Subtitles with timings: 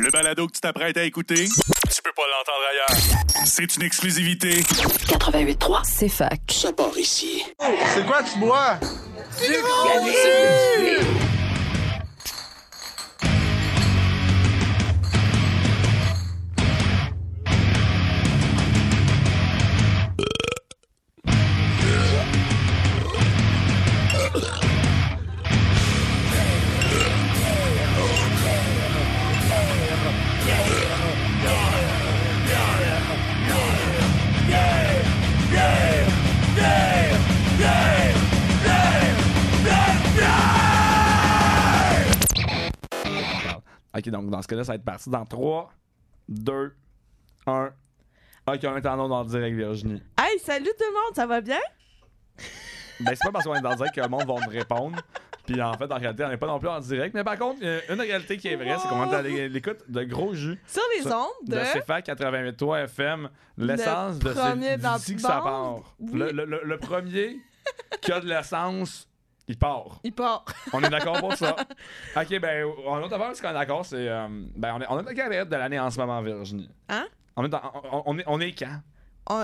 [0.00, 3.44] Le balado que tu t'apprêtes à écouter, tu peux pas l'entendre ailleurs.
[3.44, 4.60] C'est une exclusivité.
[4.60, 6.40] 88.3, c'est fac.
[6.50, 7.44] Ça part ici.
[7.94, 8.78] C'est quoi tu bois?
[44.04, 45.70] Ok, donc dans ce cas-là, ça va être parti dans 3,
[46.28, 46.74] 2,
[47.46, 47.70] 1.
[48.48, 50.02] Ok, on est en onde en direct, Virginie.
[50.18, 51.60] Hey, salut tout le monde, ça va bien?
[53.00, 54.96] Ben, c'est pas parce qu'on est dans direct que le monde va me répondre.
[55.46, 57.14] Puis en fait, en réalité, on n'est pas non plus en direct.
[57.14, 59.22] Mais par contre, il y a une réalité qui est vraie, c'est qu'on est à
[59.22, 60.60] l'écoute de gros jus.
[60.66, 61.80] Sur les ondes De de...
[61.80, 63.28] CFAC 88.3 FM,
[63.58, 64.32] l'essence de
[64.78, 65.94] dans d'ici que le ça part.
[66.00, 66.10] Oui.
[66.12, 67.40] Le, le- le- le premier
[68.00, 69.08] qui a de l'essence,
[69.48, 70.00] il part.
[70.04, 70.44] Il part.
[70.72, 71.56] On est d'accord pour ça.
[72.16, 74.08] Ok, ben, en autre affaire, ce qu'on est d'accord, c'est.
[74.08, 76.70] euh, ben, on est, on est dans de l'année en ce moment, Virginie?
[76.88, 77.06] Hein?
[77.36, 77.62] On est, dans-
[77.92, 78.80] on, on est, on est quand?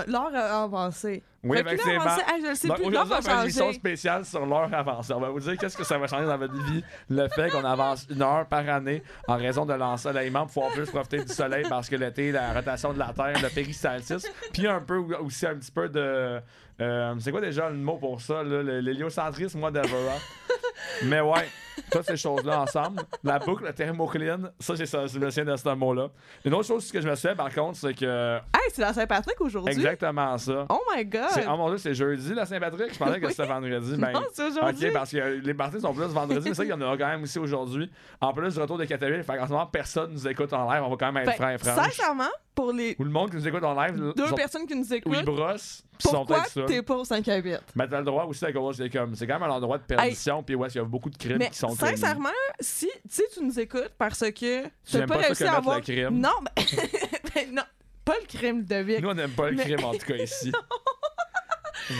[0.07, 1.23] L'heure a avancé.
[1.41, 3.03] Oui, Fait que avec l'heure ses a avancé, hey, je le sais Donc plus, l'heure
[3.05, 5.13] aujourd'hui, on fait une émission spéciale sur l'heure avancée.
[5.13, 6.83] On va vous dire qu'est-ce que ça va changer dans votre vie.
[7.09, 10.89] Le fait qu'on avance une heure par année en raison de l'ensoleillement pour pouvoir plus
[10.89, 14.81] profiter du soleil parce que l'été, la rotation de la Terre, le péristaltisme, puis un
[14.81, 16.41] peu aussi un petit peu de...
[16.81, 18.43] euh, c'est quoi déjà le mot pour ça?
[18.43, 19.87] L'héliocentrisme, whatever.
[20.09, 20.19] hein?
[21.03, 21.47] Mais ouais,
[21.91, 23.01] toutes ces choses-là ensemble.
[23.23, 26.07] La boucle, la thermocline, ça, c'est ça, je me souviens de ce mot-là.
[26.45, 28.37] Une autre chose que je me souviens, par contre, c'est que...
[28.37, 29.73] Hey, c'est la Saint-Patrick aujourd'hui?
[29.73, 30.65] Exactement ça.
[30.69, 31.21] Oh my God!
[31.31, 32.93] C'est, oh mon dieu, c'est jeudi la Saint-Patrick?
[32.93, 33.95] Je pensais que c'était vendredi.
[33.99, 34.87] Ben, Non, c'est aujourd'hui.
[34.87, 37.07] Ok, parce que les parties sont plus vendredi, mais ça, il y en aura quand
[37.07, 37.91] même aussi aujourd'hui.
[38.21, 40.81] En plus du retour de Caterpillar, fait qu'en ce moment, personne nous écoute en live.
[40.83, 41.85] On va quand même être Fait, franc et franche.
[41.93, 44.75] sincèrement, pour les Ou le monde qui nous écoute en live, deux sont- personnes qui
[44.75, 47.57] nous écoutent, brossent, puis ils sont pourquoi t'es pas au 5 à 8?
[47.75, 49.83] Mais t'as le droit aussi à cause c'est comme c'est quand même un endroit de
[49.83, 52.29] perdition puis ouais il y a beaucoup de crimes Mais qui sont sincèrement,
[52.59, 55.77] si, si tu nous écoutes parce que t'as pas pas réussi à avoir...
[55.77, 56.19] le crime?
[56.19, 56.33] Non,
[57.35, 57.45] mais...
[57.51, 57.63] non,
[58.03, 58.99] pas le crime de Vic.
[59.01, 60.51] nous on n'aime pas le crime en tout cas ici.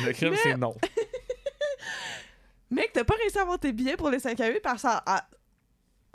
[0.05, 0.75] Le crime Mais- c'est non.
[2.71, 4.81] Mec, t'as pas réussi à avoir tes billets pour les 5 à 8 parce que
[4.81, 5.25] ça a...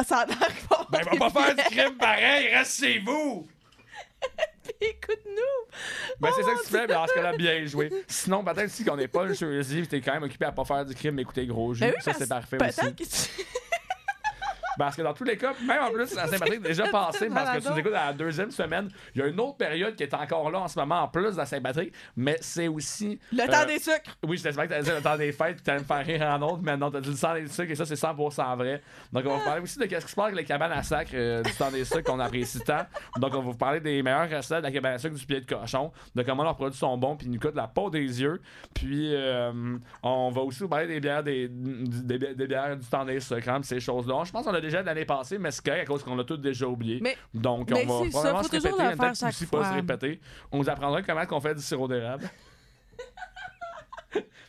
[0.04, 0.38] Ça a l'air
[0.68, 3.46] va ben avoir va pas faire du crime pareil reste chez vous
[4.80, 5.76] Écoute-nous!
[6.20, 7.90] Ben, c'est Oh ça que tu fais, mais dans ce cas-là, bien joué.
[8.08, 10.84] Sinon, peut-être si on n'est pas le jersey, t'es quand même occupé à pas faire
[10.84, 11.80] du crime, mais écouter gros jus.
[11.80, 12.94] Ben oui, ça, c'est parfait aussi.
[12.94, 13.44] que tu...
[14.78, 17.56] Parce que dans tous les cas, même en plus, la Saint-Patrick est déjà passé, parce
[17.58, 18.88] que tu nous écoutes à la deuxième semaine.
[19.14, 21.32] Il y a une autre période qui est encore là en ce moment, en plus
[21.32, 23.18] de la Saint-Patrick, mais c'est aussi.
[23.32, 24.16] Le euh, temps des sucres!
[24.26, 26.22] Oui, je t'espère que t'allais dire le temps des fêtes, puis t'allais me faire rire
[26.22, 28.82] en autre, mais non, t'as dit le temps des sucres, et ça, c'est 100% vrai.
[29.12, 30.82] Donc, on va vous parler aussi de qu'est-ce qui se passe avec les cabanes à
[30.82, 32.86] sac euh, du temps des sucres qu'on apprécie tant.
[33.16, 35.40] Donc, on va vous parler des meilleures recettes de la cabane à sucre du pied
[35.40, 38.00] de cochon, de comment leurs produits sont bons, puis ils nous coûtent la peau des
[38.22, 38.40] yeux.
[38.74, 42.86] Puis, euh, on va aussi vous parler des bières, des, des, des- des bières du
[42.86, 44.22] temps des sucres, hein, ces choses-là.
[44.24, 46.24] Je pense qu'on l'a déjà de l'année passée, mais c'est correct à cause qu'on l'a
[46.24, 46.98] tous déjà oublié.
[47.00, 49.74] Mais- Donc, mais on va ça, probablement faut se répéter, peut-être chaque aussi pas se
[49.74, 50.20] répéter.
[50.52, 52.28] On vous apprendra comment on fait du sirop d'érable.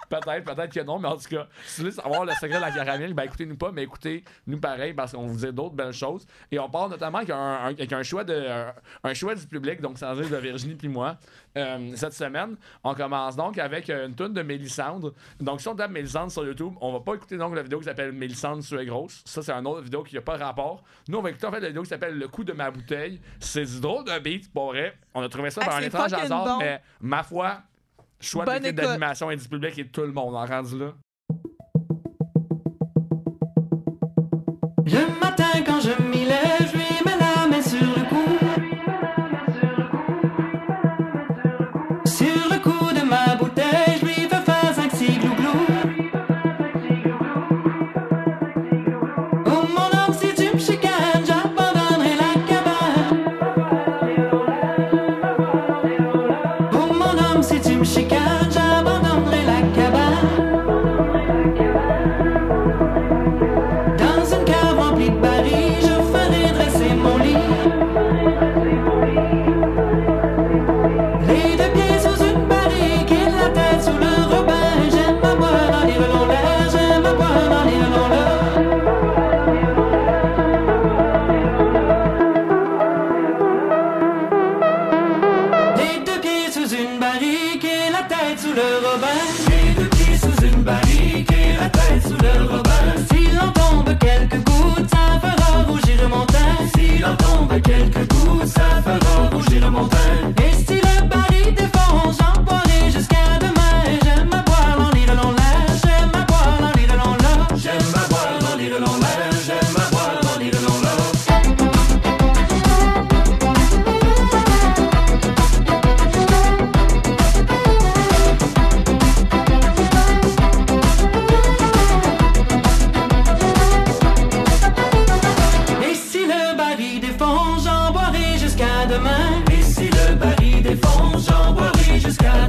[0.10, 2.62] Peut-être, peut-être que non, mais en tout cas, si vous voulez savoir le secret de
[2.62, 6.26] la caramel, ben écoutez-nous pas, mais écoutez-nous pareil parce qu'on vous dit d'autres belles choses.
[6.52, 8.74] Et on parle notamment avec un, un- avec un choix de un,
[9.04, 11.18] un choix du public, donc sans dire de Virginie puis moi.
[11.58, 15.14] Euh, cette semaine, on commence donc avec une tune de Mélissandre.
[15.40, 17.86] Donc si on tape Mélissandre sur YouTube, on va pas écouter donc la vidéo qui
[17.86, 19.22] s'appelle Mélissandre tu es grosse.
[19.26, 20.84] Ça c'est une autre vidéo qui a pas rapport.
[21.08, 23.20] Nous on va écouter en fait la vidéo qui s'appelle Le coup de ma bouteille.
[23.40, 24.98] C'est du drôle de beat pour vrai.
[25.14, 26.58] On a trouvé ça Ah, par un c'est étrange hasard, bon.
[26.60, 27.60] mais ma foi,
[28.26, 30.94] choix de d'animation et du public et tout le monde en rendu là.
[34.86, 36.95] Le matin quand je m'y lève, je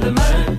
[0.07, 0.56] jusqu'à demain.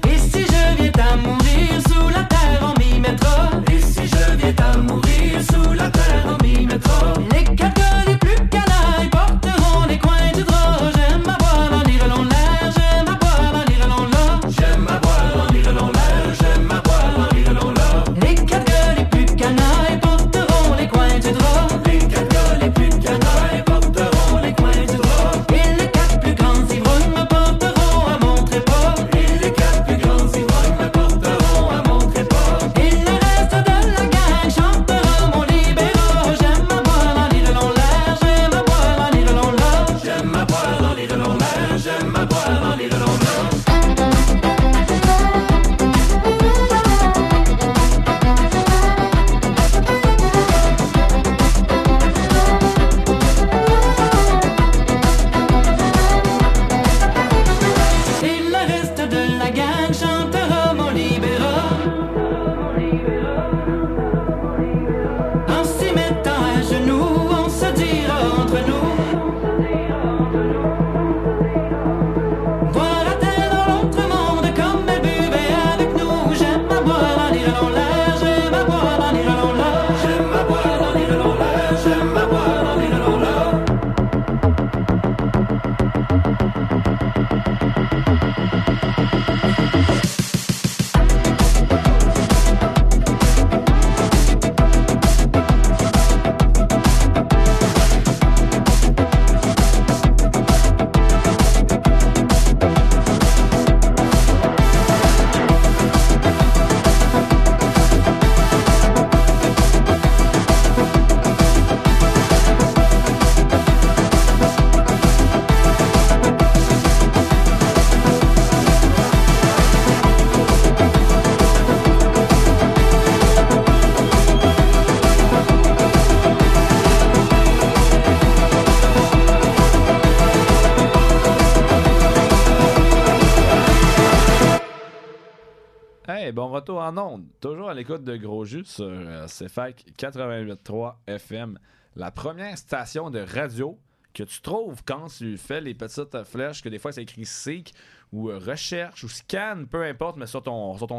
[139.39, 141.59] CFAC 88.3 FM.
[141.97, 143.79] La première station de radio
[144.15, 147.73] que tu trouves quand tu fais les petites flèches, que des fois c'est écrit SEEK
[148.13, 150.99] ou euh, recherche ou scan, peu importe, mais sur ton, sur ton.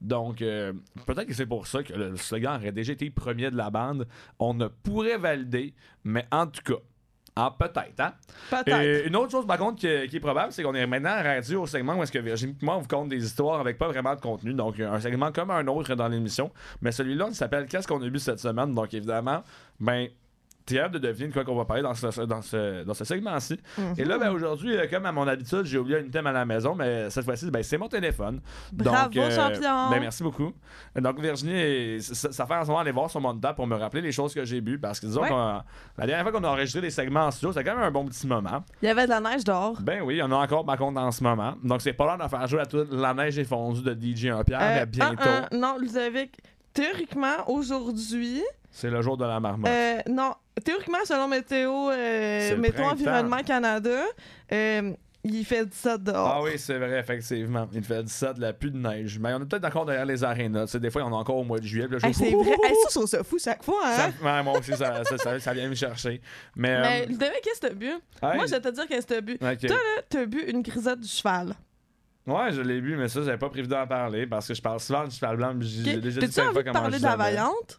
[0.00, 0.72] Donc, euh,
[1.06, 4.08] peut-être que c'est pour ça que le slogan aurait déjà été premier de la bande.
[4.38, 6.80] On ne pourrait valider, mais en tout cas,
[7.34, 8.12] ah, peut-être, hein?
[8.50, 8.80] Peut-être.
[8.82, 11.22] Et une autre chose, par contre, qui, est- qui est probable, c'est qu'on est maintenant
[11.22, 13.78] rendu au segment où est-ce que Virginie et moi, on vous compte des histoires avec
[13.78, 14.52] pas vraiment de contenu.
[14.52, 16.50] Donc, un segment comme un autre dans l'émission.
[16.82, 18.74] Mais celui-là, il s'appelle Qu'est-ce qu'on a bu cette semaine?
[18.74, 19.42] Donc, évidemment,
[19.80, 20.08] ben.
[20.64, 23.04] T'es hâte de deviner de quoi qu'on va parler dans ce, dans ce, dans ce
[23.04, 23.58] segment-ci.
[23.98, 26.44] Et là, ben, aujourd'hui, euh, comme à mon habitude, j'ai oublié une thème à la
[26.44, 28.40] maison, mais cette fois-ci, ben, c'est mon téléphone.
[28.72, 29.90] Bravo, Donc, euh, champion.
[29.90, 30.52] Ben, merci beaucoup.
[30.94, 33.74] Donc, Virginie, ça, ça fait en ce moment aller voir sur mon table pour me
[33.76, 34.78] rappeler les choses que j'ai bu.
[34.78, 35.28] Parce que disons Ouais.
[35.28, 35.62] qu'on-
[35.98, 38.04] la dernière fois qu'on a enregistré des segments en studio, c'était quand même un bon
[38.06, 38.62] petit moment.
[38.82, 39.76] Il y avait de la neige dehors.
[39.80, 41.54] Ben oui, il y en a encore par contre en ce moment.
[41.64, 44.26] Donc c'est pas l'heure de faire jouer à toute la neige est fondue de DJ
[44.26, 45.28] 1 Pierre, Euh, mais bientôt.
[45.28, 46.38] un, un, non, Ludovic,
[46.72, 49.70] théoriquement, aujourd'hui, C'est le jour de la marmotte.
[49.70, 50.32] euh, non,
[50.64, 52.84] théoriquement, selon Météo, euh, le Météo.
[52.84, 54.02] Environnement Canada,
[54.52, 54.92] euh,
[55.24, 56.26] il fait 17 dehors.
[56.28, 57.68] Ah oui, c'est vrai, effectivement.
[57.72, 59.18] Il fait 17, la pluie de neige.
[59.20, 60.66] Mais on est peut-être encore derrière les arénas.
[60.66, 61.86] Tu des fois, on est encore au mois de juillet.
[62.02, 62.50] Hey, c'est vrai.
[62.50, 63.96] Hey, ça, je trouve ça fou chaque fois, hein?
[64.20, 65.02] Ça, ouais, moi aussi, ça,
[65.38, 66.20] ça, vient me chercher.
[66.56, 66.80] Mais.
[66.80, 67.86] Mais euh, Ludovic, qu'est-ce que t'as bu?
[67.86, 68.00] hey,
[68.36, 69.34] Moi, je vais te dire qu'est-ce que t'as bu.
[69.34, 69.58] ok.
[69.66, 71.54] Toi, là, t'as bu une grisette du cheval.
[72.26, 74.78] Ouais, je l'ai bu, mais ça, j'avais pas prévu d'en parler parce que je parle
[74.80, 75.54] souvent du cheval blanc.
[75.60, 76.00] J'ai Ok.
[76.00, 77.78] déjà dit envie fois comment parler je de la vaillante?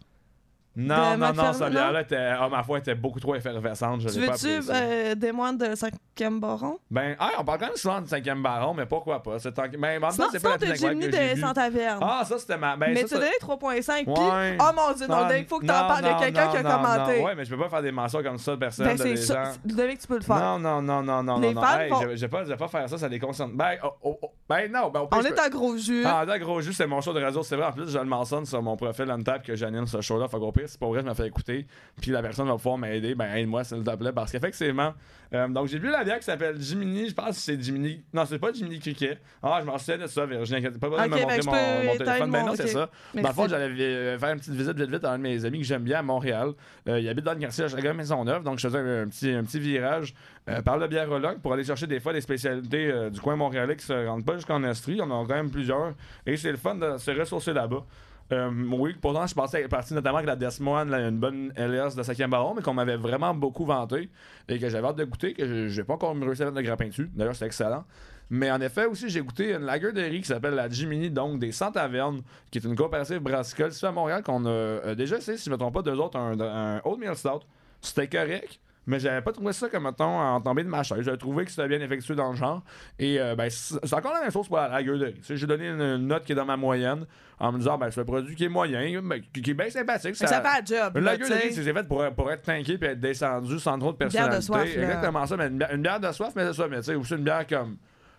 [0.75, 1.69] Non, de non, non, non?
[1.69, 4.01] bière-là, était- ah, ma foi, était beaucoup trop effervescente.
[4.01, 6.79] Je Tu veux-tu euh, des moines de 5e baron?
[6.89, 9.37] Ben, ah, on parle quand même souvent du cinquième baron, mais pourquoi pas?
[9.37, 9.63] C'est tant...
[9.67, 11.41] Ben, en même temps, c'est pas la plus que de vue.
[11.41, 11.99] Saint-Taverne.
[12.01, 12.75] Ah, ça, c'était ma.
[12.75, 14.13] Ben, mais ça, tu donné 3.5, puis...
[14.13, 14.57] Ouais.
[14.59, 16.01] Oh mon Dieu, non, il faut que t'en non, parles.
[16.01, 17.19] Il y a non, quelqu'un qui a non, commenté.
[17.19, 18.85] Non, ouais, mais je peux pas faire des mentions comme ça de personne.
[18.87, 19.51] Ben, de c'est ça.
[19.65, 20.35] Ludovic, tu peux le faire.
[20.37, 21.61] Non, non, non, non, non, Les non.
[21.61, 23.51] fans font- je, je vais pas, faire ça, ça les concerne.
[23.53, 26.03] Ben, oh, oh, oh, Ben non, ben On est en gros jus.
[26.05, 27.67] Ah, dans gros jus, c'est mon show de radio, c'est vrai.
[27.67, 30.27] En plus, je le mentionne sur mon profil Untap que j'anime ce show-là.
[30.27, 31.65] Fait pire, c'est pas vrai, je me fais écouter.
[32.01, 33.15] Puis la personne va pouvoir m'aider.
[33.15, 34.11] Ben, aide-moi, s'il te plaît.
[34.11, 34.93] Parce qu'effectivement,
[35.33, 37.09] euh, donc j'ai vu la bière qui s'appelle Jiminy.
[37.09, 38.03] Je pense que c'est Jiminy.
[38.13, 39.19] Non, c'est pas Jiminy Cricket.
[39.41, 40.61] Ah, je m'en souviens de ça, Virginie.
[40.61, 42.31] Pas besoin de me ben, montrer mon, mon téléphone.
[42.31, 42.69] Ben non, c'est ok.
[42.69, 42.79] ça.
[42.79, 43.35] Dans le Merci.
[43.35, 45.65] fond, j'allais euh, faire une petite visite vite vite à un de mes amis que
[45.65, 46.53] j'aime bien à Montréal.
[46.87, 48.43] Euh, il habite dans le quartier à Maisonneuve.
[48.43, 50.13] Donc, je faisais un, un petit, un petit virage
[50.49, 53.77] euh, par le biérologue pour aller chercher des fois des spécialités euh, du coin montréalais
[53.77, 54.99] qui se rendent pas jusqu'en Estrie.
[55.01, 55.93] On en a quand même plusieurs.
[56.25, 57.85] Et c'est le fun de se ressourcer là-bas.
[58.31, 62.03] Euh, oui, pourtant, je pensais partir notamment avec la Desmoine, là, une bonne LS de
[62.03, 64.09] 5e ballon, mais qu'on m'avait vraiment beaucoup vanté
[64.47, 66.87] et que j'avais hâte de goûter, que j'ai pas encore réussi à mettre de grappin
[66.87, 67.09] dessus.
[67.13, 67.83] D'ailleurs, c'est excellent.
[68.29, 71.39] Mais en effet, aussi, j'ai goûté une lager de riz qui s'appelle la Jiminy, donc
[71.39, 75.17] des 100 tavernes, qui est une coopérative brassicole ici à Montréal qu'on a euh, déjà
[75.17, 77.41] essayé, si je ne me trompe pas, deux autres, un, un Oatmeal Stout.
[77.81, 78.59] C'était correct.
[78.85, 81.01] Mais j'avais pas trouvé ça comme, mettons, en tombée de ma chaise.
[81.03, 82.61] J'avais trouvé que c'était bien effectué dans le genre.
[82.99, 85.13] Et euh, ben, c'est encore la même chose pour la lager de riz.
[85.15, 87.05] Tu sais, J'ai donné une, une note qui est dans ma moyenne
[87.39, 89.69] en me disant, ben, c'est un produit qui est moyen, mais qui, qui est bien
[89.69, 90.15] sympathique.
[90.19, 90.93] Mais ça fait un job.
[91.27, 91.33] Sais.
[91.47, 94.25] riz, c'est fait pour, pour être tanké puis être descendu sans trop de Une bière
[94.27, 94.73] de personnalité.
[94.73, 94.83] soif.
[94.83, 96.67] Exactement ça, mais une, bière- une bière de soif, mais c'est ça.
[96.67, 97.77] Mais tu sais, aussi une bière comme.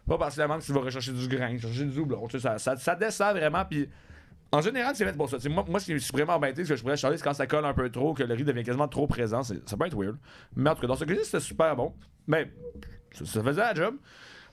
[0.09, 3.37] Pas particulièrement que tu vas rechercher du grain, chercher du sais, ça, ça, ça descend
[3.37, 3.65] vraiment.
[3.65, 3.89] Puis
[4.55, 5.37] en général, c'est fait pour ça.
[5.37, 7.35] Tu sais, moi, moi, je suis vraiment embêté, ce que je pourrais charler, c'est quand
[7.35, 9.43] ça colle un peu trop, que le riz devient quasiment trop présent.
[9.43, 10.17] Ça peut être weird.
[10.57, 11.93] Mais en tout cas, dans ce cas-ci, c'était super bon.
[12.27, 12.51] Mais
[13.13, 13.97] ça, ça faisait la job.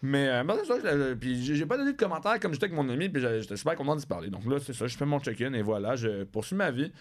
[0.04, 2.76] Mais, euh, c'est ça, je- je- puis j'ai pas donné de commentaires comme j'étais avec
[2.76, 4.30] mon ami, puis j'étais super content d'y parler.
[4.30, 6.92] Donc là, c'est ça, je fais mon check-in et voilà, je poursuis ma vie.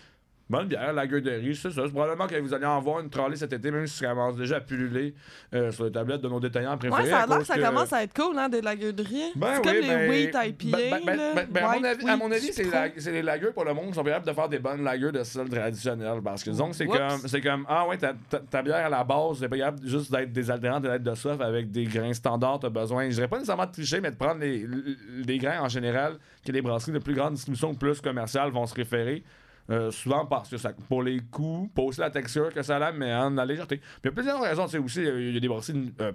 [0.51, 1.83] Bonne bière, la gueule de riz, c'est ça.
[1.87, 4.37] C'est probablement que vous allez en voir une trolley cet été, même si ça commence
[4.37, 5.15] déjà à pulluler
[5.55, 7.05] euh, sur les tablettes de nos détaillants préférés.
[7.05, 9.31] Ouais, ça a l'air que ça commence à être cool, hein, des lagers de riz.
[9.37, 10.77] ben c'est comme oui, les ben, wheat IPA.
[10.77, 11.33] ben, ben, là.
[11.37, 13.95] ben, ben, à, mon avis, à mon avis, c'est la- les pour le monde qui
[13.95, 16.21] sont capables de faire des bonnes lagers de style traditionnel.
[16.25, 18.89] Parce que disons que c'est comme, c'est comme, ah ouais, ta, ta- ta bière à
[18.89, 22.13] la base, c'est pas capable juste d'être désaltérante et d'être de soif avec des grains
[22.13, 25.39] standards, t'as besoin, je dirais pas nécessairement de tricher, mais de prendre les, les- des
[25.39, 26.15] grains en général
[26.45, 29.23] que les brasseries de plus grande distribution plus commerciales vont se référer.
[29.71, 32.93] Euh, souvent parce que ça, pour les coûts, pas aussi la texture que ça a,
[32.93, 33.77] mais en la légèreté.
[33.77, 36.13] Puis il y a plusieurs raisons, tu sais, aussi, il y a des brasseries euh,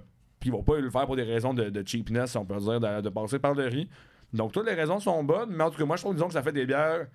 [0.50, 3.00] vont pas le faire pour des raisons de, de cheapness, si on peut dire, de,
[3.00, 3.88] de passer par le riz.
[4.32, 6.34] Donc toutes les raisons sont bonnes, mais en tout cas, moi je trouve disons que
[6.34, 7.06] ça fait des bières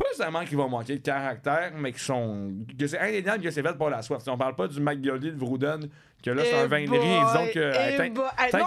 [0.00, 2.52] pas nécessairement qui vont manquer de caractère, mais qui sont.
[2.78, 4.22] que c'est indéniable que c'est fait pour la soif.
[4.22, 5.88] Si on parle pas du McGoldy de Vrouden,
[6.22, 7.72] que là c'est un Eh vin de riz, et disons que.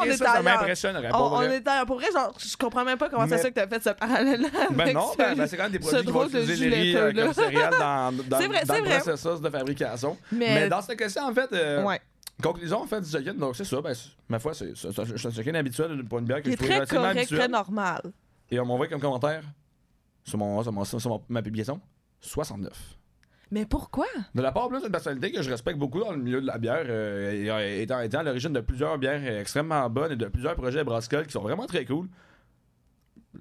[0.06, 1.10] eh est ça, ça m'impressionnerait.
[1.14, 1.56] On, pour on vrai.
[1.56, 1.86] est ailleurs.
[1.88, 3.90] Pour vrai, genre, je comprends même pas comment Mais- c'est ça que t'as fait ce
[3.90, 4.50] parallèle-là.
[4.72, 7.12] Ben non, ben, ben, c'est quand même des produits qui vont utiliser les riz euh,
[7.12, 7.24] là.
[7.24, 10.18] comme céréales dans, dans, le processus de fabrication.
[10.32, 12.00] Mais, dans ce cas-ci, en fait, euh, ouais.
[12.42, 13.94] conclusion, en fait, du check-in, donc c'est ça, ben,
[14.30, 18.02] ma foi, c'est un check-in habituel pour une bière que je trouve correct, très normal.
[18.52, 19.44] Et on m'envoie comme commentaire
[20.24, 21.80] sur, mon, sur, mon- sur mon- ma publication
[22.22, 22.98] 69.
[23.52, 24.06] Mais pourquoi?
[24.34, 26.58] De la part plus d'une personnalité que je respecte beaucoup dans le milieu de la
[26.58, 30.84] bière, euh, étant, étant à l'origine de plusieurs bières extrêmement bonnes et de plusieurs projets
[30.84, 32.08] brassicoles qui sont vraiment très cool.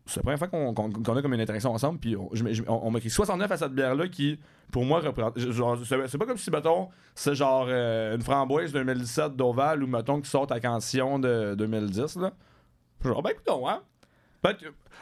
[0.07, 0.73] C'est la première fois qu'on
[1.17, 3.57] a comme une interaction ensemble, puis on, je- je- on, on m'a écrit 69 à
[3.59, 4.39] cette bière-là qui,
[4.71, 5.39] pour moi, représente.
[5.39, 9.87] genre, C'est c'est pas comme si, mettons, c'est genre euh, une framboise 2017 d'Oval ou,
[9.87, 12.33] mettons, qui sort à Cancion de 2010, là.
[13.05, 13.83] Genre, ben écoutons, hein.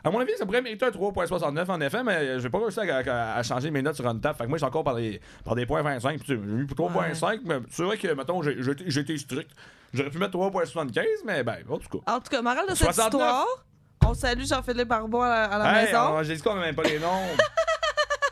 [0.04, 2.82] À mon avis, ça pourrait mériter un 3.69 en effet, mais je vais pas réussir
[2.82, 4.36] à, à- à changer mes notes sur Untap.
[4.36, 6.18] Fait que moi, j'ai encore par des, par des points 25.
[6.18, 9.18] Puis, tu sais, j'ai pour 3.5, mais c'est vrai que, mettons, j'ai j'ai été- j'ai
[9.18, 9.50] strict.
[9.92, 12.12] J'aurais pu mettre 3.75, mais ben, en tout cas.
[12.12, 13.06] En tout cas, morale de cette 69.
[13.12, 13.46] histoire,
[14.06, 15.98] on salue Jean-Philippe Barbeau à la, à la Hey, maison.
[16.16, 17.08] on- J'ai dit qu'on n'aime pas les noms.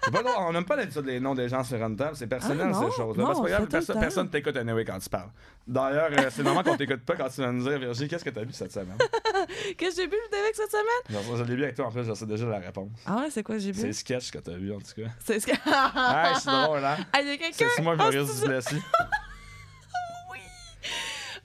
[0.08, 2.68] C'est pas drôle, on n'aime pas l'habitude des noms des gens sur Untap, c'est personnel
[2.70, 3.22] Ah, non, ces choses-là.
[3.22, 4.00] non, Parce que on regarde, fait tout le perso- temps.
[4.00, 5.30] personne t'écoute anyway quand tu parles.
[5.66, 8.30] D'ailleurs, euh, c'est normal qu'on t'écoute pas quand tu vas nous dire, Virginie, qu'est-ce que
[8.30, 8.96] t'as vu cette semaine?
[9.76, 11.22] Qu'est-ce que j'ai bu avec cette semaine?
[11.24, 12.90] Genre, je l'ai vu avec toi en plus, je sais déjà la réponse.
[13.06, 13.92] Ah ouais, c'est quoi j'ai C'est bu?
[13.92, 15.08] sketch que t'as vu en tout cas.
[15.24, 15.52] C'est ce que.
[15.66, 16.96] Ah, c'est drôle, hein?
[17.12, 17.66] Ah, il y a quelqu'un.
[17.76, 18.40] C'est moi, Ah, Maurice c'est.
[18.46, 18.82] Duplessis?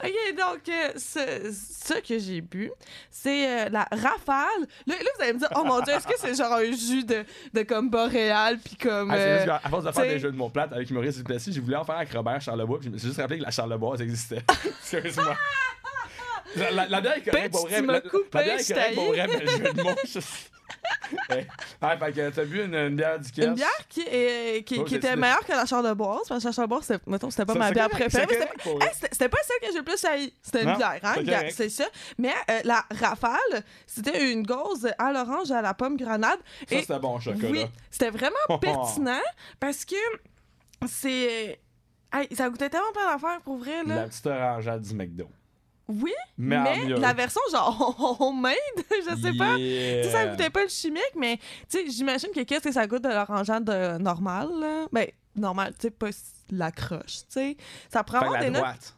[0.04, 2.72] Ok, donc, euh, ce, ce que j'ai bu,
[3.12, 4.48] c'est euh, la rafale.
[4.88, 7.04] Là, là, vous allez me dire, oh mon dieu, est-ce que c'est genre un jus
[7.04, 7.24] de,
[7.54, 9.12] de comme boréal, puis comme.
[9.12, 10.72] Ah, c'est euh, juste qu'à à force de faire t'sais- des jeux de mots plates
[10.74, 13.20] avec Maurice Duplessis, j'ai voulu en faire avec Robert Charlebois, puis je me suis juste
[13.20, 14.44] rappelé que la Charlebois, ça existait.
[14.94, 15.36] Excuse-moi.
[16.56, 17.78] La, la, la bière est correcte pour vrai.
[17.78, 19.82] tu m'as La, coupé, la bière est je correcte pour vrai, mais le jeu de
[19.82, 20.20] mots, je...
[21.36, 21.46] Eh,
[21.82, 23.44] ah, fait que t'as bu une, une bière du Kies.
[23.44, 26.28] Une bière qui, est- qui, Oh, qui était meilleure que la Charleboise.
[26.28, 28.28] Parce que la Charleboise, c'était, mettons, c'était pas Ça, ma bière correct, préférée.
[28.62, 29.26] C'était.
[29.26, 30.34] Hey, pas celle que j'ai le plus haï.
[30.42, 31.50] C'était une Non, bière, hein?
[31.54, 31.86] c'est ça.
[32.18, 36.40] Mais euh, la rafale, c'était une gauze à l'orange à la pomme grenade.
[36.68, 37.50] Ça, Et c'était bon chocolat.
[37.50, 39.22] oui, c'était vraiment pertinent
[39.60, 39.96] parce que
[40.88, 41.60] c'est.
[42.12, 43.96] Hey, ça goûtait tellement plein d'affaires pour vrai, là.
[43.96, 45.28] La petite orangeade du McDo.
[45.90, 48.54] Oui, Mais, la version genre homemade,
[48.90, 49.56] je sais pas.
[49.58, 51.38] Tu sais, ça goûtait pas le chimique, mais
[51.70, 54.86] tu sais, j'imagine que qu'est-ce que ça goûte de l'orangeade de normal, là?
[54.94, 56.08] Ben, normal, tu sais, pas
[56.52, 57.58] la croche, tu sais.
[57.92, 58.62] Ça prend vraiment la des notes.
[58.62, 58.96] droite.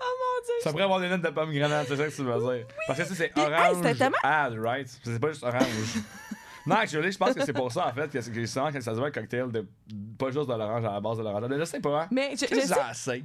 [0.00, 2.22] Oh mon dieu, Ça pourrait avoir des notes de pommes grenades, c'est ça que tu
[2.22, 2.66] veux dire.
[2.86, 3.76] Parce que ça, c'est hey, orange.
[3.76, 4.88] c'était tellement- Add, right?
[5.02, 5.64] C'est pas juste orange.
[6.68, 8.80] Non, actually, je pense que c'est pour ça, en fait, que c'est que souvent, quand
[8.80, 9.66] ça se voit un cocktail de.
[10.18, 11.44] Pas juste de l'orange à la base de l'orange.
[11.48, 12.08] Je sais pas, hein?
[12.10, 13.22] Mais je, que sais- c'est?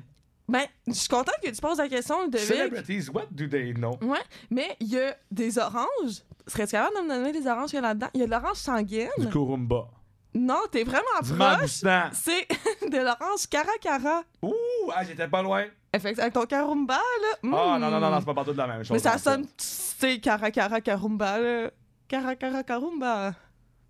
[0.48, 2.38] ben, je suis contente que tu poses la question de.
[2.38, 3.98] Celebrities, what do they know?
[4.02, 4.20] Ouais,
[4.50, 6.24] mais il y a des oranges.
[6.48, 8.10] Serais-tu capable de me donner les oranges qu'il y a là-dedans?
[8.14, 9.10] Il y a de l'orange sanguine.
[9.18, 9.88] Du kurumba.
[10.36, 11.84] Non, t'es vraiment Du proche.
[12.14, 12.48] C'est
[12.90, 14.24] de l'orange caracara.
[14.42, 14.54] Ouh,
[14.94, 15.66] ah, j'étais pas loin.
[15.94, 17.38] Effectivement, avec ton carumba, là.
[17.44, 17.52] Ah, mm.
[17.52, 18.92] non, non, non, non, c'est pas partout de la même chose.
[18.92, 21.72] Mais ça sonne, c'est caracara carumba, là.
[22.14, 23.34] Caracara carumba.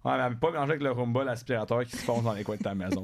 [0.05, 2.63] Ouais, mais pas mélanger avec le rumba, l'aspirateur qui se fonce dans les coins de
[2.63, 3.03] ta maison.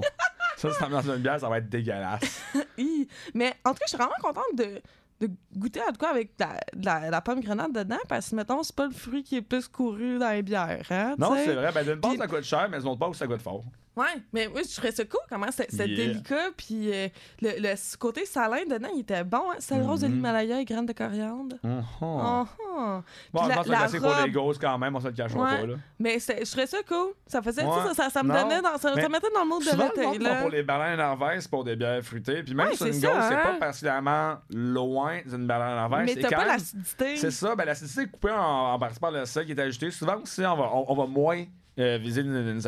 [0.55, 2.41] ça, si t'en dans une bière, ça va être dégueulasse.
[2.77, 3.05] Hi.
[3.33, 4.81] Mais en tout cas, je suis vraiment contente de,
[5.19, 8.63] de goûter à de quoi avec la, la, la pomme grenade dedans, parce que, mettons,
[8.63, 11.69] c'est pas le fruit qui est plus couru dans les bières, hein, Non, c'est vrai.
[11.73, 13.65] Ben, d'une part, ça coûte cher, mais d'une autre part, ça coûte fort.
[13.95, 15.87] Ouais, mais oui, je trouvais ça cool comment c'était Yeah.
[16.07, 17.07] délicat, puis euh,
[17.41, 19.55] le, le côté salin dedans, il était bon, hein.
[19.59, 20.13] Sel rose de Mhm.
[20.13, 21.57] l'Himalaya et graines de coriandre.
[21.63, 21.83] Mhm.
[22.01, 22.45] Oh,
[22.77, 22.99] oh.
[23.33, 24.95] Bon, Puis je la- pense que la c'est assez pour robe- les gosses quand même,
[24.95, 25.61] on se le cachera Ouais.
[25.61, 25.73] pas, là.
[25.99, 27.13] Mais je trouvais ça cool.
[27.27, 27.71] Ça faisait, Ouais.
[27.87, 28.41] ça, ça, ça me Non.
[28.41, 30.35] donnait dans, ça, mettait dans le mode de le l'été, là.
[30.41, 32.41] pour les baleines l'envers, c'est pour des bières fruitées.
[32.43, 33.41] Puis même Ouais, si c'est c'est une ça, gosse, c'est hein.
[33.43, 35.99] pas particulièrement loin d'une baleine à l'envers.
[36.05, 37.17] Mais c'est t'as pas l'acidité.
[37.17, 39.91] C'est ça, ben l'acidité est coupée en, en partie par le sel qui est ajouté.
[39.91, 41.43] Souvent aussi, on va, on, on va moins
[41.79, 42.59] euh, viser une,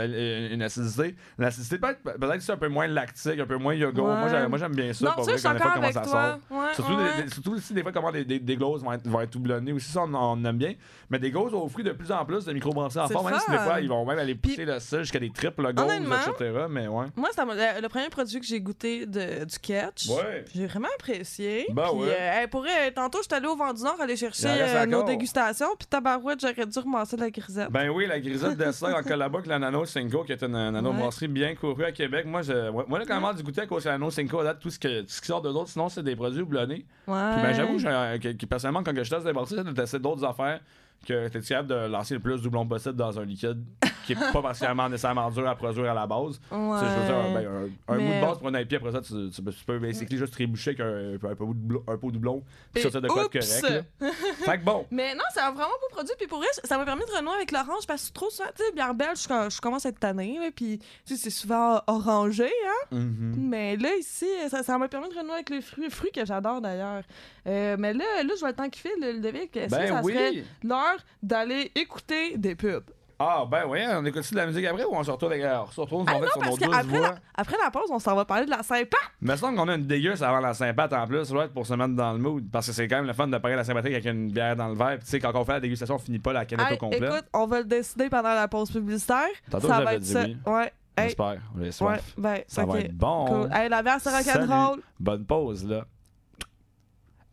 [0.51, 1.15] une- acidité.
[1.37, 4.07] L'acidité peut être peut-être que c'est un peu moins lactique, un peu moins yogourt.
[4.07, 4.15] Ouais.
[4.19, 5.05] Moi, j'aime, moi, j'aime bien ça.
[5.05, 6.39] non, pour ça, vrai, je suis comment avec ça toi.
[6.49, 7.23] Ouais, Surtout, ouais.
[7.23, 9.43] des- surtout aussi, des fois, comment des, des, vont être, vont être tout.
[9.75, 10.73] Aussi, ça, on, on aime bien.
[11.09, 13.57] Mais des gauzes offrent de plus en plus de microbrasseries en forme, même si des
[13.57, 16.65] fois, ils vont même aller pousser le sel jusqu'à des triples Honnêtement, etc.
[16.69, 17.05] Mais ouais.
[17.15, 20.07] Moi, c'est le, le premier produit que j'ai goûté de, du catch.
[20.07, 20.45] Ouais.
[20.53, 21.65] J'ai vraiment apprécié.
[21.73, 22.17] Ben puis, ouais.
[22.43, 22.65] euh, pour
[22.95, 25.67] tantôt, j'étais allée au Vent du Nord aller chercher euh, nos dégustations.
[25.77, 27.69] Puis tabarouette, j'aurais dû ramasser de la grisette.
[27.71, 30.55] Ben oui, la grisette de ça en collabo avec la Nano Cinco, qui est une,
[30.55, 32.25] une nano-brasserie bien courue à Québec.
[32.25, 34.39] Moi, je, moi, moi, là, quand même, du goûter à cause de la Nano Cinco,
[34.39, 36.41] à date, tout ce, que, tout ce qui sort de autres, sinon, c'est des produits
[36.41, 36.85] houblonnés.
[37.07, 37.31] ouais.
[37.33, 40.23] Puis ben, j'avoue j'ai- que, que personnellement, quand que je teste des brasseries, j'essaie d'autres
[40.25, 40.59] affaires
[41.07, 43.63] que t'es capable de lancer le plus de doublons possible dans un liquide
[44.05, 46.39] qui est pas particulièrement nécessairement dur à produire à la base.
[46.51, 46.79] Ouais.
[46.79, 47.47] Tu sais, je veux dire, un, ben,
[47.87, 49.65] un, un Mais- bout de base pour un IPA, après ça, tu, tu, peux- tu
[49.65, 52.79] peux basically juste trébucher avec un, un, pot de doublon- un pot de doublon, puis
[52.79, 53.61] Et sortir de quoi de correct.
[53.99, 54.11] là.
[54.45, 54.85] fait que bon.
[54.91, 56.13] Mais non, c'est un vraiment beau produit.
[56.17, 58.63] Puis pour vrai, ça m'a permis de renouer avec l'orange parce que trop souvent, tu
[58.63, 60.37] sais, bière belge, je, je commence à être tannée.
[60.39, 62.45] là, Puis tu sais, c'est souvent orangé.
[62.91, 62.95] Hein?
[62.97, 63.35] Mhm.
[63.37, 66.61] Mais là, ici, ça ça m'a permis de renouer avec le fruit, fruit que j'adore
[66.61, 67.03] d'ailleurs.
[67.47, 69.55] Euh, mais là, là, je vois le temps qu'il fait, le, le Devic.
[69.57, 70.13] Est-ce que Ben ça oui.
[70.13, 72.83] serait l'heure d'aller écouter des pubs?
[73.23, 75.71] Ah, ben oui, on écoute de la musique après ou on se retourne, avec, on
[75.71, 77.07] se retourne Ah on va non, sur nos parce qu'après voix?
[77.09, 78.99] la, après la pause, on s'en va parler de la Saint-Pat.
[79.21, 81.73] Il me semble qu'on a une dégueuse avant la Saint-Pat en plus, right, pour se
[81.75, 82.43] mettre dans le mood.
[82.51, 84.55] Parce que c'est quand même le fun de parler de la Saint-Patrick avec une bière
[84.55, 84.97] dans le verre.
[84.97, 86.77] Puis tu sais, quand on fait la dégustation, on finit pas la canette Hey, au
[86.77, 86.97] complet.
[87.07, 89.27] écoute, on va le décider pendant la pause publicitaire.
[89.49, 90.23] Tantôt, ça va être ça.
[90.23, 90.37] oui.
[90.45, 90.73] Ouais.
[90.97, 93.25] Hey, J'espère, ouais, ben, Ça va être bon.
[93.25, 93.49] Cool.
[93.53, 94.79] Hey, la bière, c'est rock'n'roll.
[94.99, 95.85] Bonne pause, là.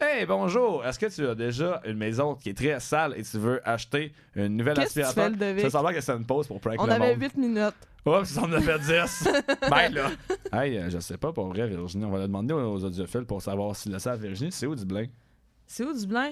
[0.01, 0.85] Hey, bonjour!
[0.87, 4.13] Est-ce que tu as déjà une maison qui est très sale et tu veux acheter
[4.37, 5.37] une nouvelle Qu'est-ce que tu aspirateur?
[5.39, 5.61] fais, le?
[5.63, 7.23] Ça semble que c'est une pause pour prank On le avait monde.
[7.23, 7.75] 8 minutes.
[8.07, 9.29] Oups, ça en a fait 10.
[9.69, 10.11] ben là.
[10.53, 12.05] Hey, euh, je sais pas pour vrai, Virginie.
[12.05, 14.53] On va le demander aux audiophiles pour savoir si le savent, Virginie.
[14.53, 15.05] C'est où du blanc?
[15.67, 16.31] C'est où du blanc?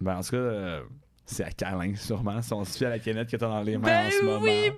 [0.00, 0.82] Ben, en tout cas, euh,
[1.24, 3.78] c'est à Calin, sûrement, si on se fie à la canette que t'as dans les
[3.78, 4.40] mains Ben en ce moment.
[4.42, 4.76] oui, bonne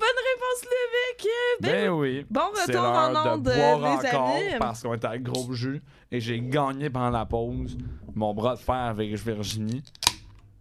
[1.60, 2.26] Ben, Ben oui.
[2.30, 4.44] Bon retour en onde, de euh, boire les encore amis.
[4.58, 7.76] parce qu'on était à gros jus et j'ai gagné pendant la pause
[8.14, 9.82] mon bras de fer avec Virginie.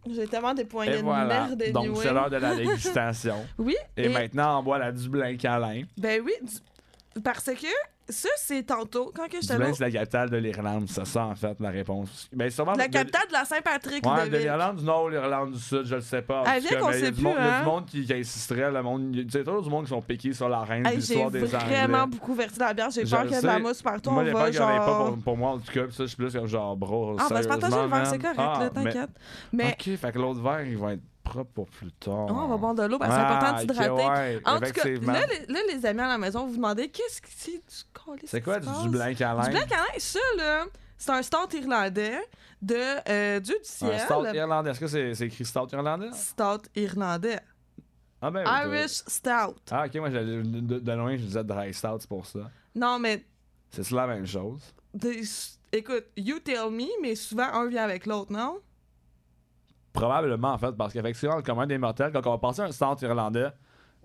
[0.10, 1.48] J'ai tellement des poignées Et voilà.
[1.48, 2.00] de merde Donc anyway.
[2.04, 3.46] c'est l'heure de la dégustation.
[3.58, 5.84] Oui, Et, et, maintenant on boit la Dublin Calin.
[5.98, 7.68] ben oui, du- parce que
[8.10, 11.26] ça, c'est tantôt, quand que j'étais Dublin là, c'est la capitale de l'Irlande, c'est ça
[11.26, 12.30] en fait la réponse.
[12.34, 15.60] Ben sûrement la de- capitale de la Saint-Patrick, Ouais, de l'Irlande du Nord l'Irlande du
[15.60, 16.42] Sud, je le sais pas.
[16.42, 17.46] En Ah, tout viens cas, qu'on mais il y a sait du monde- plus, Il
[17.46, 17.60] y a hein.
[17.60, 19.12] du monde qui, qui insisterait, le monde.
[19.14, 21.46] Tu sais, toujours du monde qui sont piqués sur la reine, Hey, l'histoire j'ai des
[21.46, 22.18] vraiment Anglais.
[22.18, 22.90] beaucoup verti la bière.
[22.92, 23.60] J'ai Je peur le qu'il y ait de la sais.
[23.62, 24.12] mousse partout.
[24.12, 25.84] Moi, on va en pas pour, pour moi, en tout cas.
[25.84, 27.16] Puis ça, je suis plus comme genre, bro.
[27.20, 29.10] Ah, on va se partager le verre, c'est correct, Ah, là, mais- t'inquiète.
[29.52, 32.28] Mais, Ok, fait que l'autre verre, il va être propre pour plus tard.
[32.30, 34.40] Oh, on va boire de l'eau, parce que c'est Ah, important d'hydrater.
[34.46, 37.22] En tout cas, là les, là, les amis à la maison, vous vous demandez qu'est-ce
[37.22, 37.86] que c'est du calice
[38.26, 39.18] C'est quoi du se Dublin passe?
[39.18, 39.44] Calin?
[39.44, 40.66] Du blanc câlin, ça, là,
[40.98, 42.20] c'est un stout irlandais
[42.62, 43.94] de euh, Dieu du ciel.
[43.94, 44.72] Un stout irlandais.
[44.72, 46.10] Est-ce que c'est écrit stout irlandais?
[46.14, 47.40] Stout irlandais.
[48.22, 49.56] Ah ben oui, Irish stout.
[49.70, 52.40] Ah ok, moi j'allais- de, de- de loin je disais dry stout, c'est pour ça.
[52.74, 53.24] Non, mais
[53.70, 54.74] C'est la même chose?
[54.94, 55.22] des-
[55.72, 58.58] écoute, you tell me, mais souvent un vient avec l'autre, non?
[59.94, 62.98] Probablement en fait, parce qu'effectivement, le commun des mortels, quand on va passer un stout
[63.04, 63.50] irlandais,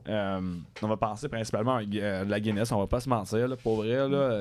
[0.09, 0.41] euh,
[0.83, 3.49] on va penser principalement à euh, la Guinness, on va pas se mentir.
[3.49, 3.57] Là.
[3.57, 3.89] Pour vrai,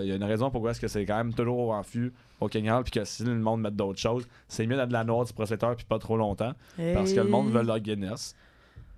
[0.03, 2.47] il y a une raison pourquoi est-ce que c'est quand même toujours en fût au
[2.47, 5.23] Kenya, puis que si le monde met d'autres choses, c'est mieux d'être de la noix
[5.25, 6.53] du processeur puis pas trop longtemps,
[6.93, 8.35] parce que le monde veut leur Guinness.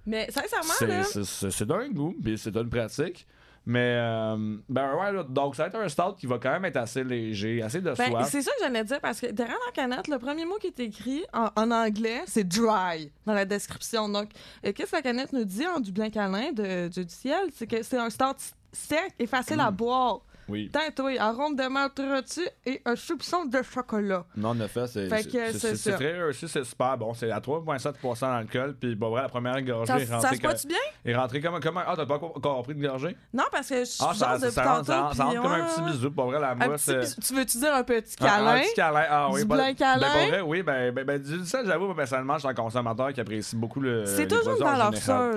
[0.06, 3.26] Mais sincèrement, C'est- là, C'est c'est- c'est d'un goût, puis c'est une pratique.
[3.66, 6.66] Mais, euh, ben ouais, là, donc ça va être un stout qui va quand même
[6.66, 8.28] être assez léger, assez de Ben, soif.
[8.30, 10.80] c'est ça que j'allais dire parce que derrière la canette, le premier mot qui est
[10.82, 14.10] écrit en, en anglais, c'est dry dans la description.
[14.10, 14.32] Donc,
[14.66, 17.48] euh, qu'est-ce que la canette nous dit en Dublin câlin de, de- du ciel?
[17.56, 18.36] C'est que c'est un stout
[18.74, 20.20] sec et facile à boire.
[20.50, 20.70] Oui.
[20.72, 24.26] Tintoué, arôme de menthe rôti et un soupçon de chocolat.
[24.36, 25.98] Non, en effet, c'est Fait c'est- c'est- c'est c'est ça.
[25.98, 27.14] très réussi, c'est super bon.
[27.14, 30.42] C'est à 3,7% d'alcool, puis bon, vrai, la première gorgée Ça, est ça rentrée, se
[30.42, 30.78] passe bien?
[31.06, 33.16] est rentrée comme, comme un- Ah, t'as pas encore- pris de gorgée?
[33.34, 35.52] Non, parce que je suis Ah, ça, genre ça, ça, rentre- tantôt, ça, ça comme
[35.52, 36.12] un petit bisou.
[36.12, 36.86] Pour vrai, la Un mousse.
[36.86, 37.04] petit euh.
[37.26, 38.60] Tu veux-tu dire un petit un- Un, câlin?
[38.62, 39.06] petit câlin.
[39.10, 39.46] Ah, oui?
[39.46, 40.62] Ben, pour vrai, oui.
[40.64, 43.80] Ben, ben, ben, du sel, j'avoue, moi, personnellement, je suis un consommateur qui apprécie beaucoup
[43.80, 44.06] le.
[44.06, 44.92] C'est toujours une valeur.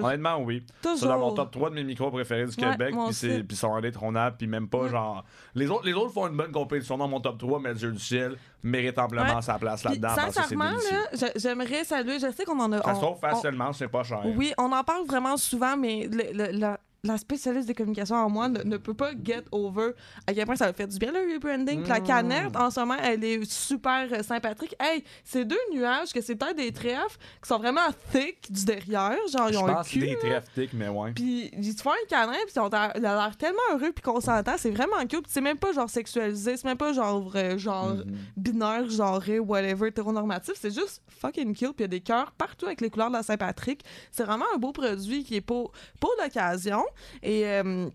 [0.04, 0.64] Honnêtement, oui.
[0.82, 0.98] Toujours.
[0.98, 3.56] C'est dans mon top 3 de mes micros préférés du Québec, moi puis c'est- ils
[3.56, 4.88] sont indétrônables, puis même pas.
[4.96, 5.24] Genre.
[5.54, 7.98] Les autres, les autres font une bonne compétition dans mon top 3, mais jeu du
[7.98, 9.42] ciel mérite amplement Ouais.
[9.42, 10.14] sa place là-dedans.
[10.14, 12.18] sincèrement, là, j'a- j'aimerais saluer.
[12.18, 12.82] Je sais qu'on en a.
[12.82, 14.20] Ça se on- facilement, c'est pas cher.
[14.36, 16.76] Oui, on en parle vraiment souvent, mais le-
[17.06, 19.90] la spécialiste des communications en moi ne, ne peut pas get over
[20.26, 21.86] à quel point ça a fait du bien le rebranding.
[21.86, 22.04] La Mm.
[22.04, 24.74] canette, en ce moment, elle est super euh, sympathique.
[24.80, 27.80] Hey, c'est deux nuages que c'est peut-être des trèfles qui sont vraiment
[28.12, 29.16] thick du derrière.
[29.32, 30.00] Genre, ils Je ont un pense cul.
[30.00, 31.12] des trèfles thick, mais ouais.
[31.12, 34.54] Puis ils se font un câlin, puis ils ont l'air tellement heureux puis consentant.
[34.56, 35.26] C'est vraiment cute.
[35.28, 38.16] C'est même pas genre sexualisé, c'est même pas genre, euh, genre Mhm.
[38.36, 40.54] binaire, genré, whatever, hétéronormatif.
[40.56, 41.72] C'est juste fucking cute.
[41.72, 43.82] Puis il y a des cœurs partout avec les couleurs de la Saint-Patrick.
[44.10, 46.84] C'est vraiment un beau produit qui est pour, pour l'occasion.
[47.22, 47.88] Et euh,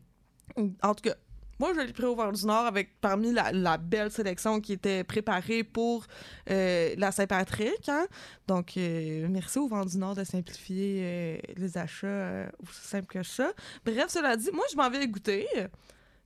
[0.81, 1.15] en tout cas,
[1.59, 4.73] moi, je l'ai pris au Vent du Nord avec parmi la, la belle sélection qui
[4.73, 6.05] était préparée pour
[6.49, 7.87] euh, la Saint-Patrick.
[7.87, 8.07] hein.
[8.47, 13.21] Donc, euh, merci au Vent du Nord de simplifier euh, les achats aussi simple que
[13.21, 13.51] ça.
[13.85, 15.45] Bref, cela dit, moi, je m'en vais goûter.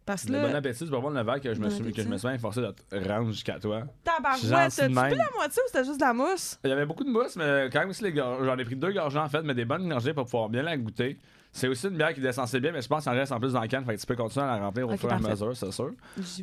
[0.05, 1.91] Parce que Le là, bon appétit, c'est pas bon le verre que je me suis,
[1.91, 3.83] que je me suis de te rendre jusqu'à toi.
[4.03, 4.39] tabarouette,
[4.75, 6.59] t'as-tu pris la moitié ou c'était juste de la mousse?
[6.63, 8.75] Il y avait beaucoup de mousse, mais quand même aussi, les gor- j'en ai pris
[8.75, 11.19] deux gorgées en fait, mais des bonnes gorgées pour pouvoir bien la goûter.
[11.56, 13.39] C'est aussi une bière qui descend assez bien, mais je pense qu'il en reste en
[13.39, 15.13] plus dans la canne, fait que tu peux continuer à la remplir au fur et
[15.13, 15.91] à mesure, c'est sûr.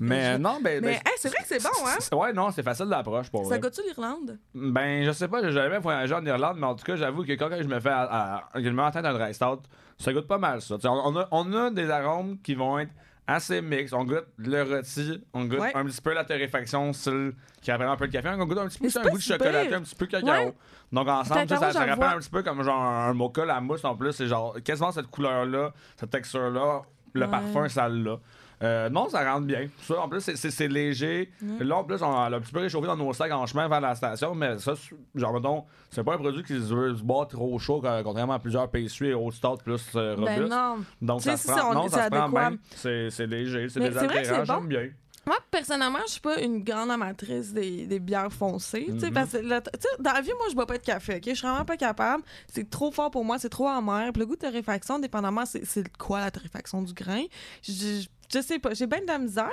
[0.01, 0.81] Mais non, ben.
[0.81, 2.16] Mais ben, hey, c'est vrai que c'est bon, hein?
[2.16, 4.38] Ouais, non, c'est facile d'approche pour Ça goûte-tu l'Irlande?
[4.55, 7.33] Ben, je sais pas, j'ai jamais voyagé en Irlande, mais en tout cas, j'avoue que
[7.33, 9.61] quand je me fais à, à, je me mets en tête d'un dry stout,
[9.98, 10.77] ça goûte pas mal ça.
[10.85, 12.92] On a, on a des arômes qui vont être
[13.26, 13.94] assez mixtes.
[13.94, 15.72] On goûte le rôti, on goûte Ouais.
[15.74, 18.66] un petit peu la torréfaction, style qui rappelle un peu le café, on goûte un
[18.68, 20.28] petit peu un goût de chocolaté, un petit peu cacao.
[20.28, 20.54] Ouais.
[20.92, 22.11] Donc ensemble, ça, rappelle vois.
[22.11, 25.06] un petit peu comme genre un mocha, la mousse en plus, c'est genre quasiment cette
[25.06, 26.82] couleur-là, cette texture-là,
[27.14, 27.30] le Ouais.
[27.30, 28.18] parfum, ça l'a.
[28.62, 29.66] Euh, non, ça rentre bien.
[29.83, 31.31] Ça, en plus, c'est- léger.
[31.61, 33.81] Là, en plus, on l'a un petit peu réchauffé dans nos sacs en chemin vers
[33.81, 34.75] la station, mais ça,
[35.14, 38.35] genre, mettons, c'est pas un produit qui se veut se boire trop chaud, euh, contrairement
[38.35, 40.77] à plusieurs pastries et autres stouts plus euh, Ben non.
[41.01, 42.57] Donc, ça se prend, on- non, ça se prend bien.
[42.77, 44.44] C'est léger, c'est bon.
[44.44, 44.88] j'aime bien.
[45.25, 48.87] Moi, personnellement, je suis pas une grande amatrice des, des bières foncées.
[48.88, 49.12] Mhm.
[49.12, 49.61] Parce que le-
[50.03, 51.14] dans la vie, moi, je bois pas de café.
[51.18, 51.22] ok?
[51.27, 52.25] Je suis vraiment pas capable.
[52.53, 54.11] C'est trop fort pour moi, c'est trop amer.
[54.12, 57.22] Puis le goût de torréfaction, dépendamment, c'est c'est quoi la torréfaction du grain.
[57.62, 59.50] Je, je- je sais pas, j'ai bien de la misère.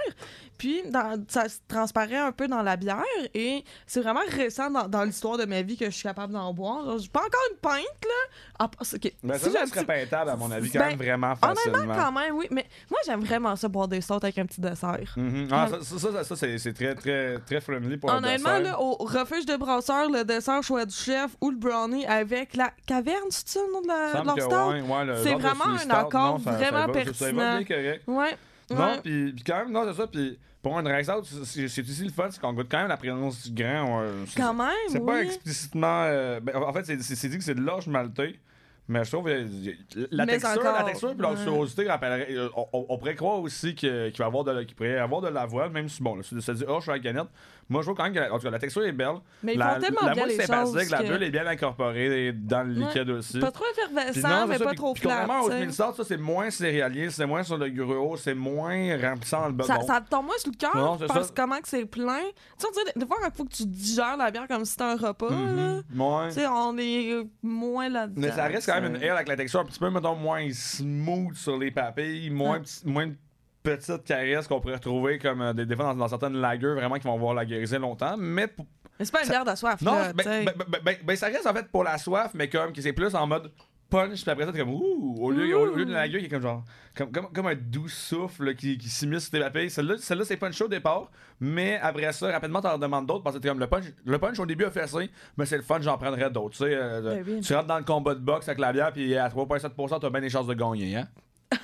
[0.57, 4.87] Puis dans- ça se transparaît un peu dans la bière et c'est vraiment récent dans,
[4.87, 6.97] dans l'histoire de ma vie que je suis capable d'en boire.
[6.97, 8.37] J'ai pas encore une pinte, là.
[8.59, 9.13] Ah, ok.
[9.23, 11.55] Ben, Si ça, ça un serait peintable, à mon avis, quand Ben, même vraiment Honnêtement,
[11.73, 11.95] facilement.
[11.95, 12.47] quand même, oui.
[12.51, 15.13] Mais moi, j'aime vraiment ça, boire des sauces avec un petit dessert.
[15.15, 15.47] Mhm.
[15.51, 18.73] Ah, ça, ça, ça, ça, c'est c'est très, très, très friendly pour un Honnêtement, dessert.
[18.73, 22.71] là, au refuge de brasseurs, le dessert choix du chef ou le brownie avec la
[22.85, 26.91] caverne, c'est ça le nom de, la, leur ouais, C'est vraiment un accord non, vraiment
[26.91, 27.57] pertinent.
[27.57, 28.03] bien correct.
[28.07, 28.37] Ouais.
[28.75, 30.07] Non, puis quand même, non, c'est ça.
[30.07, 32.97] Puis pour un dry stout, c'est aussi le fun, c'est qu'on goûte quand même la
[32.97, 33.53] présence du
[34.25, 36.03] c'est- Quand même, C'est pas explicitement.
[36.03, 38.35] euh, ben, en fait, c'est- dit que c'est de l'orge maltais.
[38.91, 39.45] Mais je trouve que
[40.09, 41.21] la Mais texture, encore, la texture puis
[41.87, 42.27] rappellerait.
[42.31, 45.87] euh, On, pourrait croire aussi qu'il va avoir de, pourrait y avoir de l'avoine, même
[45.87, 47.27] si bon, là, ça dit orge sur la canette.
[47.69, 49.15] Moi, je trouve quand même que la, en tout cas, la texture est belle.
[49.43, 52.31] Mais ils la, font tellement la bien les choses la que- bulle est bien incorporée
[52.33, 52.87] dans le Ouais.
[52.87, 53.39] liquide aussi.
[53.39, 55.03] Pas trop effervescent, non, mais ça, pas puis- trop puis.
[55.03, 59.47] Contrairement au Stout, ça c'est moins céréalier, c'est moins sur le gruau, c'est moins remplissant
[59.49, 59.87] le Ça, bedon.
[59.87, 62.23] ça tombe moins sur le cœur parce comment que c'est plein.
[62.57, 64.95] Tu sais, des fois, il faut que tu digères la bière comme si c'était un
[64.97, 65.29] repas.
[65.29, 65.83] Mhm.
[65.95, 66.27] Ouais.
[66.29, 68.19] Tu sais, on est moins là-dedans.
[68.21, 70.47] Mais ça reste quand même une air avec la texture un petit peu, mettons, moins
[70.51, 73.09] smooth sur les papilles, moins, moins
[73.63, 76.95] petite caresse qu'on pourrait retrouver comme euh, des, des fois dans, dans certaines lagers vraiment
[76.95, 78.15] qui vont voir la guériser longtemps.
[78.17, 78.65] Mais pour-
[78.99, 81.15] Mais c'est pas une Ça- bière de soif, non, là, ben, ben, ben, ben, ben,
[81.15, 83.51] ça reste en fait pour la soif, mais comme que c'est plus en mode
[83.89, 86.19] punch, puis après ça, t'es comme ouh, au lieu, au, au lieu de la lager
[86.19, 86.63] qui est comme genre,
[86.95, 89.69] comme, comme, comme un doux souffle là, qui, qui s'immisce sur tes papilles.
[89.71, 89.95] Celle-là,
[90.25, 93.59] c'est punch au départ, mais après ça, rapidement, t'en demandes d'autres parce que t'es comme
[93.59, 96.29] le punch, le punch au début a fait assez, mais c'est le fun, j'en prendrais
[96.29, 96.51] d'autres.
[96.51, 99.27] Tu sais, euh, tu rentres dans le combat de boxe avec la bière, puis à
[99.27, 101.07] 3,7%, t'as bien des chances de gagner, hein?
[101.51, 101.57] Mais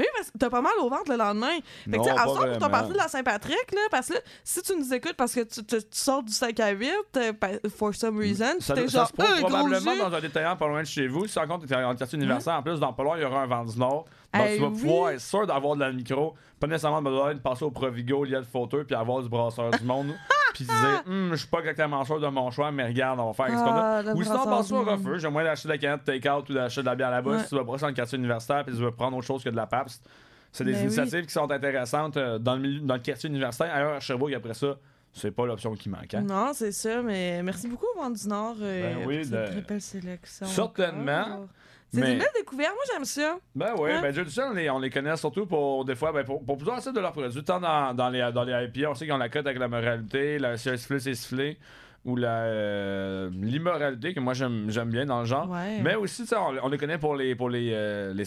[0.00, 1.56] oui, parce que t'as pas mal au ventre le lendemain.
[1.84, 4.14] Fait que, tu sais, à soir, pour ton parti de la Saint-Patrick, là, parce que
[4.14, 6.90] là, si tu nous écoutes parce que tu, tu- tu sors du 5 à 8,
[7.16, 10.56] euh, pa- for some reason, Ça, t'es ça genre, se euh, probablement dans un détaillant
[10.56, 11.26] pas loin de chez vous.
[11.26, 13.46] Si encore t'es en quartier universitaire, en plus, dans pas loin, il y aura un
[13.46, 14.04] vent du Nord.
[14.34, 14.80] Donc, Eh tu vas oui.
[14.80, 16.34] pouvoir être sûr d'avoir de la micro.
[16.60, 19.84] Pas nécessairement besoin de passer au Provigo, a le fauteuil, puis avoir du brasseur du
[19.84, 20.14] monde.
[20.66, 23.32] puis dire, Hum, je suis pas exactement sûr de mon choix, mais regarde, on va
[23.32, 24.02] faire ce qu'on Ah, a.
[24.02, 24.88] le Ou sinon, passe au du monde.
[25.00, 25.22] refuge.
[25.22, 27.38] J'ai moyen d'acheter de la canette take-out ou d'acheter de la bière là-bas.
[27.44, 29.50] Si tu vas passer dans le quartier universitaire, puis tu veux prendre autre chose que
[29.50, 30.00] de la PAPS.
[30.52, 33.74] C'est des Ben initiatives qui sont intéressantes euh, dans le, milieu, dans le quartier universitaire.
[33.74, 34.76] Ailleurs, à Sherbrooke, après ça,
[35.12, 36.14] c'est pas l'option qui manque.
[36.14, 36.22] hein.
[36.22, 38.56] Non, c'est ça, mais merci beaucoup, Vent du Nord.
[38.60, 40.46] euh, Ben oui, pour de- cette très belle sélection.
[40.46, 41.46] Certainement, encore.
[41.92, 42.72] C'est mais- une belle découverte.
[42.74, 43.38] Moi, j'aime ça.
[43.54, 44.00] Ben oui, Hein?
[44.02, 46.44] ben Dieu du ciel, on les, on les connaît surtout pour des fois, ben pour,
[46.44, 49.06] pour plusieurs types de leurs produits, tant dans, dans les, dans les IPA, on sait
[49.06, 51.56] qu'ils ont la cote avec la moralité, la si un sifflé, c'est sifflé,
[52.04, 55.48] ou la euh, l'immoralité, que moi j'aime j'aime bien dans le genre.
[55.50, 55.80] Ouais.
[55.82, 58.24] Mais aussi, tu sais, on, on les connaît pour les, pour les, euh, les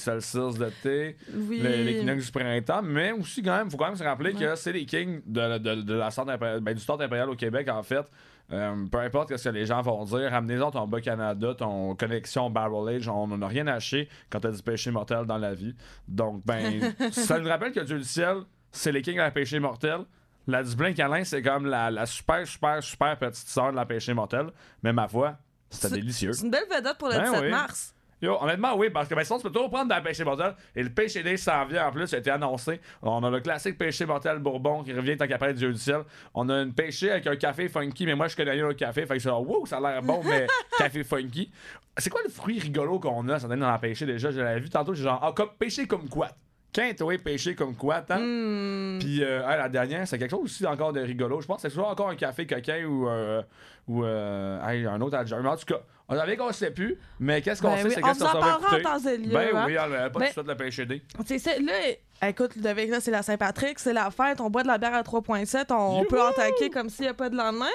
[0.58, 1.60] de thé, Oui.
[1.62, 4.56] les, les Kinox du printemps, mais aussi quand même, faut quand même se rappeler que
[4.56, 7.84] c'est les kings de, de, de la impériale- ben, du centre impérial au Québec en
[7.84, 8.06] fait.
[8.52, 12.50] Euh, peu importe ce que les gens vont dire, ramenez-en ton bas Canada, ton connexion
[12.50, 15.76] Barrel Age, on n'en a rien acheté quand t'as du péché mortel dans la vie.
[16.08, 18.38] Donc, ben, ça nous rappelle que Dieu du ciel,
[18.72, 20.02] c'est les kings de la péché mortel.
[20.48, 24.14] La Dublin Calin, c'est comme la, la super, super, super petite sœur de la péché
[24.14, 24.48] mortel.
[24.84, 25.38] Mais ma foi,
[25.70, 26.34] c'était délicieux.
[26.34, 27.50] C'est une belle vedette pour le Ben 17 oui.
[27.52, 27.94] mars.
[28.22, 30.56] Yo, honnêtement, oui, parce que ben, sinon, tu peux toujours prendre de la pêche mortelle.
[30.76, 32.80] Et le pêche day s'en vient en plus, ça a été annoncé.
[33.02, 36.02] On a le classique pêché mortel Bourbon qui revient tant qu'après Dieu du ciel.
[36.34, 39.06] On a une pêchée avec un café funky, mais moi, je connais rien au café.
[39.06, 40.46] Fait que c'est genre, wow, ça a l'air bon, mais
[40.78, 41.52] café funky.
[41.98, 44.32] C'est quoi le fruit rigolo qu'on a, ça donne dans la pêchée déjà?
[44.32, 46.30] Je l'avais vu tantôt, j'ai genre, ah, comme, pêché comme quoi?
[46.74, 48.20] Quinte, oui, pêché comme quoi, hein?
[48.20, 49.00] Hmm.
[49.00, 51.42] Puis euh, la dernière, c'est quelque chose aussi encore de rigolo.
[51.42, 53.42] Je pense que c'est toujours encore un café coquin ou, euh,
[53.90, 55.42] ou euh, hey, un autre adjoint.
[55.42, 55.82] Mais en tout cas,
[56.12, 58.20] on savait qu'on ne sait plus, mais qu'est-ce qu'on Ben sait, oui, c'est on qu'est-ce
[58.20, 59.32] qu'on en va en temps et lieu.
[59.32, 59.64] Ben hein.
[59.66, 61.02] oui, elle, pas Ben- tout de suite le PHD.
[61.26, 64.68] C'est ça, là, écoute, Ludovic, là, c'est la Saint-Patrick, c'est la fête, on boit de
[64.68, 67.66] la bière à 3.7, on, on peut attaquer comme s'il n'y a pas de lendemain.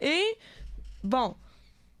[0.00, 0.22] Et,
[1.04, 1.36] bon,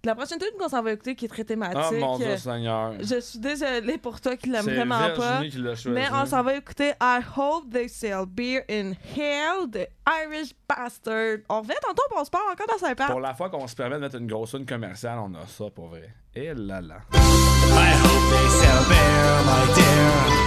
[0.04, 1.78] la prochaine tune qu'on s'en va écouter qui est très thématique.
[1.92, 2.94] Oh mon Dieu euh, Seigneur.
[3.00, 5.40] je suis désolée pour toi qui l'aime vraiment pas.
[5.40, 5.90] Virginie qui l'a choisi.
[5.90, 9.86] Mais on s'en va écouter I Hope They Sell Beer in Hell de
[10.24, 11.38] Irish Bastard.
[11.48, 13.96] On revient tantôt, on se parle encore dans saint Pour la fois qu'on se permet
[13.96, 16.10] de mettre une grosse une commerciale, on a ça pour vrai.
[16.34, 16.96] Et là là.
[17.12, 20.42] I hope they sell beer, my dear.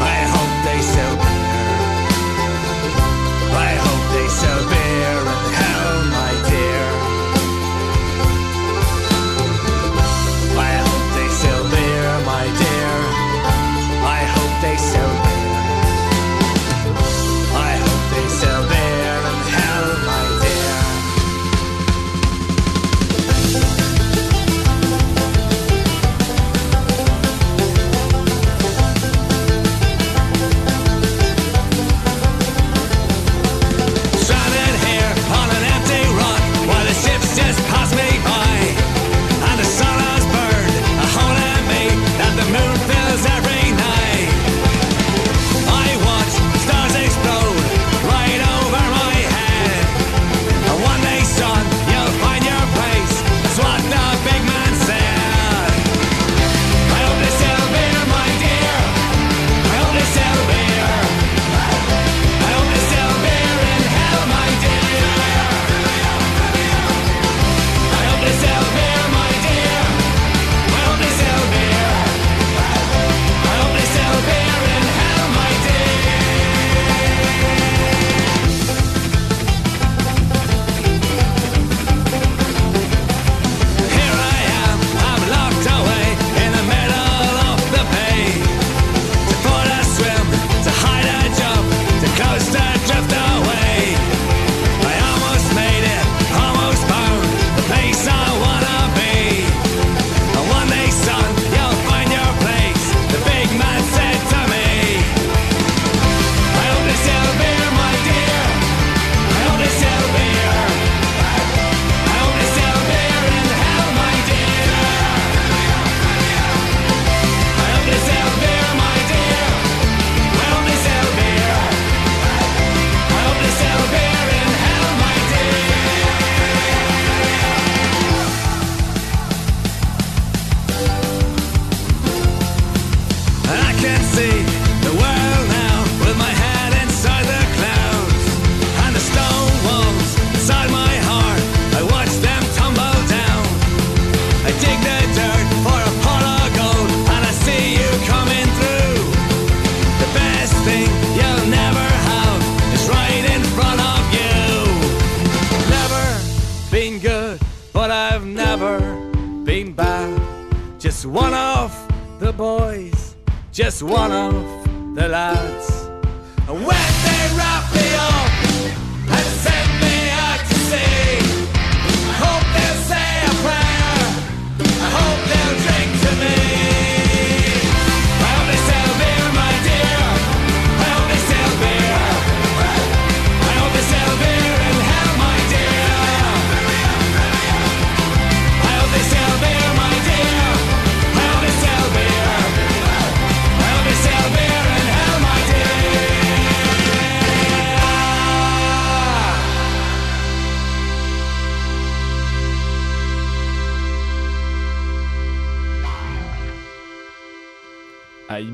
[0.00, 1.52] I hope they sell beer.
[3.54, 5.51] I hope they sell beer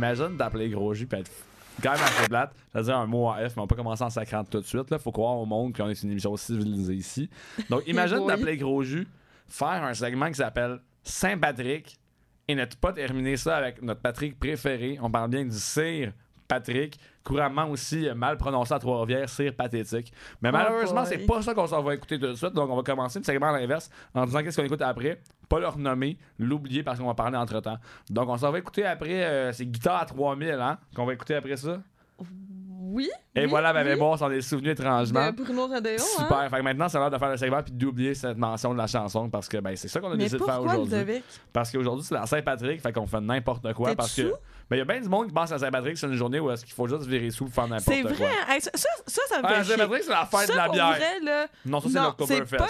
[0.02, 1.30] Ah, imagine d'appeler Gros J puis être
[1.82, 2.54] quand même assez plate.
[2.72, 4.90] C'est-à-dire un mot en F, mais on peut commencer en sacrant tout de suite.
[4.90, 4.98] Là.
[4.98, 7.30] Faut croire au monde qu'on est une émission civilisée ici.
[7.70, 9.06] Donc imagine d'appeler Gros Jus,
[9.48, 11.98] faire un segment qui s'appelle Saint-Patrick
[12.48, 14.98] et ne pas terminer ça avec notre Patrick préféré.
[15.02, 16.12] On parle bien du Sire
[16.48, 20.12] Patrick, couramment aussi euh, mal prononcé à Trois-Rivières, Sire pathétique.
[20.40, 21.10] Mais malheureusement, boy.
[21.10, 22.54] c'est pas ça qu'on s'en va écouter tout de suite.
[22.54, 25.20] Donc on va commencer le segment à l'inverse en disant qu'est-ce qu'on écoute après.
[25.48, 27.78] Pas le renommer, l'oublier parce qu'on va parler entre temps.
[28.10, 31.34] Donc on s'en va écouter après, euh, c'est Guitare à 3000, hein, qu'on va écouter
[31.34, 31.78] après ça.
[32.90, 33.10] Oui.
[33.34, 33.88] Et oui, voilà, ma oui.
[33.90, 35.30] mémoire s'en est souvenu étrangement.
[35.30, 36.32] De Bruno Rodeo, Super.
[36.38, 36.48] hein?
[36.48, 38.86] Fait que maintenant, c'est l'heure de faire le segment puis d'oublier cette mention de la
[38.86, 41.22] chanson parce que ben, c'est ça qu'on a Mais décidé de faire aujourd'hui.
[41.52, 43.90] Parce qu'aujourd'hui, c'est la Saint-Patrick, fait qu'on fait n'importe quoi.
[43.90, 44.32] T'es Parce que.
[44.68, 44.70] Sous?
[44.70, 46.50] Ben, il y a bien du monde qui pense à Saint-Patrick, c'est une journée où
[46.50, 48.12] est-ce qu'il faut juste virer sous pour faire n'importe C'est quoi.
[48.12, 48.30] vrai.
[48.48, 49.70] Hey, ça, ça, ça, ça me Ah, fait.
[49.72, 50.90] Saint-Patrick, c'est la fête de la bière.
[50.96, 52.64] vrai, là, Non, ça, c'est l'Octoberfest.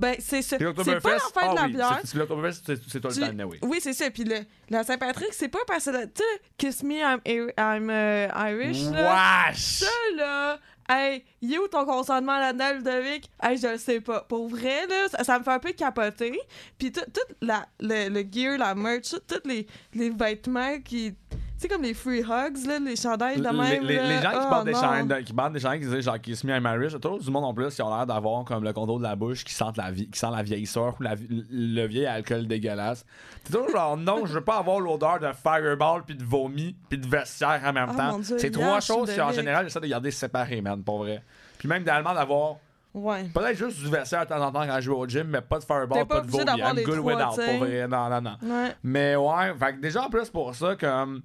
[0.00, 0.56] Ben, c'est ça.
[0.58, 1.98] C'est C'est pas la fête de la Ah oui, bière.
[2.00, 3.58] c'est- c'est l'Octoberfest, c'est c'est tout le temps, oui.
[3.62, 4.10] Oui, c'est ça.
[4.10, 4.36] Puis le,
[4.70, 7.20] la Saint-Patrick, c'est pas parce que, tu sais, Kiss Me, I'm,
[7.58, 9.48] I'm euh, Irish, là.
[9.50, 9.58] Wesh!
[9.80, 9.86] Ça,
[10.16, 13.28] là, hey, il est où ton consentement là-dedans, Ludovic?
[13.42, 14.20] Hey, je le sais pas.
[14.22, 16.38] Pour vrai, là, ça, ça me fait un peu capoter.
[16.78, 21.14] Puis tout, tout la, le, le gear, la merch, tous les, les vêtements qui...
[21.62, 23.84] Sais, comme les free hugs, là, les chandails de même.
[23.84, 26.20] les- les gens qui Oh, portent des chandails, qui portent des chandails qui disent genre
[26.20, 28.64] qui se met à marriage, toujours du monde en plus qui ont l'air d'avoir comme
[28.64, 31.14] le contour de la bouche qui sentent la vie, qui sent la vieillisseur ou la,
[31.50, 33.06] le vieil alcool dégueulasse.
[33.44, 36.98] C'est toujours genre non, je veux pas avoir l'odeur de fireball puis de vomi puis
[36.98, 38.20] de vestiaire en même Oh, temps.
[38.22, 39.34] C'est trois choses qu'en Ludovic.
[39.36, 41.22] général j'essaie de garder séparées, man, pour vrai.
[41.58, 42.56] Puis même idéalement d'avoir
[42.92, 43.24] Ouais.
[43.32, 45.60] peut-être juste du vestiaire de temps en temps quand je joue au gym, mais pas
[45.60, 46.44] de fireball, pas, pas de vomi.
[46.44, 47.86] I'm good without, pour vrai.
[47.86, 48.36] Non, non, non.
[48.42, 48.74] Ouais.
[48.82, 51.22] Mais ouais, fait que déjà en plus pour ça, comme.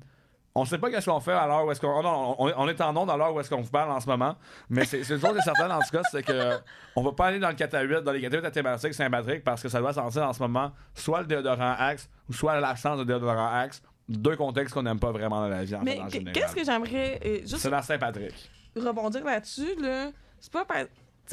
[0.59, 1.99] On sait pas qu'est-ce qu'on fait à l'heure où est-ce qu'on.
[1.99, 3.99] oh non, on, on est en onde à l'heure où est-ce qu'on vous parle en
[3.99, 4.35] ce moment.
[4.69, 6.57] Mais c'est une chose et certaine en tout cas, c'est que
[6.95, 8.51] on va pas aller dans le 4 à 8, dans les 4 à 8 à
[8.51, 12.33] thématique Saint-Patrick parce que ça doit sentir en ce moment soit le déodorant Axe ou
[12.33, 13.81] soit l'absence de déodorant Axe.
[14.09, 15.99] Deux contextes qu'on n'aime pas vraiment dans la vie en Mais
[16.33, 18.49] qu'est-ce que j'aimerais euh, juste C'est la Saint-Patrick.
[18.75, 20.07] rebondir là-dessus, là.
[20.39, 20.77] C'est pas par-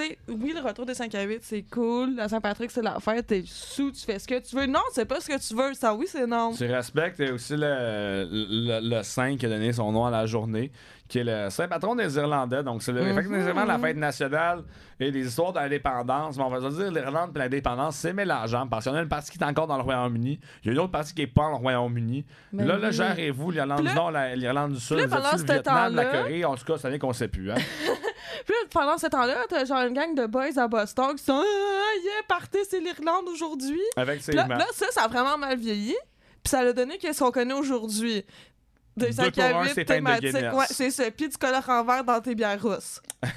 [0.03, 2.17] sais, oui, le retour des 5 à 8, c'est cool.
[2.17, 3.27] La Saint-Patrick, c'est la fête.
[3.27, 4.67] T'es sous, tu fais ce que tu veux.
[4.67, 5.75] Non, c'est pas ce que tu veux.
[5.75, 6.53] Ça, oui, c'est non.
[6.55, 10.71] Tu respectes aussi le, le, le saint qui a donné son nom à la journée,
[11.09, 12.63] qui est le saint patron des Irlandais.
[12.63, 13.11] Donc, c'est le- Mhm.
[13.11, 14.63] effectivement la fête nationale
[14.99, 16.37] et les histoires d'indépendance.
[16.39, 19.03] Mais on va se dire, l'Irlande et l'indépendance, c'est mélangeant parce qu'il y en a
[19.03, 21.23] une partie qui est encore dans le Royaume-Uni, il y a une autre partie qui
[21.23, 22.25] est pas dans le Royaume-Uni.
[22.55, 26.55] Là, là, gérez-vous l'Irlande du Nord, la- l'Irlande du Sud, le Vietnam, la Corée, en
[26.55, 27.51] tout cas, ça vient qu'on sait plus.
[27.53, 27.57] Hein?
[28.47, 31.99] Puis pendant ce temps-là, t'as genre une gang de boys à Boston qui sont Ah,
[32.03, 33.81] yeah, partez, c'est l'Irlande aujourd'hui.
[33.97, 35.95] Avec ses là, là, ça, ça a vraiment mal vieilli.
[36.43, 38.25] Puis ça a donné qu'est-ce qu'on connaît aujourd'hui.
[38.97, 40.53] Des Deux 5 pour à un, 8 c'est teinte de thématiques.
[40.55, 41.11] Ouais, c'est ça.
[41.11, 43.01] Puis du colère en verre dans tes bières rousses.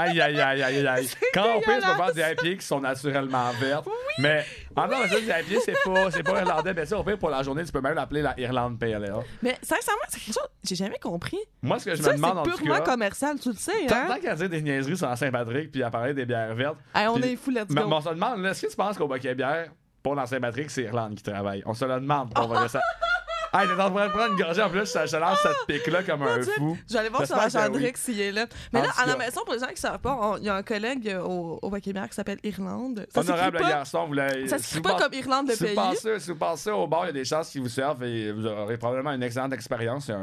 [0.00, 1.08] Aïe, aïe, aïe, aïe, aïe.
[1.34, 3.88] Quand on pisse, on faire des IPA qui sont naturellement vertes.
[4.18, 4.44] Mais
[4.76, 6.72] en mais ça, des IPA, c'est pas, c'est pas irlandais.
[6.72, 8.98] Mais ça, au pire, pour la journée, tu peux même l'appeler la Irlande PLA.
[9.42, 11.38] Mais sincèrement, c'est quelque chose j'ai jamais compris.
[11.62, 13.56] Moi, ce que je Ça, me demande, en c'est tout purement cas, commercial, tu le
[13.56, 14.04] sais, tant, hein?
[14.08, 17.08] tant qu'à dire des niaiseries sur la Saint-Patrick puis à parler des bières vertes, Hey,
[17.08, 19.34] on Puis- est fou, let's mais on se demande, est-ce que tu penses qu'au Baquet
[19.34, 19.70] Bière,
[20.02, 21.62] pour dans Saint-Patrick, c'est Irlande qui travaille?
[21.66, 22.32] On se le demande.
[22.32, 22.68] Pour vrai,
[23.52, 23.62] ça...
[23.62, 26.22] Hey, t'es en train de prendre une gorgée en plus, ça lance cette pique-là comme
[26.22, 26.76] un fou.
[26.96, 27.48] Aller voir sur la.
[27.48, 28.46] Chandrix s'il est là.
[28.72, 30.54] Mais là, à la maison, pour les gens qui ne savent pas, il y a
[30.54, 33.06] un collègue euh, au, au qui s'appelle Irlande.
[33.12, 34.48] Ça Honorable garçon, vous l'avez.
[34.48, 36.20] ça vous pas comme Irlande, vous, pays.
[36.20, 38.46] si vous passez au bar, il y a des chances qu'ils vous servent et vous
[38.46, 40.06] aurez probablement une excellente expérience.
[40.06, 40.14] C'est.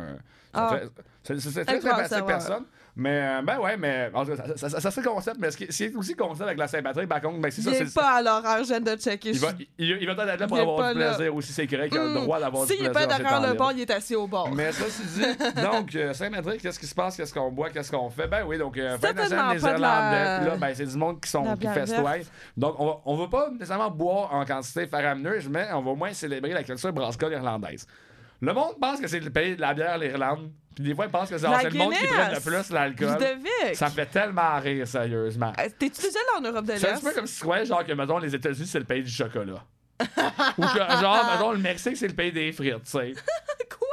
[0.54, 0.80] Ah.
[1.24, 2.66] très- sympathique ça, personne.
[2.98, 5.38] Mais, euh, ben ouais, mais en tout cas, ça, ça, ça, ça, c'est le concept.
[5.38, 7.62] Mais ce qui ce qui est aussi concept avec la Saint-Patrick, par contre, ben c'est
[7.62, 7.74] ça.
[7.74, 9.32] C'est- pas à l'horaire, je viens de checker.
[9.32, 11.14] Il va, il, il va être là pour avoir pas du là.
[11.14, 11.52] plaisir aussi.
[11.52, 12.92] C'est correct qu'il a le Hum, droit d'avoir du S'il plaisir.
[12.92, 14.50] est pas dans ses derrière temps le bar, il est assis au bar.
[14.54, 15.62] Mais ça, c'est dit.
[15.62, 17.18] Donc, euh, Saint-Patrick, qu'est-ce qui se passe?
[17.18, 17.70] Qu'est-ce qu'on boit?
[17.70, 18.28] Qu'est-ce qu'on fait?
[18.28, 20.38] Ben oui, donc, euh, nationale des pas Irlandais.
[20.40, 22.14] Puis là, ben, c'est du monde qui, sont, qui festoient.
[22.56, 25.96] Donc, on va, on va pas nécessairement boire en quantité faramineuse, mais on va au
[25.96, 27.86] moins célébrer la culture brassicole irlandaise.
[28.42, 30.52] Le monde pense que c'est le pays de la bière, l'Irlande.
[30.76, 33.18] Puis des fois, ils pensent que c'est le monde qui prend le plus l'alcool.
[33.74, 35.54] Ça me fait tellement rire, sérieusement.
[35.58, 37.16] Euh, T'es-tu déjà allé en Europe de C'est un peu l'Est?
[37.16, 39.64] comme si tu croyais, genre, que, mettons, les États-Unis, c'est le pays du chocolat.
[40.58, 43.14] Ou que, genre, mettons, le Mexique, c'est le pays des frites, tu sais.
[43.70, 43.88] Quoi?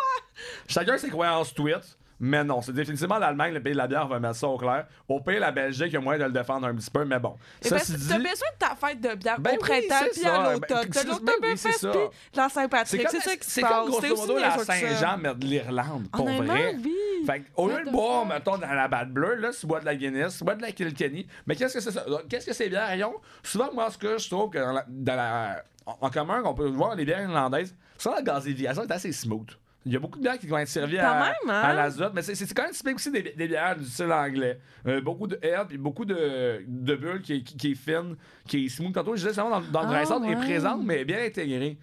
[0.66, 1.97] Chacun ses croyances tweet.
[2.25, 4.57] Mais non, c'est définitivement l'Allemagne, le pays de la bière, on va mettre ça au
[4.57, 4.87] clair.
[5.09, 7.18] Au pays, la Belgique, il y a moyen de le défendre un petit peu, mais
[7.18, 7.35] bon.
[7.61, 8.23] Ça, c'est que t'as dit.
[8.23, 10.53] besoin de ta fête de bière Ben au oui, printemps c'est puis à ça.
[10.53, 10.61] l'automne.
[10.68, 11.91] Ben, T'as c'est- ben oui, c'est ça.
[11.91, 12.01] puis
[12.35, 13.09] la C'est Saint-Patrick.
[13.11, 13.87] C'est ça qui se c'est comme passe.
[13.87, 14.59] grosso C'est aussi modo la.
[14.59, 16.77] Saint-Jean, mais de l'Irlande, pour vrai.
[16.85, 16.95] oui.
[17.27, 19.85] Fait que, au lieu de boire, mettons, dans la batte bleue, là, tu bois de
[19.85, 21.27] la Guinness, tu bois de la Kilkenny.
[21.47, 22.05] Mais qu'est-ce que c'est ça?
[22.29, 23.14] Qu'est-ce que ces bières ils ont?
[23.43, 24.59] Souvent, moi, ce que je trouve que
[24.89, 29.11] dans la, en commun, on peut voir les bières irlandaises, souvent la gazéviation est assez
[29.12, 29.51] smooth.
[29.85, 31.61] Il y a beaucoup de bières qui vont être servies Quand à, même, hein?
[31.61, 34.59] à l'azote, mais c'est c'est quand même typique aussi des, des bières du style anglais.
[34.87, 38.16] Euh, beaucoup de herbe puis beaucoup de, de bulles qui, qui, qui est fine,
[38.47, 38.93] qui est smooth.
[38.95, 40.37] Tantôt, je disais, dans, dans le dry salt, est ouais.
[40.37, 41.78] présente, mais bien intégrée.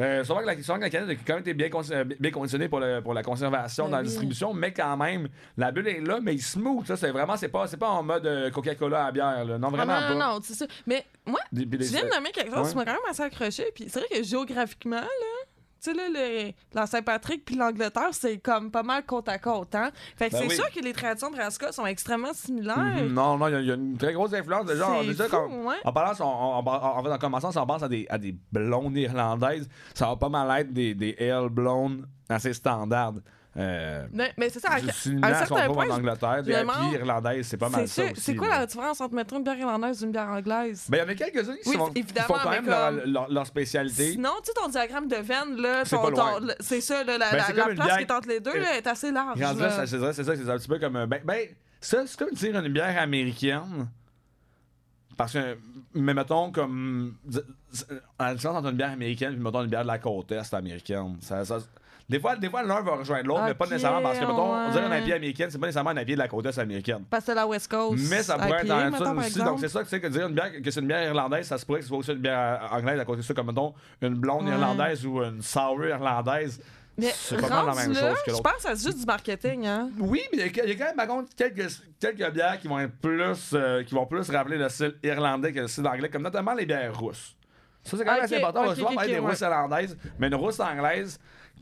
[0.00, 2.04] Euh, souvent, que la, souvent que la canette a quand même été bien, con- euh,
[2.04, 5.26] bien conditionnée pour, le- pour la conservation Ben dans la distribution, mais quand même,
[5.56, 6.86] la bulle est là, mais il smooth.
[6.86, 9.44] Ça, c'est vraiment, c'est pas, c'est pas en mode euh, Coca-Cola à bière.
[9.44, 9.58] Là.
[9.58, 10.14] Non, Ah, vraiment non, pas.
[10.14, 10.66] non, non, c'est ça.
[10.86, 12.70] Mais moi, Des- puis tu des- viens de nommer quelque chose Ouais.
[12.70, 13.64] qui m'a quand même assez accroché.
[13.74, 15.37] Puis c'est vrai que géographiquement, là,
[15.82, 19.74] tu sais, là, le- la Saint-Patrick puis l'Angleterre, c'est comme pas mal côte à côte,
[19.74, 19.90] hein?
[20.16, 20.54] Fait que Ben c'est oui.
[20.54, 22.76] sûr que les traditions de Rascal sont extrêmement similaires.
[23.02, 23.12] Mhm.
[23.12, 24.66] Non, non, il y a- il y, a une très grosse influence.
[24.66, 25.76] Déjà, C'est on- déjà, fou, quand- ouais.
[25.84, 26.24] en parlant, on-
[26.66, 30.06] on- en fait, en commençant, si on pense à des, à des blondes irlandaises, ça
[30.06, 31.16] va pas mal être des, des
[31.50, 33.14] blondes assez standards.
[33.58, 36.42] Euh, Mais, mais c'est ça, à, à un similaires à qu'on certain point, en Angleterre,
[36.44, 38.12] des irlandaises, c'est pas mal c'est ça sûr.
[38.12, 38.20] aussi.
[38.20, 38.58] C'est quoi là.
[38.60, 40.86] la différence entre mettre une bière irlandaise et une bière anglaise?
[40.88, 42.88] Ben, il y en a quelques-uns qui Oui, sont- qui évidemment, font quand même leur,
[42.90, 44.12] comme- leur- leur spécialité.
[44.12, 47.30] Sinon, tu sais, ton diagramme de veine, là, C'est ton- ton- c'est ça, là, la,
[47.30, 49.10] Ben, la- c'est la une place bière- qui est entre les deux, là, est assez
[49.10, 49.40] large.
[49.40, 49.54] Là,
[49.86, 51.06] c'est ça, c'est ça, c'est un petit peu comme.
[51.06, 51.48] Ben, ben
[51.80, 53.88] ça, c'est comme dire une bière américaine.
[55.16, 55.58] Parce que,
[55.94, 57.16] mais mettons, comme.
[58.20, 61.16] La différence entre une bière américaine et mettons une bière de la côte est américaine.
[61.20, 61.58] Ça, ça-
[62.08, 64.54] des fois, des fois l'un va rejoindre l'autre, mais pas Ok, nécessairement parce que, mettons,
[64.54, 65.02] on dirait un ouais.
[65.04, 67.04] IPA américaine, c'est pas nécessairement un IPA de la côte est américaine.
[67.10, 68.02] Parce que c'est la West Coast.
[68.10, 69.26] Mais ça pourrait être IPA, mettons, par aussi.
[69.28, 69.48] exemple.
[69.50, 71.58] Donc, c'est ça que c'est que dire une bière, que c'est une bière irlandaise, ça
[71.58, 73.74] se pourrait que ce soit aussi une bière anglaise à côté de ça, comme mettons
[74.00, 74.52] une blonde Ouais.
[74.52, 76.60] irlandaise ou une sour irlandaise.
[77.00, 78.42] Mais C'est pas mal la rendu même là, chose que Je l'autre.
[78.42, 79.90] pense que c'est juste du marketing, hein.
[80.00, 81.68] Oui, mais il y, a- il y a quand même, par contre, quelques,
[82.00, 85.60] quelques bières qui vont être plus, euh, qui vont plus rappeler le style irlandais que
[85.60, 87.36] le style anglais, comme notamment les bières rousses.
[87.84, 88.62] Ça, c'est quand même Ok, assez important.
[88.62, 89.28] on va souvent ok, parler des ouais.
[89.30, 91.20] rousses irlandaises, mais une rousse anglaise,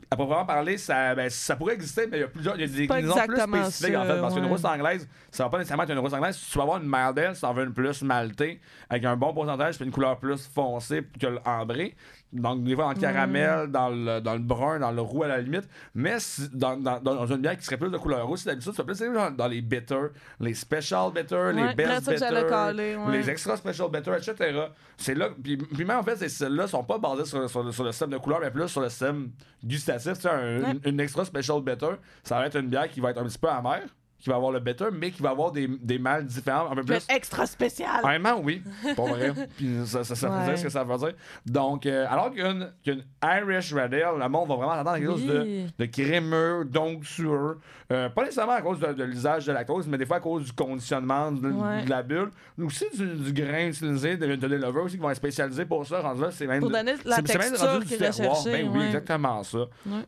[0.09, 2.63] à proprement parler, ça, ben, ça pourrait exister, mais il y a plusieurs, il y
[2.63, 5.57] a des déclinaisons plus spécifiques, ça, en fait, parce qu'une rousse anglaise, ça va pas
[5.57, 6.37] nécessairement être une rousse anglaise.
[6.37, 9.17] Si tu vas avoir une mild ale, si t'en veux une plus maltée, avec un
[9.17, 11.95] bon pourcentage, puis une couleur plus foncée que l'ambré.
[12.33, 15.27] Donc, des fois, dans le caramel, dans, le, dans le brun, dans le roux à
[15.29, 15.63] la limite.
[15.95, 16.17] Mais
[16.53, 18.99] dans, dans, dans une bière qui serait plus de couleur rouge, d'habitude, tu vas plus
[18.99, 20.09] dans, dans les bitters,
[20.41, 23.11] les special bitters, les best ça bitters, ouais.
[23.17, 24.59] les extra special bitters, etc.
[24.97, 25.29] C'est là.
[25.41, 28.09] Puis, puis même en fait, ces celles-là sont pas basées sur, sur, sur le système
[28.09, 29.29] de couleur, mais plus sur le système
[29.63, 30.13] gustatif.
[30.13, 30.71] Tu sais, un- Ouais.
[30.71, 31.91] une, une extra special bitter,
[32.23, 33.83] ça va être une bière qui va être un petit peu amère,
[34.19, 36.83] qui va avoir le bitter, mais qui va avoir des, des mâles différents, un peu
[36.83, 37.05] plus.
[37.09, 38.01] extra spécial.
[38.03, 38.63] Honnêtement, oui,
[38.95, 39.31] pour vrai.
[39.55, 41.13] Puis ça, ça, ça veut dire ce que ça veut dire.
[41.45, 45.11] Donc, euh, alors qu'une qu'une Irish Red Ale, le monde va vraiment s'attendre à quelque
[45.11, 45.67] chose de, Oui.
[45.77, 47.59] de crémeux, d'onctueux.
[47.91, 50.43] Euh, pas nécessairement à cause de, de l'usage de lactose, mais des fois à cause
[50.45, 51.83] du conditionnement de, Ouais.
[51.85, 52.31] de la bulle.
[52.61, 56.01] Aussi du, du grain utilisé, de, de l'éleveur aussi qui vont être spécialisés pour ça.
[56.01, 57.97] Rendu là, c'est même Pour donner la c'est- c'est même texture rendu du qui est
[58.11, 58.37] terroir.
[58.37, 58.85] recherchée, Ben oui, ouais.
[58.87, 59.59] exactement ça.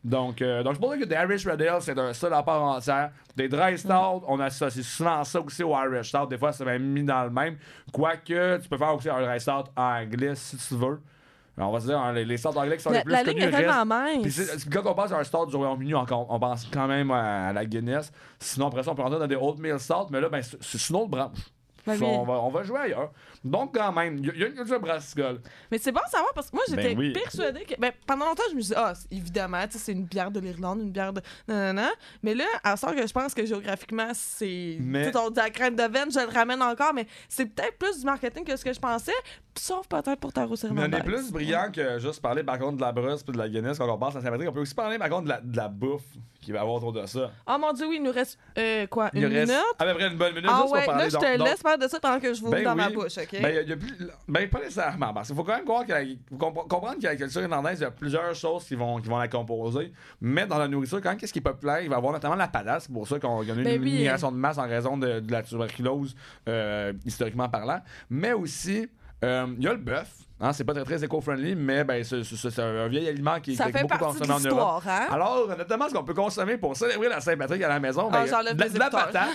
[0.04, 2.62] Donc, euh, donc, pour ça que des Irish Red Ale, c'est un seul à part
[2.64, 3.12] entière.
[3.40, 6.26] Des dry stout, on associe souvent ça aussi au Irish stout.
[6.28, 7.58] Des fois, c'est même mis dans le même.
[7.94, 11.00] Quoique, tu peux faire aussi un dry stout anglais si tu veux.
[11.58, 13.34] On va se dire, hein, les, les anglais qui sont La, les plus la ligne
[13.34, 14.30] connus est puis mince.
[14.30, 17.54] c'est- quand on pense à un stout du Royaume-Uni, on, on pense quand même à,
[17.54, 18.12] la Guinness.
[18.40, 20.96] Sinon, après ça, on peut rentrer dans des oatmeal stout, mais là, ben, c'est une
[20.98, 21.38] autre branche.
[21.88, 23.12] Ben on, va, on va jouer ailleurs.
[23.44, 25.40] Donc, quand même, il y, a- il y a une culture brassicole.
[25.72, 27.14] Mais c'est bon à savoir parce que moi, j'étais Ben oui.
[27.14, 27.76] persuadée que.
[27.80, 30.92] Ben, pendant longtemps, je me suis dit, ah, évidemment, c'est une bière de l'Irlande, une
[30.92, 31.22] bière de.
[31.48, 31.90] Non, non, non.
[32.24, 34.78] Mais là, à sort que je pense que géographiquement, c'est.
[34.82, 38.00] Mais- Tu sais, ton diagramme de veine, je le ramène encore, mais c'est peut-être plus
[38.00, 39.14] du marketing que ce que je pensais,
[39.58, 42.82] sauf peut-être pour ta Mais on est plus brillant que juste parler par contre de
[42.82, 44.50] la brosse puis de la Guinness quand on pense à Saint-Patrick.
[44.50, 46.04] On peut aussi parler par contre de la, de la bouffe
[46.42, 47.32] qu'il va y avoir autour de ça.
[47.48, 48.38] Oh mon dieu, oui, il nous reste.
[48.58, 49.66] euh, quoi, Il une reste minute?
[49.78, 51.04] à peu près une bonne minute Ah juste ouais, pour parler.
[51.04, 52.76] là, je te donc- donc- laisse faire de ça pendant que je vous Ben dans
[52.76, 53.42] ma bouche, OK?
[53.42, 55.14] Ben, il y a- plus- ben, pas nécessairement.
[55.14, 56.04] Parce qu'il faut quand même croire que la-
[56.38, 59.18] compre- comprendre que la culture irlandaise, il y a plusieurs choses qui vont, qui vont
[59.18, 59.92] la composer.
[60.22, 61.82] Mais dans la nourriture, quand qu'est-ce qui est populaire?
[61.82, 62.82] Il va y avoir notamment la patate.
[62.82, 63.98] C'est pour ça qu'on y a eu Ben une oui.
[64.00, 66.16] migration de masse en raison de, de la tuberculose,
[66.48, 67.82] euh, historiquement parlant.
[68.10, 68.90] Mais aussi,
[69.24, 70.08] il y a le bœuf.
[70.42, 73.98] Hein, c'est pas très, très éco-friendly, mais ben, c'est, un vieil aliment qui, est beaucoup
[73.98, 74.84] consommé en Europe.
[74.88, 75.08] hein?
[75.12, 78.26] Alors, notamment, ce qu'on peut consommer pour célébrer la Saint-Patrick à la maison, Ah, ben,
[78.26, 79.28] de, la- de patate,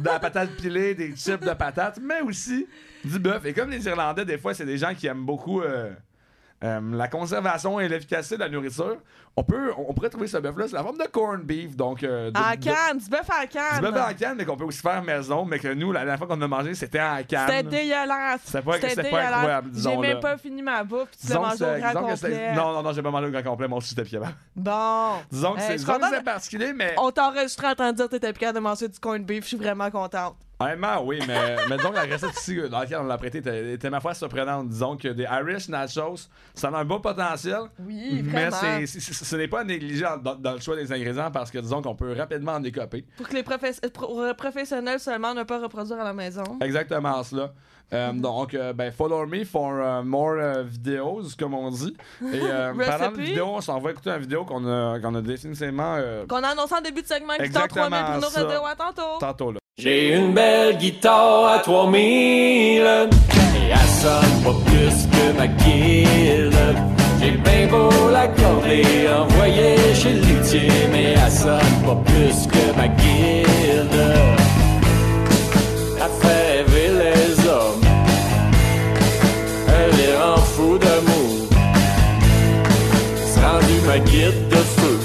[0.00, 2.66] de la patate pilée, des chips de patates, mais aussi
[3.04, 3.44] du bœuf.
[3.44, 5.60] Et comme les Irlandais, des fois, c'est des gens qui aiment beaucoup.
[5.62, 5.90] euh,
[6.64, 8.96] euh, la conservation et l'efficacité de la nourriture,
[9.36, 11.76] on, peut, on pourrait trouver ce bœuf-là, c'est la forme de corned beef.
[11.76, 13.74] Donc, euh, de- En de- canne, du bœuf en canne.
[13.76, 16.18] du bœuf en canne, mais qu'on peut aussi faire maison, mais que nous, la dernière
[16.18, 17.46] fois qu'on a mangé, c'était en canne.
[17.48, 18.40] C'était dégueulasse.
[18.44, 21.64] C'était pas- c'était pas incroyable, J'ai même pas fini ma bouffe, puis tu l'as mangé
[21.64, 22.54] au grand complet.
[22.54, 24.18] Non, non, non, j'ai pas mangé au grand complet, moi aussi j'étais
[24.56, 25.12] Bon.
[25.30, 26.94] Disons que Hey, c'est particulier, mais.
[26.98, 29.24] On t'a enregistré en train de dire que t'étais plus capable de manger du corned
[29.24, 29.44] beef.
[29.44, 30.36] Je suis vraiment contente.
[30.60, 33.74] Honnêtement, oui, mais, mais disons que la recette ici dans laquelle on l'a prêté était,
[33.74, 34.68] était ma foi surprenante.
[34.68, 37.60] Disons que des Irish nachos, ça a un bon potentiel.
[37.78, 38.56] Oui, mais vraiment.
[38.80, 41.58] c'est, c'est- c'est- ce n'est pas négligé dans, dans le choix des ingrédients parce que
[41.58, 43.04] disons qu'on peut rapidement en décoper.
[43.16, 46.42] Pour que les professe- euh, pro- euh, professionnels seulement ne pas reproduire à la maison.
[46.60, 47.52] Exactement cela.
[47.92, 48.20] Euh, Mhm.
[48.20, 51.96] Donc, euh, ben, follow me for uh, more uh, videos, comme on dit.
[52.20, 55.22] Et euh, parlant de vidéos, on s'en va écouter une vidéo qu'on a, qu'on a
[55.22, 58.42] définitivement euh, Qu'on a annoncé en début de segment qui t'a Exactement 3000 Bruno ça.
[58.42, 59.18] Rodeo à tantôt.
[59.20, 59.52] tantôt.
[59.52, 59.58] Là.
[59.80, 62.82] J'ai une belle guitare à 3000 Et
[63.70, 66.52] elle sonne pas plus que ma guilde
[67.22, 68.82] J'ai bien beau l'accorder,
[69.16, 74.14] envoyer chez le luthier Mais elle sonne pas plus que ma guilde
[75.94, 77.84] Elle fait rêver les hommes
[79.68, 81.46] Elle les rend fous d'amour.
[83.26, 84.98] C'est rendu ma guide de feu.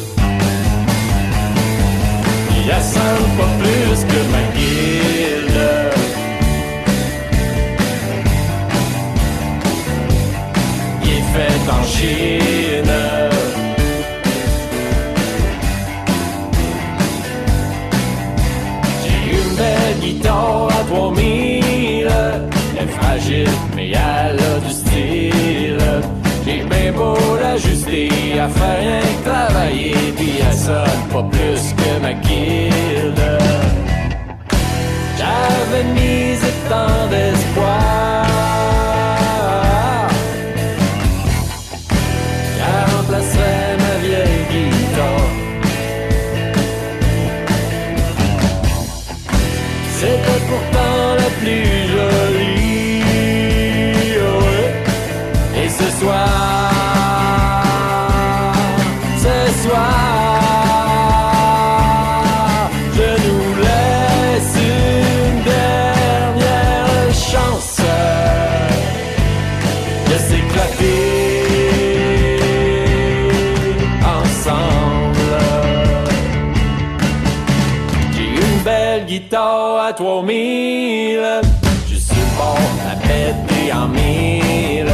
[2.57, 3.52] Il a sonne pas
[20.23, 22.07] guitare à 3000.
[22.77, 25.77] Elle est fragile, mais elle a du style.
[26.45, 28.09] J'ai bien beau l'ajuster,
[28.39, 33.39] à faire rien que travailler, puis elle sonne pas plus que ma guilde.
[35.17, 38.12] J'avais misé tant d'espoir.
[80.21, 81.19] Guitare à 3000
[81.87, 82.55] Je suis bon
[82.89, 84.93] à péter en mille.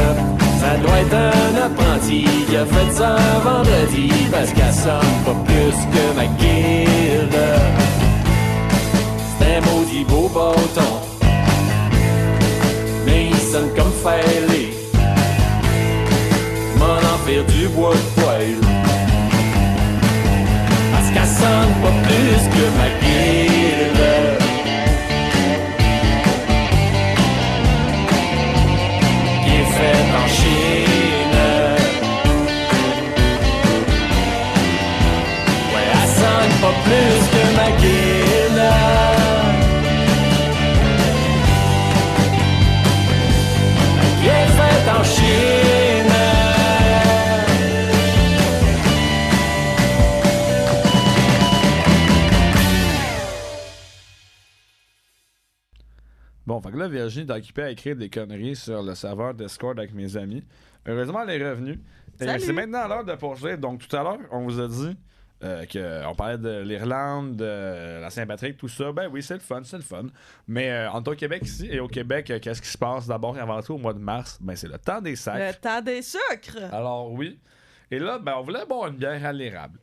[0.60, 5.76] Ça doit être un apprenti qui a fait ça vendredi Parce qu'elle sonne pas plus
[5.92, 7.38] que ma guilde.
[9.38, 10.92] C'est un maudit beau bâton
[13.06, 14.72] Mais il sonne comme fêlé.
[16.78, 18.60] M'en en faire du bois de poêle.
[20.92, 22.99] Parce qu'elle sonne pas plus que ma guilde.
[56.70, 59.92] Fait que là, Virginie est occupée à écrire des conneries sur le serveur Discord avec
[59.92, 60.44] mes amis.
[60.86, 61.80] Heureusement, elle est revenue.
[62.20, 63.58] Et c'est maintenant l'heure de poursuivre.
[63.58, 64.96] Donc, tout à l'heure, on vous a dit
[65.42, 68.92] euh, qu'on parlait de l'Irlande, de la Saint-Patrick, tout ça.
[68.92, 70.04] Ben oui, c'est le fun, c'est le fun.
[70.46, 71.66] Mais euh, on est au Québec ici.
[71.70, 73.98] Et au Québec, euh, qu'est-ce qui se passe d'abord et avant tout au mois de
[73.98, 74.38] mars?
[74.40, 75.38] Ben, c'est le temps des sacs.
[75.38, 76.72] Le temps des sucres.
[76.72, 77.40] Alors oui.
[77.90, 79.80] Et là, ben, on voulait boire une bière à l'érable.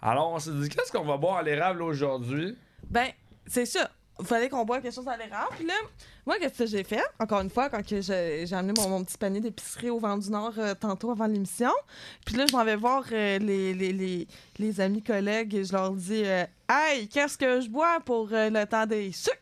[0.00, 2.56] Alors on s'est dit, qu'est-ce qu'on va boire à l'érable aujourd'hui?
[2.88, 3.08] Ben,
[3.46, 3.90] c'est ça.
[4.20, 5.48] Il fallait qu'on boive quelque chose à l'érable.
[5.56, 5.74] Puis là,
[6.26, 7.02] moi, qu'est-ce que j'ai fait?
[7.18, 10.30] Encore une fois, quand que j'ai amené mon, mon petit panier d'épicerie au Vent du
[10.30, 11.72] Nord euh, tantôt avant l'émission.
[12.26, 15.72] Puis là, je m'en vais voir euh, les, les, les, les amis collègues et je
[15.72, 19.36] leur dis euh, Hey, qu'est-ce que je bois pour le temps des sucres?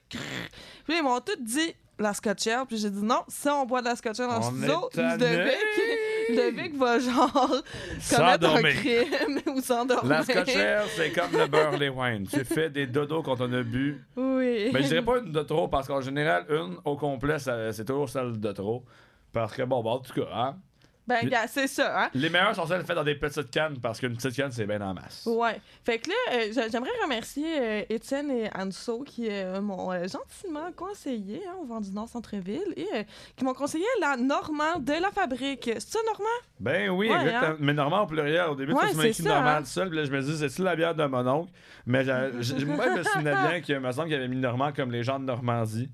[0.85, 2.65] Puis ils m'ont tous dit la Scotch Ale.
[2.67, 4.97] Puis j'ai dit non, si on boit de la Scotch Ale dans On studio, est
[4.97, 5.53] tanné.
[6.31, 8.75] Ludovic, Ludovic va genre commettre un S'endormir.
[8.75, 10.11] crime ou s'endormir.
[10.11, 12.27] La Scotch Ale, c'est comme le Burley Wine.
[12.27, 14.03] Tu fais des dodos quand on a bu.
[14.17, 14.71] Oui.
[14.73, 17.85] Mais je dirais pas une de trop, parce qu'en général, une au complet, ça- c'est
[17.85, 18.85] toujours celle de trop.
[19.33, 20.57] Parce que bon, bon, en tout cas, hein?
[21.11, 22.11] Ben, gars, c'est ça, hein?
[22.15, 24.81] Les meilleurs sont celles faites dans des petites cannes parce qu'une petite canne, c'est bien
[24.81, 25.27] en masse.
[25.27, 25.61] Ouais.
[25.85, 30.71] Fait que là, euh, j'a- j'aimerais remercier euh, Étienne et Anso qui euh, m'ont gentiment
[30.77, 33.07] conseillé hein, au Vent du Nord Centre-Ville et
[33.37, 35.65] qui m'ont conseillé la Normand de la fabrique.
[35.75, 36.25] C'est ça, Normand?
[36.61, 37.53] Ben oui, Ouais, exactement.
[37.53, 37.57] hein?
[37.59, 38.49] Mais Normand au pluriel.
[38.51, 39.65] Au début, Ouais, tu m'as écrit Normand hein?
[39.65, 39.89] seul.
[39.89, 41.51] Puis là, je me dis, c'est-tu la bière de mon oncle?
[41.87, 42.55] Mais moi, je
[42.99, 45.89] me souvenais bien qu'il me semble qu'il avait mis Normand comme les gens de Normandie.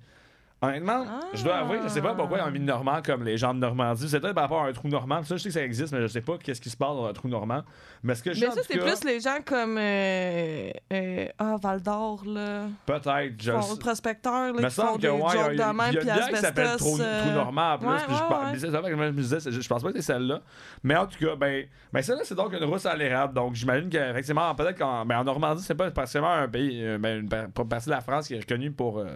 [0.63, 1.05] Honnêtement,
[1.35, 4.09] je dois avouer, je sais pas pourquoi ont mis Normand comme les gens de Normandie.
[4.09, 5.23] C'est peut-être par rapport à un trou normand.
[5.23, 7.05] Ça, je sais que ça existe, mais je sais pas qu'est-ce qui se passe dans
[7.05, 7.63] un trou normand.
[8.03, 9.77] Mais ce que je Mais ça, c'est cas, plus les gens comme.
[9.79, 12.69] euh, euh, ah, Val d'Or, là.
[12.87, 13.35] Peut-être.
[13.39, 13.79] Je le Font- sais.
[13.79, 16.41] prospecteurs, là, me qui font semble des ouais, jokes y a, de même, puis qui
[16.41, 16.79] s'appelle asbestos.
[16.79, 17.89] Trou, euh, Trou Normand en plus.
[17.89, 18.91] ouais, puis je, ouais, ouais.
[18.91, 20.41] je me disais, je pense pas que c'est celle-là.
[20.83, 23.35] Mais en tout cas, ben, ben celle-là, c'est donc une rousse à l'érable.
[23.35, 27.21] Donc j'imagine qu'effectivement, peut-être qu'en ben, en Normandie, c'est pas forcément un pays, euh, ben,
[27.21, 29.07] une par- partie de la France qui est reconnue pour euh,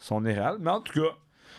[0.00, 0.58] son érable.
[0.60, 1.14] Mais en tout cas,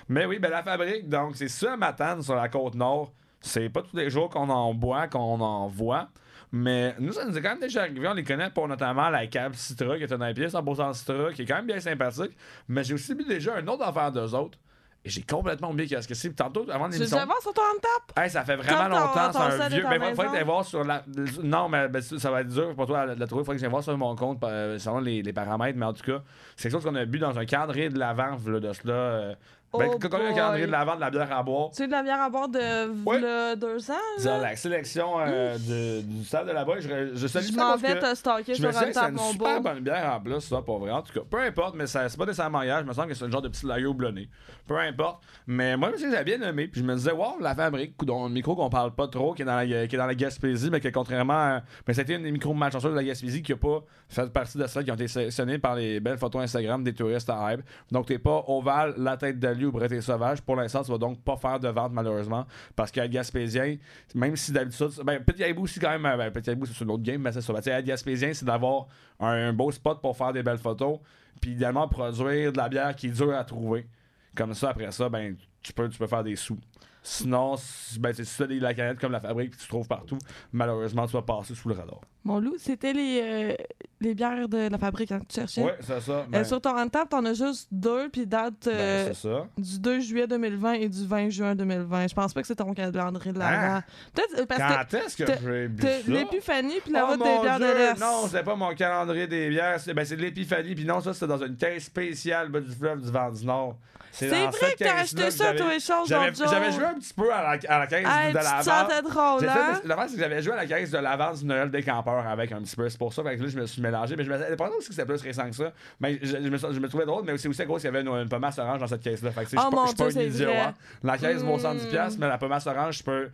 [0.09, 3.13] mais oui, ben la fabrique, donc c'est ça, Matane, sur la côte nord.
[3.39, 6.09] C'est pas tous les jours qu'on en boit, qu'on en voit.
[6.51, 8.07] Mais nous, ça nous est quand même déjà arrivé.
[8.07, 11.43] On les connaît pour notamment la cave Citra, qui est une IPA 100% Citra, qui
[11.43, 12.35] est quand même bien sympathique.
[12.67, 14.59] Mais j'ai aussi mis déjà un autre affaire d'eux autres.
[15.03, 16.29] Et j'ai complètement oublié qu'est-ce que c'est.
[16.33, 17.17] Tantôt, avant Tu l'émission.
[17.19, 18.23] le voir sur ton tap?
[18.23, 19.83] Hey, ça fait vraiment longtemps, c'est un vieux.
[19.89, 20.21] Mais il maison.
[20.21, 21.03] aller voir sur la.
[21.41, 23.41] Non, mais ben, ça va être dur pour toi de la trouver.
[23.41, 25.77] Il faut que vienne voir sur mon compte, euh, selon les, les paramètres.
[25.77, 26.21] Mais en tout cas,
[26.55, 28.93] c'est quelque chose qu'on a bu dans un calendrier de l'avant de cela.
[28.93, 29.35] euh,
[29.79, 31.69] ben, Oh quand on a un calendrier de l'avant de la bière à boire?
[31.73, 32.59] Sais, de la bière à boire de
[33.05, 33.19] Ouais.
[33.19, 36.73] v'là deux ans, C'est la sélection euh, de- du stade de là-bas.
[36.79, 38.85] Je, je salue Je ça m'en parce vais que te stalker je me sur dit
[38.85, 39.31] un que c'est une beau.
[39.31, 40.91] super bonne bière en plus, ça, pour vrai.
[40.91, 42.83] En tout cas, peu importe, mais ça- c'est pas des mariage.
[42.83, 44.29] Je me sens que c'est un genre de petit lager houblonné.
[44.67, 45.23] Peu importe.
[45.47, 46.67] Mais moi, je me suis bien aimé.
[46.67, 49.41] Puis je me disais, wow, la fabrique, dans le micro qu'on parle pas trop, qui
[49.41, 51.61] est dans la, qui est dans la Gaspésie, mais que contrairement à.
[51.87, 54.67] Mais c'était une des micros malchanceuses de la Gaspésie qui a pas fait partie de
[54.67, 57.61] celles qui ont été sélectionnées par les belles photos Instagram des touristes à hype.
[57.91, 60.41] Donc, t'es pas ovale, la tête ou Breté Sauvage.
[60.41, 62.45] Pour l'instant, tu vas donc pas faire de vente, malheureusement.
[62.75, 63.77] Parce qu'à Gaspésien,
[64.15, 64.89] même si d'habitude.
[65.03, 66.17] Ben, Petit Haibou aussi, quand même.
[66.17, 67.53] Ben, Petit c'est une autre game, mais c'est ça.
[67.53, 68.87] Ben, Gaspésien, c'est d'avoir
[69.19, 70.99] un, beau spot pour faire des belles photos.
[71.39, 73.87] Puis, idéalement, produire de la bière qui est dure à trouver.
[74.35, 76.57] Comme ça, après ça, ben, tu peux, tu peux faire des sous.
[77.03, 80.17] Sinon, si- ben, c'est- des la canette comme la fabrique que tu trouves partout,
[80.51, 81.99] malheureusement, tu vas passer sous le radar.
[82.23, 83.53] Mon loup, c'était les, euh,
[83.99, 85.63] les bières de la fabrique hein, que tu cherchais.
[85.63, 86.11] Ouais, c'est ça.
[86.11, 89.47] Euh, Ben, sur ton tap, t'en as juste deux, puis date ben, euh, c'est ça.
[89.57, 92.07] du 2 juillet 2020 et du 20 juin 2020.
[92.09, 93.75] Je pense pas que c'est ton calendrier de l'avant.
[93.77, 93.83] Hein?
[94.13, 94.67] Peut-être parce que
[94.97, 95.89] Quand est-ce que j'ai bu ça?
[96.07, 97.99] l'épiphanie puis la Oh route des bières de l'Est.
[97.99, 99.79] Non, c'était pas mon calendrier des bières.
[99.79, 100.75] C'est ben, c'est de l'épiphanie.
[100.75, 103.77] Puis non, ça, c'était dans une caisse spéciale bas du fleuve du vent du Nord.
[104.13, 107.41] C'est vrai que t'as acheté ça, toi, et Charles J'avais joué un petit peu à
[107.55, 109.79] la, à la caisse Hey, de tu la te sentais drôle, hein?
[109.85, 111.81] L'affaire, c'est que j'avais joué à la caisse de l'avance du Noël des
[112.19, 112.87] avec un petit peu.
[112.89, 114.15] C'est pour ça fait que là, je me suis mélangé.
[114.15, 115.71] Mais je me le pensais aussi que c'était plus récent que ça.
[115.99, 118.01] Mais je, je me, je me trouvais drôle, mais c'est aussi cause qu'il y avait
[118.01, 119.31] une, une pomace orange dans cette caisse-là.
[119.31, 120.49] Fait que, Oh je pas- mon je pas Dieu, un c'est idiot.
[120.51, 120.73] Hein.
[121.03, 121.89] La caisse vaut 110$, Mm.
[121.89, 123.29] piastres, mais la pomace orange, je peux.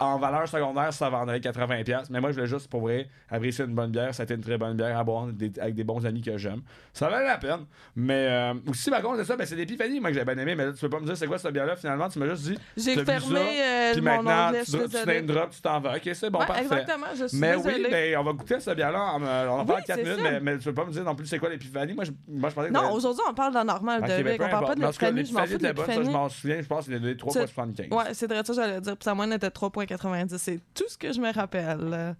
[0.00, 1.84] En valeur secondaire, ça vendrait 80$.
[1.84, 2.08] piastres.
[2.12, 4.14] Mais moi, je voulais juste, pour vrai, apprécier une bonne bière.
[4.14, 6.36] Ça a été une très bonne bière à boire des- avec des bons amis que
[6.38, 6.62] j'aime.
[6.92, 7.66] Ça valait la peine.
[7.96, 10.54] Mais euh, aussi, par contre, c'est ça, ben, c'est l'épiphanie, moi, que j'ai bien aimé.
[10.54, 12.08] Mais là, tu peux pas me dire c'est quoi cette bière-là, finalement.
[12.08, 12.58] Tu m'as juste dit.
[12.76, 15.96] J'ai fermé ça, euh, Puis maintenant, tu, tu drop, tu t'en vas.
[15.96, 16.62] Ok, c'est bon, Ouais, parfait.
[16.62, 17.74] exactement, je suis Mais désolée.
[17.84, 19.12] oui, ben, on va goûter cette bière-là.
[19.16, 20.30] On, euh, on en parle Oui, 4 c'est minutes, ça.
[20.30, 21.94] mais, mais tu peux pas me dire non plus c'est quoi l'épiphanie.
[21.94, 24.22] Moi, je, moi, je pensais que Non, aujourd'hui, on parle de la normale Ok, de
[24.22, 24.38] ben, Vic.
[24.38, 26.62] peu On parle pas de Mais l'épiphanie, je m'en fous ça, je m'en souviens.
[26.62, 27.88] Je pense donné C'est- 3,75.
[27.92, 28.96] Ouais, c'est vrai ça, j'allais dire.
[28.96, 29.50] Puis moyenne était
[29.96, 30.38] 3,90.
[30.38, 32.14] C'est tout ce que je me rappelle.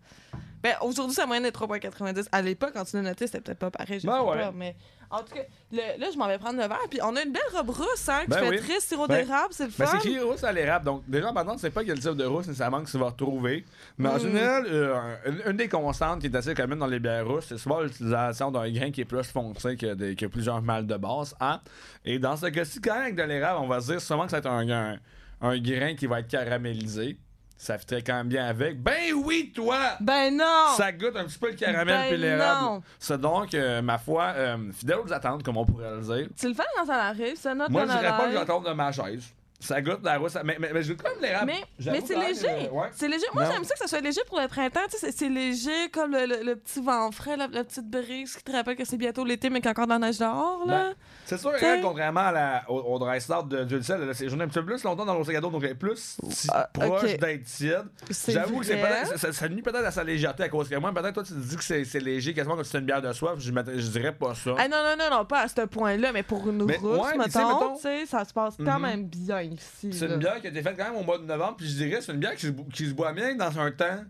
[0.62, 2.26] Ben, aujourd'hui, sa moyenne est 3,90.
[2.32, 4.38] À l'époque, quand tu l'as noté, c'était peut-être pas pareil, je Ben sais ouais.
[4.38, 4.50] pas.
[4.52, 4.74] Mais
[5.08, 6.80] en tout cas, le- là, je m'en vais prendre le verre.
[6.90, 8.58] Puis on a une belle robe rousse, hein, qui Ben fait oui.
[8.58, 9.98] très sirop Ben, d'érable, c'est le Mais fun.
[10.02, 10.84] c'est écrit rousse à l'érable.
[10.84, 13.64] Donc, déjà, maintenant, tu sais pas quel type de rousse nécessairement que tu vas retrouver.
[13.98, 14.20] Mais en Mm.
[14.20, 17.58] général, euh, une, une des constantes qui est assez commune dans les bières rousses, c'est
[17.58, 21.36] souvent l'utilisation d'un grain qui est plus foncé que, des- que plusieurs mâles de base.
[21.40, 21.60] Hein?
[22.04, 24.30] Et dans ce cas-ci, quand même, avec de l'érable, on va se dire souvent que
[24.32, 24.96] c'est un, un,
[25.40, 27.16] un grain qui va être caramélisé.
[27.60, 28.80] Ça fitrait quand même bien avec.
[28.80, 29.96] Ben oui, toi!
[30.00, 30.76] Ben non!
[30.76, 32.64] Ça goûte un petit peu le caramel Ben puis l'érable.
[32.64, 32.82] non.
[33.00, 36.28] C'est donc, euh, ma foi, euh, fidèle aux attentes, comme on pourrait le dire.
[36.38, 38.72] Tu le fais quand ça arrive, ça note Moi, je dirais pas que tombe de
[38.72, 39.24] ma chaise.
[39.60, 40.36] Ça goûte la rousse.
[40.44, 41.46] Mais, mais, mais je goûte comme l'érable.
[41.46, 42.68] Mais, mais c'est quand même léger.
[42.70, 42.88] ouais.
[42.92, 43.26] C'est léger.
[43.34, 44.80] Moi, j'aime ça que ça soit léger pour le printemps.
[44.90, 48.36] Tu sais, c'est- léger comme le, le- le petit vent frais, la, la petite brise
[48.36, 50.18] qui te rappelle que c'est bientôt l'été, mais qu'il y a encore de la neige
[50.18, 50.62] dehors.
[50.66, 50.84] Là.
[50.90, 50.94] Ben,
[51.26, 53.56] C'est sûr, hein, contrairement à la, au, au dry start de
[54.04, 56.18] là, c'est journée un petit peu plus longtemps dans l'eau gâteau, donc elle est plus
[56.52, 57.84] Ah, proche d'être tiède.
[58.28, 60.92] J'avoue que c'est ça, ça, ça nuit peut-être à sa légèreté à cause que moi,
[60.92, 63.02] peut-être toi tu te dis que c'est c'est léger, quasiment comme si c'était une bière
[63.02, 64.54] de soif, je, je dirais pas ça.
[64.58, 67.76] Ah non, non, non, non, pas à ce point-là, mais pour une tu sais, mettons,
[67.76, 68.82] tu ça se passe quand Mhm.
[68.82, 69.92] même bien ici.
[69.92, 71.76] C'est une bière qui a été faite quand même au mois de novembre, puis je
[71.76, 74.04] dirais c'est une bière qui se, bo- qui se boit bien dans un temps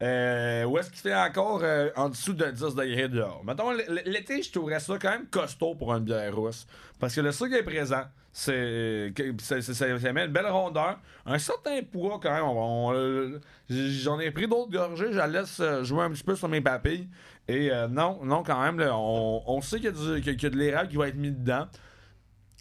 [0.00, 3.42] Euh, où est-ce qu'il fait encore euh, en dessous de 10 degrés dehors?
[3.44, 3.72] Mettons,
[4.06, 6.68] l'été, je trouverais ça quand même costaud pour une bière rousse.
[7.00, 8.04] Parce que le sucre est présent.
[8.32, 11.00] C'est, que- c'est- c'est- ça, met une belle rondeur.
[11.26, 12.44] Un certain poids quand même.
[12.44, 15.08] On- on- j'en ai pris d'autres gorgées.
[15.10, 17.08] Je la laisse euh, jouer un petit peu sur mes papilles.
[17.48, 20.40] Et euh, non, non, quand même, là, on, on sait qu'il y, a du- qu'il
[20.42, 21.66] y a de l'érable qui va être mis dedans.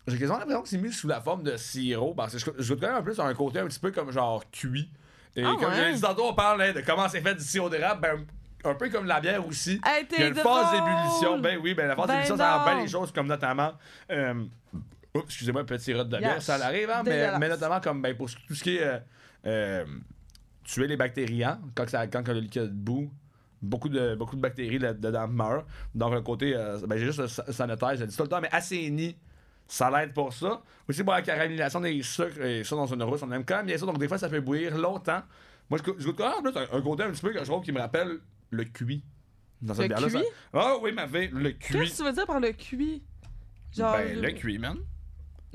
[0.08, 2.14] J'ai quasiment l'impression que c'est mis sous la forme de sirop.
[2.16, 3.91] Parce que je, je goûte quand même un peu sur un côté un petit peu
[3.91, 4.89] comme genre cuit.
[5.36, 5.76] Et Ah comme ouais?
[5.89, 8.01] j'ai dit tantôt, on parle hein, de comment c'est fait du sirop d'érable.
[8.01, 8.26] Ben,
[8.72, 9.80] un peu comme la bière aussi.
[9.86, 11.39] Hey, Il y a une phase d'ébullition.
[11.39, 13.74] Ben oui, ben la phase Ben d'ébullition, ça rend bien les choses comme notamment.
[14.12, 14.45] euh,
[15.14, 16.43] oups, excusez-moi, petit rot de bière, Yes.
[16.45, 18.97] ça arrive, hein, mais, mais notamment comme ben, pour tout ce qui est euh,
[19.45, 19.86] euh,
[20.64, 23.12] tuer les bactéries, hein, quand, ça, quand le liquide bout.
[23.62, 25.66] Beaucoup de, beaucoup de bactéries là- dedans meurent.
[25.95, 28.30] Donc, le côté, euh, ben, j'ai juste le sa- sanitaire, je le dis tout le
[28.30, 29.18] temps, mais assaini,
[29.68, 30.61] ça l'aide pour ça.
[30.89, 33.65] Aussi pour la caramélisation des sucres, et ça dans une rousse, on aime quand même
[33.65, 33.86] bien ça.
[33.86, 35.22] Donc, des fois, ça fait bouillir longtemps.
[35.70, 37.80] Moi, je, goûte- quand même un, côté un petit peu que je trouve qui me
[37.80, 38.20] rappelle
[38.51, 39.03] le cuit.
[39.61, 40.22] Dans cette Le bière-là, ça-?
[40.53, 41.89] Ah oui, ma fille, le Qu'est-ce cuit.
[41.91, 43.03] que tu veux dire par le cuit?
[43.76, 43.91] Genre.
[43.97, 44.78] Ben, le cuit, man.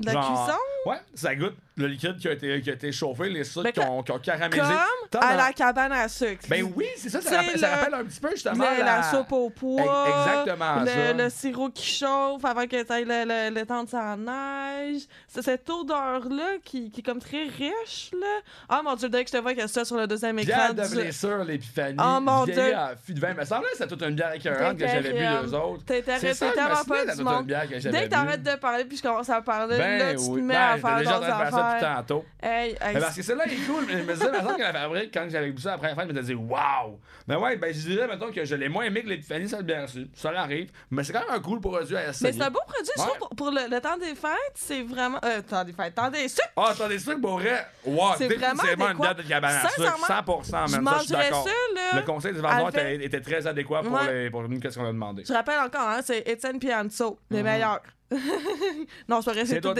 [0.03, 0.59] La Genre- cuisson?
[0.85, 3.79] Ouais, ça goûte le liquide qui a été, qui a été chauffé, les sucres qui,
[3.79, 4.73] ont, qui ont caramélisé.
[5.11, 6.43] Comme à la cabane à sucre.
[6.49, 8.79] Ben oui, c'est ça, ça, C'est rappelle, ça le- rappelle un petit peu justement Le-
[8.79, 8.97] la...
[8.97, 9.03] la...
[9.03, 10.07] soupe au pois.
[10.07, 11.13] Exactement le, ça.
[11.13, 15.03] le sirop qui chauffe avant que tu le, le, le temps de sa neige.
[15.27, 18.39] C'est cette odeur-là qui, qui est comme très riche, là.
[18.69, 20.73] Ah mon dieu, dès que je te vois a ça sur le deuxième écran.
[20.73, 21.97] Bière de blessure, l'épiphanie.
[21.99, 22.75] Oh, mon Dieu.
[22.75, 23.33] à fût de vin.
[23.33, 25.83] Me semblait que c'était toute une bière écœurante que j'avais bu d'eux autres.
[25.87, 27.47] C'est ça, me tellement pas du monde.
[27.47, 30.31] que Dès que t'arrêtes de parler puis je commence à parler, Ben là, tu te
[30.39, 32.25] mets Ben, à faire ça depuis tantôt.
[32.41, 33.85] Hey, hey, Mais parce que celle-là est cool.
[33.87, 36.03] mais Je me disais, maintenant que la fabrique, quand j'avais bu ça après la fin,
[36.03, 36.99] je me disais, waouh!
[37.27, 39.63] Mais ouais, ben je dirais, mettons, que je l'ai moins aimé que l'épiphanie, ça le
[39.63, 40.07] bien reçu.
[40.13, 40.69] Ça arrive.
[40.91, 42.31] Mais c'est quand même un cool produit à essayer.
[42.31, 43.07] Mais c'est un beau produit, je Ouais.
[43.07, 45.19] trouve, pour, pour le, le temps des fêtes, c'est vraiment...
[45.23, 46.49] Euh, temps des fêtes, temps des sucres!
[46.57, 50.41] Ah, attendez, ça, pour vrai, wow, C'est vraiment une date de cabane à sucre, Sincèrement,
[50.41, 51.47] 100%, Je man, ça, je suis d'accord.
[51.93, 54.23] Le conseil du vendeur était, était très adéquat pour, Ouais.
[54.23, 55.23] les, pour nous, qu'est-ce qu'on a demandé.
[55.25, 57.73] Je rappelle encore, hein, c'est Étienne Pianzo, les meilleurs.
[57.75, 58.02] non, c'est
[59.43, 59.45] Mhm.
[59.45, 59.75] C'est c'est toutes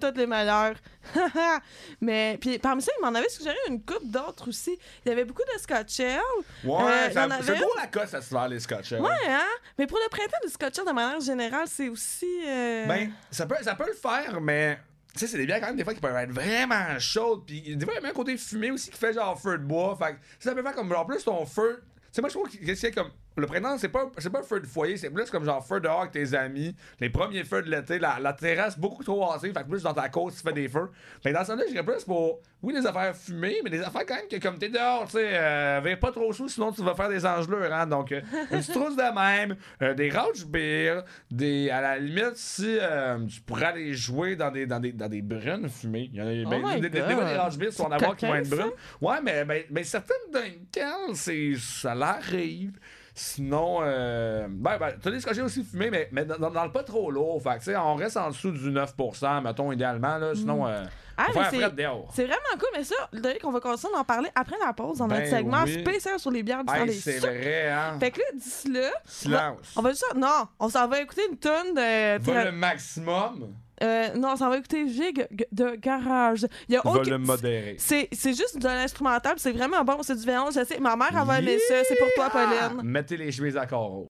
[0.00, 0.74] toutes les meilleurs.
[2.00, 4.78] Mais puis parmi ça, il m'en avait suggéré une coupe d'autres aussi.
[5.04, 6.18] Il y avait beaucoup de Scotch Ale.
[6.64, 8.92] Ouais, Euh, avait c'est une- beau la cosse à se faire, les scotch.
[8.92, 9.00] hein.
[9.00, 9.46] Ouais, hein?
[9.78, 12.26] Mais pour le printemps, le Scotch Ale, de manière générale, c'est aussi.
[12.46, 14.78] euh, Ben, ça peut, ça peut le faire, mais.
[15.14, 17.44] Tu sais, c'est des bières quand même des fois qui peuvent être vraiment chaudes.
[17.46, 19.58] Puis des fois, il y a même un côté fumé aussi qui fait genre feu
[19.58, 19.96] de bois.
[20.00, 20.92] Fait que ça peut faire comme.
[20.92, 21.82] En plus, ton feu.
[21.82, 23.10] Tu sais, moi, je trouve que c'est comme.
[23.38, 25.80] Le printemps, c'est pas, c'est pas un feu de foyer, c'est plus comme genre feu
[25.80, 26.74] dehors avec tes amis.
[27.00, 29.52] Les premiers feux de l'été, la, la terrasse beaucoup trop assez.
[29.52, 30.90] Fait que plus dans ta côte, tu fais des feux.
[31.24, 32.40] Mais dans ce là j'irais plus pour.
[32.60, 35.30] Oui, des affaires fumées, mais des affaires quand même que comme t'es dehors, tu sais,
[35.32, 37.86] euh, vire pas trop chaud, sinon tu vas faire des engelures, hein.
[37.86, 38.20] Donc, euh,
[38.50, 41.70] une trousse de même, euh, des Rauch beer, des.
[41.70, 45.22] À la limite, si euh, tu pourrais aller jouer dans des, dans des, dans des
[45.22, 46.10] brunes fumées.
[46.12, 48.34] Il y en a Oh ben, des, des, des, des beer, en avoir qui vont
[48.34, 48.72] être brunes.
[49.00, 51.52] Ouais, mais ben, certaines Dunkel, c'est.
[51.58, 52.72] Ça l'arrive.
[53.18, 56.84] Sinon, euh, ben, ben, t'as des scotchés aussi fumés, mais, mais dans, dans le pas
[56.84, 57.42] trop lourd.
[57.42, 60.34] Fait que, tu sais, on reste en dessous du 9%, mettons, idéalement, là.
[60.36, 60.84] Sinon, euh,
[61.16, 64.98] Ah, c'est- vraiment cool, mais ça, Derek, on va continuer d'en parler après la pause
[64.98, 65.80] dans notre Ben segment oui.
[65.80, 67.96] spécial sur les bières du temps des c'est vrai, hein?
[67.98, 69.56] Fait que là, d'ici là, Silence.
[69.76, 70.04] on va juste.
[70.16, 72.18] Non, on s'en va écouter une tonne de.
[72.22, 73.52] Va le maximum,
[73.82, 76.46] Euh, non, on s'en va écouter Vig de Garage.
[76.68, 77.76] Il y a aucun- le modérer.
[77.78, 80.78] C'est, c'est juste de l'instrumental, c'est vraiment bon, c'est du violon, je sais.
[80.80, 82.68] Ma mère, elle va aimer ça, c'est pour toi, Yeah!
[82.70, 82.82] Pauline.
[82.90, 84.06] Mettez les chemises à carreaux.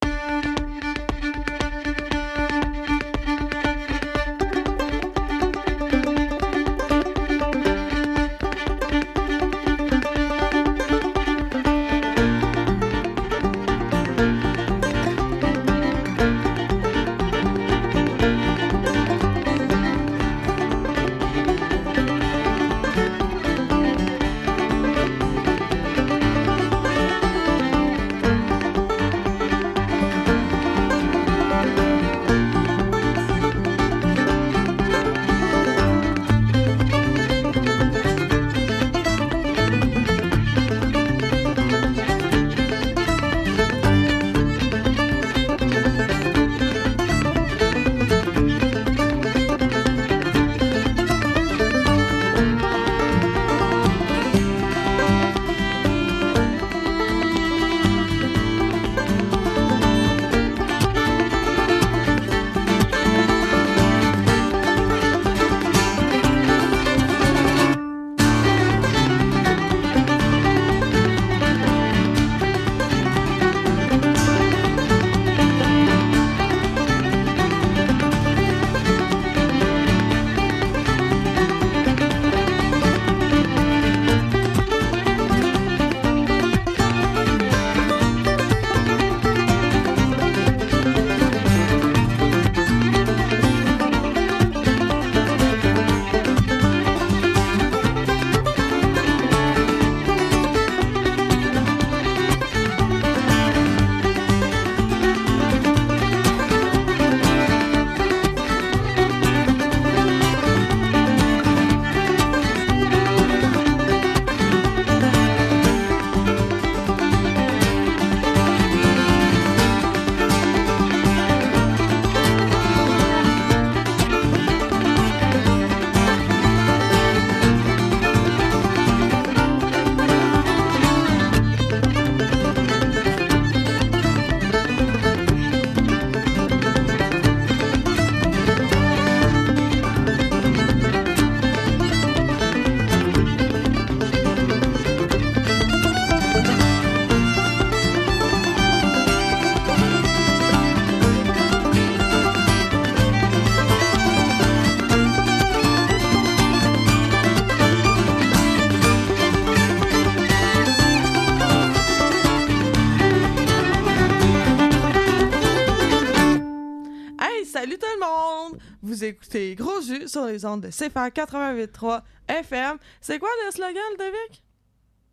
[170.29, 172.77] Les ondes de CFA 88.3 FM.
[173.01, 174.43] C'est quoi le slogan, Ludovic?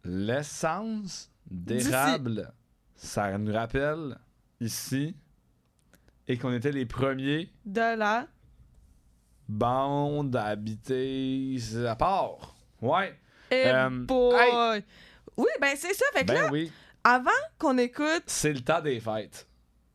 [0.04, 2.52] L'essence d'érable,
[2.94, 4.16] ça nous rappelle
[4.60, 5.16] ici
[6.28, 8.26] et qu'on était les premiers De la...
[9.48, 11.56] bandes à habiter
[11.86, 12.54] à part.
[12.80, 13.18] Ouais.
[13.50, 14.84] Eh Euh, boy!
[15.36, 16.04] Oui, ben c'est ça.
[16.12, 16.72] Fait que Ben là, oui,
[17.04, 19.45] avant qu'on écoute c'est le temps des fêtes.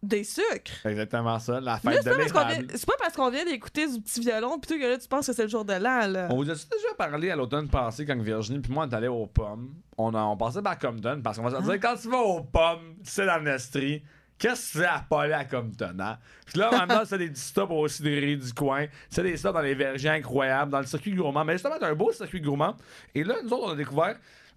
[0.04, 2.74] Des sucres, Exactement ça, la là, fête c'est de pas, parce qu'on vient- l'érable.
[2.76, 5.34] c'est pas parce qu'on vient d'écouter du petit violon plutôt que là, tu penses que
[5.34, 6.28] c'est le jour de l'an, là.
[6.32, 9.08] On vous a déjà parlé à l'automne passé quand Virginie puis moi on est allés
[9.08, 9.76] aux pommes?
[9.98, 12.42] On, a- on passait par Compton parce qu'on va se dire quand tu vas aux
[12.42, 14.02] pommes, c'est dans l'Estrie.
[14.40, 16.18] Qu'est-ce que tu fais à pas aller à Compton, hein?
[16.48, 18.88] Puis là, maintenant, c'est des petits stops aux cidreries du coin.
[19.08, 21.46] C'est des stops dans les vergers incroyables, dans le circuit gourmand.
[21.46, 22.76] Mais justement, t'as un beau circuit gourmand.
[23.14, 24.16] Et là, nous autres, on a découvert.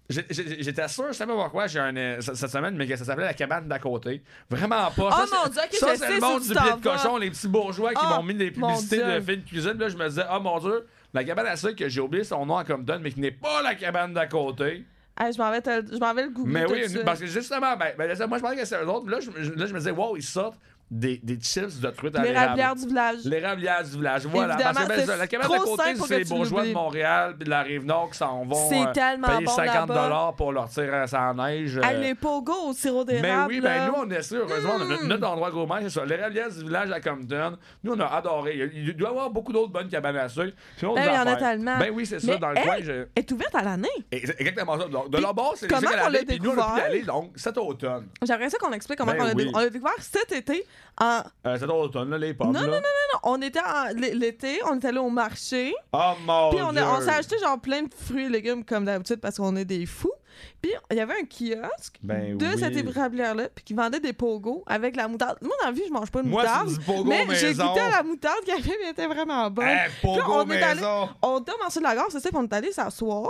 [0.09, 3.25] J'étais sûr, je savais pas pourquoi, j'ai un, euh, cette semaine, mais que ça s'appelait
[3.25, 4.21] la cabane d'à côté.
[4.49, 4.91] Vraiment pas.
[4.97, 7.31] Oh Ça, mon c'est- Dieu, ok, ça, c'est le monde du pied de cochon, les
[7.31, 9.73] petits bourgeois qui Oh, m'ont mis des publicités de filles de cuisine.
[9.79, 12.45] Là, je me disais, oh mon Dieu, la cabane à sucre que j'ai oublié son
[12.45, 14.85] nom à Compton, mais qui n'est pas la cabane d'à côté.
[15.19, 17.75] Hey, je m'en vais, te- je m'en vais le googler Mais oui, parce que justement,
[17.77, 19.09] ben, ben, moi je pensais que c'était eux autres.
[19.09, 20.59] Là, je, je- là, je me disais, wow, ils sortent
[20.91, 22.79] des, des chips de truite à Les l'érable.
[22.79, 23.17] du village.
[23.25, 24.53] L'érablière du village, voilà.
[24.53, 26.71] Évidemment, Parce que ben, c'est ça, la cabane d'à côté, c'est les bourgeois de.
[26.73, 30.33] Montréal puis de la Rive-Nord qui s'en vont C'est euh, tellement payer bon 50 là-bas.
[30.37, 31.77] pour leur tirer sa neige.
[31.83, 33.53] Hey, euh, les pogos au sirop mais d'érable.
[33.53, 35.07] oui, ben nous, on est sûr, heureusement, a notre, Mm.
[35.07, 36.05] notre endroit gourmand, c'est ça.
[36.05, 38.69] Les Ravières du village à Compton, nous, on a adoré.
[38.73, 40.53] Il, doit y avoir beaucoup d'autres bonnes cabanes à sucre.
[40.81, 41.77] Ben il y en a tellement.
[41.79, 42.75] Ben oui, c'est ça, Mais dans le elle- coin.
[42.81, 43.89] je- est ouverte à l'année.
[44.11, 44.85] Exactement ça.
[45.09, 47.31] De leur bord, c'est les à l'année, puis nous, on a pu y aller, donc,
[47.35, 48.07] cet automne.
[48.21, 49.21] J'aimerais ça qu'on explique comment Ben
[49.53, 50.65] on l'a découvert cet été.
[50.99, 51.21] En...
[51.45, 52.65] Euh, cet automne, là, les pommes, Non, là.
[52.67, 52.79] non, non,
[53.13, 55.73] non, on était en- l'été, on était allé au marché.
[55.91, 58.85] Oh mon Puis on, a- on s'est acheté genre plein de fruits et légumes comme
[58.85, 60.13] d'habitude parce qu'on est des fous.
[60.61, 62.59] Puis il y avait un kiosque Ben de oui.
[62.59, 65.37] cette ébrablière-là puis qui vendait des pogos avec la moutarde.
[65.41, 66.69] Moi, dans la vie, je mange pas de Moi, moutarde.
[66.69, 67.67] c'est du pogo mais j'ai maison.
[67.67, 69.67] goûté à la moutarde qu'il y avait, mais elle était vraiment bonne.
[69.67, 71.09] Hey, Puis là, pogo on est allé- maison.
[71.21, 73.29] On marché de la gare, c'est ça, puis on est allé s'asseoir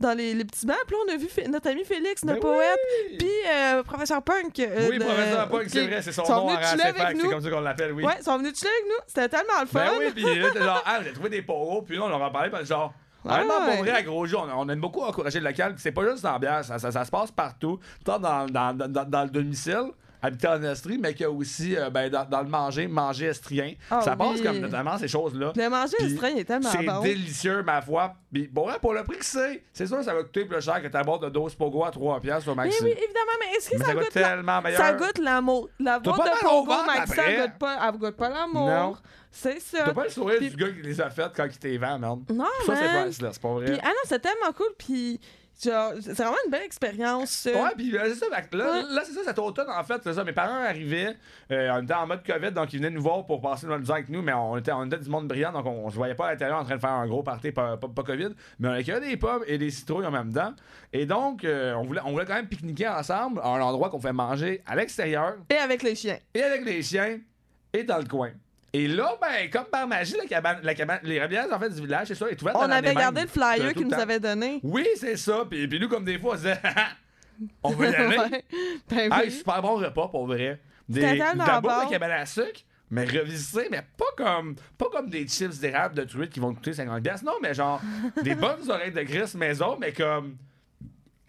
[0.00, 0.76] dans les, les petits bancs.
[0.86, 2.78] Puis là, on a vu notre ami Félix, Ben notre poète,
[3.10, 3.16] oui.
[3.18, 4.58] puis euh, professeur Punk.
[4.60, 7.50] euh, Oui, de- professeur Punk, c'est qui- vrai, c'est son nom à c'est comme ça
[7.50, 8.04] qu'on l'appelle, oui.
[8.04, 9.04] Ouais, ils sont venus chiller avec nous.
[9.06, 9.80] C'était tellement le fun.
[9.84, 12.22] Ben oui, puis là, t'es genre, ah, j'ai trouvé des poros, puis là, on leur
[12.22, 12.92] a parlé, puis genre,
[13.24, 13.74] vraiment, Ouais.
[13.74, 16.22] pour vrai, à gros jeu, on, on aime beaucoup encourager le local, c'est pas juste
[16.22, 19.30] dans la bière, ça, ça, ça se passe partout, tant dans, dans, dans- dans le
[19.30, 19.90] domicile,
[20.22, 23.26] habiter en Estrie, mais qu'il y a aussi euh, ben, dans, dans le manger, manger
[23.26, 23.74] estrien.
[23.90, 25.52] Ah ça passe comme notamment ces choses-là.
[25.54, 27.00] Le manger il est tellement C'est bon.
[27.02, 28.14] délicieux, ma foi.
[28.32, 30.82] Puis bon, ouais, pour le prix que c'est, c'est sûr ça va coûter plus cher
[30.82, 32.82] que ta boîte de 12 pogo à 3 piastres au Mais maxi.
[32.82, 34.28] oui, évidemment, mais est-ce que Mais ça, ça goûte goûte la...
[34.28, 34.80] tellement meilleur.
[34.80, 35.68] Ça goûte l'amour.
[35.80, 38.34] La boîte pas de au Pogo Maxi, elle goûte pas, elle goûte pas Non.
[38.54, 39.02] l'amour.
[39.30, 39.84] C'est ça.
[39.84, 42.22] T'as pas le sourire du gars qui les a faites quand il t'est vend, merde.
[42.32, 43.66] Non, Ça, c'est c'est pas vrai.
[43.66, 44.72] Puis, ah non, c'est tellement cool.
[44.78, 45.20] Puis,
[45.58, 47.30] c'est vraiment une belle expérience.
[47.30, 47.50] ça.
[47.50, 48.26] Ouais, puis euh, c'est ça.
[48.52, 50.22] Là, là, c'est ça, cet automne, en fait, c'est ça.
[50.24, 51.16] Mes parents arrivaient,
[51.50, 53.94] euh, on était en mode COVID, donc ils venaient nous voir pour passer notre temps
[53.94, 56.14] avec nous, mais on était, on était du monde brillant, donc on, on se voyait
[56.14, 58.30] pas à l'intérieur en train de faire un gros party, pas, pas, pas COVID,
[58.60, 60.54] mais on accueillait des pommes et des citrouilles en même temps.
[60.92, 64.00] Et donc, euh, on, voulait, on voulait quand même pique-niquer ensemble à un endroit qu'on
[64.00, 66.18] fait manger à l'extérieur Et avec les chiens.
[66.34, 67.18] et avec les chiens
[67.72, 68.30] et dans le coin.
[68.72, 71.80] Et là, ben, comme par magie, la cabane, la cabane, les rabières en fait du
[71.80, 74.60] village, c'est ça, est ouverte On avait gardé le flyer qu'ils nous avait donné.
[74.62, 75.44] Oui, c'est ça.
[75.48, 76.60] Puis, puis nous, comme des fois, on disait,
[77.62, 78.18] on veut y aller.
[78.30, 78.44] Ouais.
[78.90, 79.30] Ben Hey, oui.
[79.30, 80.60] super bon repas pour vrai.
[80.88, 82.60] Des, tellement la cabane à sucre,
[82.90, 86.72] mais revisité, mais pas comme, pas comme des chips d'érable de truite qui vont coûter
[86.72, 87.02] 50$.
[87.02, 87.26] piastres.
[87.26, 87.80] Non, mais genre
[88.22, 90.36] des bonnes oreilles de gris maison, mais comme.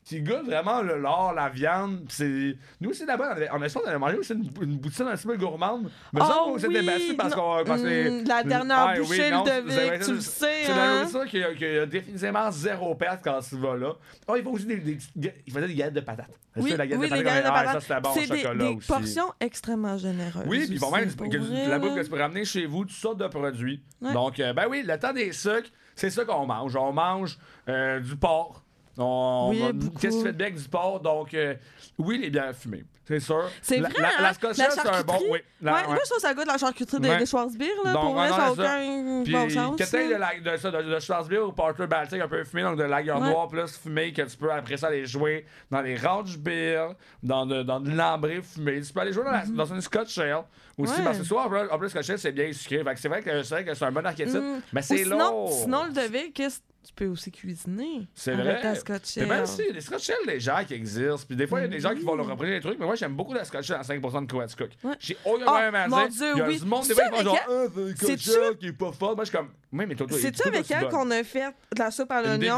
[0.09, 1.99] Qui goûtent vraiment le lard, la viande.
[2.09, 2.57] c'est...
[2.81, 5.37] Nous aussi là-bas, on avait, on avait mangé aussi une, une boutine un petit peu
[5.37, 5.91] gourmande.
[6.11, 7.57] Mais ça, Oh on oui, battu parce qu'on.
[7.57, 10.63] non, parce hum, la dernière Ah, oui, bouchée, non, Ludovic, c'est vrai, tu le sais,
[10.65, 10.95] C'est la hein?
[11.03, 13.93] nourriture qui a, qui a définitivement zéro perte quand tu vas là.
[14.27, 16.39] Oh, il faut aussi des, des des galettes de patates.
[16.55, 17.73] Oui, la galette oui, de les galettes de ah, patates.
[17.73, 18.87] ça, c'était bon, C'est des, chocolat des aussi.
[18.87, 20.47] portions extrêmement généreuses.
[20.47, 23.19] Oui, puis bon, même que- la bouffe que tu peux ramener chez vous, toutes sortes
[23.19, 23.83] de produits.
[24.01, 24.11] Ouais.
[24.11, 26.75] Donc, euh, ben oui, le temps des sucres, c'est ça qu'on mange.
[26.75, 27.37] On mange
[27.67, 28.63] euh, du porc.
[29.01, 29.97] On, Oui, on- beaucoup.
[29.99, 30.99] Qu'est-ce que tu fais de bien avec du porc?
[30.99, 31.55] Donc, euh,
[31.97, 33.49] oui, les bières fumées, c'est sûr.
[33.61, 34.11] C'est La- vrai, La, hein?
[34.19, 35.19] la La c'est un bon.
[35.31, 35.87] Oui, la- Ouais, ouais.
[35.87, 37.17] Moi, je trouve que ça goûte la charcuterie des, Ouais.
[37.17, 37.93] des Schwarzbier, là.
[37.93, 39.75] Donc, pour on ça n'a aucun Puis, bon sens.
[39.77, 42.77] que t'aies de, de, ça, de, de Schwarzbier ou Porter Baltic un peu fumé, donc
[42.77, 46.37] de lager noir plus fumé, que tu peux après ça aller jouer dans les Ranch
[46.37, 46.89] Beer,
[47.23, 48.81] dans de, dans de l'ambré fumé.
[48.81, 50.43] Tu peux aller jouer dans, dans une Scotch Ale
[50.77, 50.93] aussi.
[50.97, 51.03] Ouais.
[51.05, 52.83] parce que souvent, en plus, Scotch Ale, c'est bien sucré.
[52.83, 54.61] Fait que c'est vrai que c'est un bon archétype, Mm.
[54.73, 55.51] mais c'est lourd.
[55.51, 56.59] sinon, le devait, qu'est-ce
[56.89, 58.07] tu peux aussi cuisiner.
[58.15, 58.61] C'est vrai.
[58.61, 59.47] ta Scotch Mais même Ale.
[59.47, 61.23] si, des Scotch Ale légères qui existent.
[61.27, 62.17] Puis des fois, il y a des gens qui vont Mhm.
[62.17, 62.79] leur reprendre des trucs.
[62.79, 64.71] Mais moi, j'aime beaucoup la Scotch à 5% de Coats Cook.
[64.99, 66.33] J'ai aucun Oh, problème à mon dire.
[66.35, 67.65] Il y a du monde, des fois, ils font genre, ah,
[67.95, 68.15] c'est
[68.57, 69.15] qui est pas forte.
[69.15, 71.91] Moi, je suis comme, Oui, mais Toto, C'est-tu avec elle qu'on a fait de la
[71.91, 72.57] soupe à l'oignon?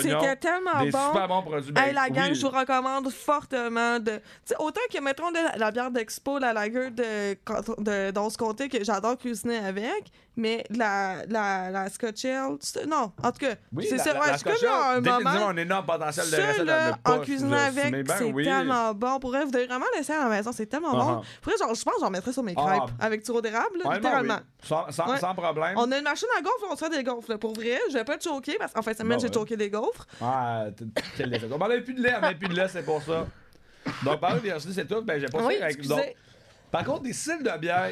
[0.00, 0.98] C'était tellement Des bon.
[1.08, 1.72] super bons produits.
[1.72, 2.34] Ben, Hey, la gang, oui.
[2.36, 4.20] je vous recommande fortement de.
[4.60, 7.34] Autant que, mettons, la, la bière d'Expo, la lager de,
[7.82, 12.56] de, d'Once Comté, que j'adore cuisiner avec, mais la, la, la Scotch Ale,
[12.88, 14.12] non, en tout cas, Oui, c'est ça.
[14.12, 15.48] Ouais, la Scotch un moment.
[15.48, 18.44] un énorme potentiel de Ça, recette à là, pas en cuisinant avec, c'est oui.
[18.44, 19.18] tellement bon.
[19.18, 20.98] Pour vrai, vous devez vraiment laisser à la maison, c'est tellement bon.
[21.20, 21.24] Uh-huh.
[21.42, 22.64] Pour vrai, je pense que j'en mettrais sur mes Ah.
[22.66, 24.34] crêpes avec du d'érable, littéralement.
[24.40, 24.66] oui.
[24.68, 25.18] Sans, sans, Ouais.
[25.18, 25.74] sans problème.
[25.76, 27.30] On a une machine à gaufres, on se fait des gaufres.
[27.30, 27.38] là.
[27.38, 29.34] Pour vrai, je vais pas te choquer parce qu'en fin de semaine, Bon, j'ai ouais.
[29.34, 30.06] choqué des gaufres.
[30.20, 30.84] Ah, t-
[31.16, 31.48] quel effet.
[31.50, 33.26] On avait plus de lait, on avait plus de lait, c'est pour ça.
[34.04, 35.02] Donc, par exemple, c'est tout.
[35.02, 35.76] Ben, j'ai pas Oui, fait avec.
[35.76, 35.94] excusez.
[35.94, 36.14] donc,
[36.70, 37.90] par contre, des styles de bière,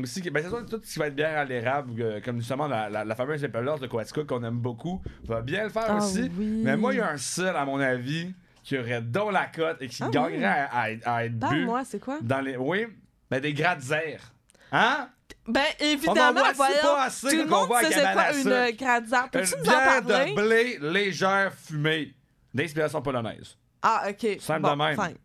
[0.00, 2.68] aussi, ben, c'est sûr tout ce qui va être bière à l'érable, euh, comme justement
[2.68, 5.96] la, la, la fameuse Impelers de Coaticook qu'on aime beaucoup, va bien le faire Ah
[5.96, 6.30] aussi.
[6.38, 6.62] oui.
[6.64, 8.32] Mais moi, il y a un style, à mon avis,
[8.62, 10.44] qui aurait dans la cote et qui Ah gagnerait oui.
[10.44, 12.18] à, à être- à être bu Parle-moi, c'est quoi?
[12.22, 12.56] dans les.
[12.56, 12.86] Oui,
[13.30, 14.32] ben, des gratte-airs.
[14.72, 15.08] Hein?
[15.52, 16.74] Ben, On en évidemment, voit-tu voyons.
[16.82, 19.30] pas assez Tout le on monde voit sait c'est quoi une euh, gradière.
[19.30, 20.30] Peux-tu nous en parler?
[20.30, 22.14] de blé légère fumée,
[22.54, 23.56] d'inspiration polonaise.
[23.82, 24.26] Ah, OK.
[24.40, 24.94] Simple bon, de même.
[24.94, 25.16] fine.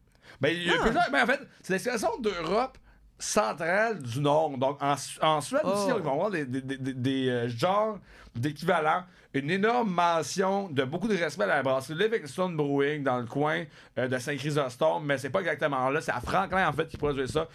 [0.41, 0.81] Ben, il y a Ah.
[0.83, 2.77] plusieurs- ben, en fait, c'est l'expression d'Europe
[3.19, 4.57] centrale du Nord.
[4.57, 5.95] Donc, en, Su- en Suède aussi, Oh.
[5.97, 7.99] ils vont avoir des, des, des, des- des, euh, genres
[8.35, 9.03] d'équivalents.
[9.33, 13.63] Une énorme mention de beaucoup de respect à la brasserie Livingstone Brewing dans le coin
[13.97, 15.99] euh, de Saint-Chrysostome, mais c'est pas exactement là.
[16.01, 17.47] C'est à Franklin, en fait, qui produit ça.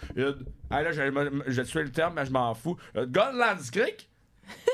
[0.69, 1.01] Ah, là, je,
[1.47, 2.77] je tué le terme, mais je m'en fous.
[2.95, 4.09] Euh, Gotlandskrik.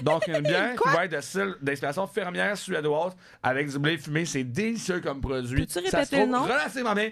[0.02, 4.26] Donc, une bière qui va être de style d'inspiration fermière suédoise avec du blé fumé.
[4.26, 5.66] C'est délicieux comme produit.
[5.66, 6.44] Peux-tu Ça se répéter le nom?
[6.44, 7.12] relativement bien.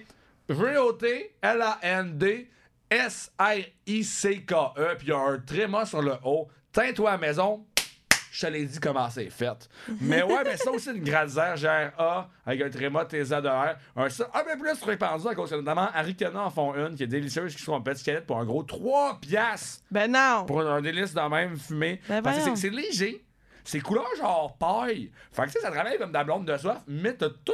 [0.49, 2.49] V-O-T, L-A-N-D,
[2.89, 6.47] S-R-I-C-K-E, puis il y a un tréma sur le haut.
[6.71, 7.65] Teins-toi à la maison,
[8.31, 9.69] je te l'ai dit comment c'est fait.
[10.01, 13.75] Mais ouais, mais c'est aussi une gradière GRA avec un tréma TZ de R.
[13.95, 17.03] Un, ça, un peu plus répandu à cause que notamment Arikana en font une qui
[17.03, 20.45] est délicieuse, qui sont en petite canette pour un gros 3 piastres Ben non.
[20.45, 22.01] pour un, délice de même fumé.
[22.09, 23.23] Ben Parce que c'est- léger.
[23.63, 25.11] C'est couleur genre paille.
[25.31, 27.53] Fait que tu sais, ça travaille comme de la blonde de soif, mais t'as tout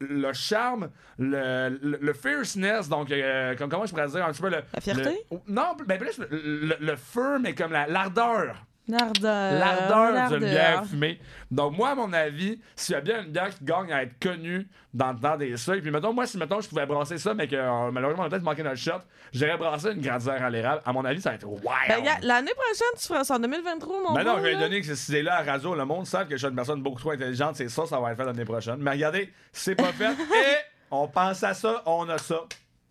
[0.00, 4.42] le- charme, le, le, le fierceness, donc euh, comme, comment je pourrais dire un petit
[4.42, 4.62] peu le.
[4.74, 5.16] La fierté?
[5.30, 8.64] le- non, ben plus le, feu, mais comme la- l'ardeur.
[8.88, 9.58] L'ardeur.
[9.58, 11.20] L'ardeur d'une bière fumée.
[11.50, 14.18] Donc, moi, à mon avis, s'il y a bien une bière qui gagne à être
[14.18, 17.32] connue dans le temps des seuils, puis mettons, moi, si mettons, je pouvais brasser ça,
[17.32, 19.00] mais que euh, malheureusement, on a peut-être manqué notre shot,
[19.32, 20.82] j'irais brasser une gradière à l'érable.
[20.84, 21.60] À mon avis, ça va être wow!
[21.88, 24.94] Ben, l'année prochaine, tu feras ça en 2023, mon Ben non, je vais donner que
[24.94, 27.56] cette idée-là à Radio, le monde sait que je suis une personne beaucoup trop intelligente,
[27.56, 28.78] c'est ça, ça va être fait l'année prochaine.
[28.78, 30.56] Mais regardez, c'est pas fait, et
[30.90, 32.40] on pense à ça, on a ça.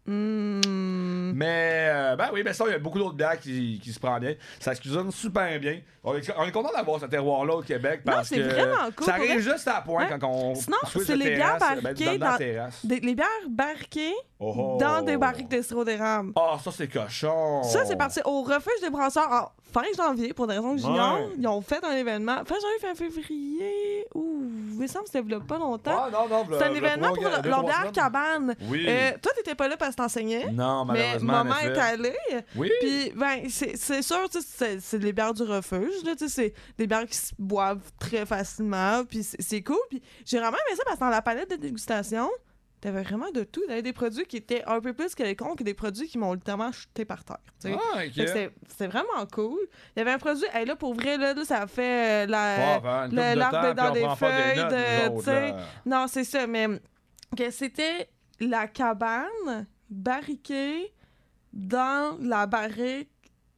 [0.06, 1.32] Hmm.
[1.34, 4.00] Mais, euh, ben oui, ben ça, il y a beaucoup d'autres bières qui, qui se
[4.00, 4.36] prennent bien.
[4.60, 5.80] Ça se cuisine super bien.
[6.04, 8.90] On est, on est content d'avoir ce terroir-là au Québec Non, parce c'est que vraiment
[8.96, 9.40] cool, ça arrive vrai.
[9.42, 10.18] juste à point Ouais.
[10.20, 12.38] quand on Sinon, c'est les bières ben, barriquées dans.
[12.84, 14.78] Des- les bières barriquées Oh, oh.
[14.80, 16.32] dans des barriques de sirop d'érable.
[16.36, 17.62] Ah, ça, c'est cochon.
[17.64, 21.20] Ça, c'est parti au refuge des brasseurs en fin janvier, pour des raisons que j'ignore.
[21.20, 21.28] Ouais.
[21.38, 22.38] Ils ont fait un événement.
[22.46, 24.08] Fin janvier, fin février.
[24.16, 24.41] Ouh,
[24.72, 26.04] il me semble que c'était il y a pas longtemps.
[26.06, 28.56] Ah, non, non, c'est un événement pour leur leur bière cabane.
[28.70, 28.86] Oui.
[28.88, 30.52] Euh, toi, t'étais pas là parce que t'enseignais.
[30.52, 31.34] non, Mais malheureusement.
[31.34, 31.68] maman en effet.
[31.74, 32.16] est allée.
[32.56, 32.72] Oui.
[32.82, 36.04] Puis, ben, c'est sûr, tu sais, c'est des bières du refuge.
[36.06, 39.04] là, tu sais, C'est des bières qui se boivent très facilement.
[39.06, 39.78] Puis, c'est- c'est cool.
[39.90, 42.30] Puis, j'ai vraiment aimé ça parce que dans la palette de dégustation,
[42.82, 43.62] t'avais vraiment de tout.
[43.68, 46.72] T'avais des produits qui étaient un peu plus quelconques et des produits qui m'ont littéralement
[46.72, 47.38] jeté par terre.
[47.66, 48.50] Ah, Fait que ok.
[48.68, 49.60] C'était vraiment cool.
[49.96, 52.28] Il y avait un produit, hey, là, pour vrai, là, là, ça a fait euh,
[52.28, 52.80] la.
[53.10, 55.58] Ouais, l'arbre dans des pas des feuilles notes, de- autres, là.
[55.86, 56.68] Non, c'est ça, mais
[57.38, 58.10] que c'était
[58.40, 60.94] la cabane barriquée
[61.54, 63.10] dans la barrique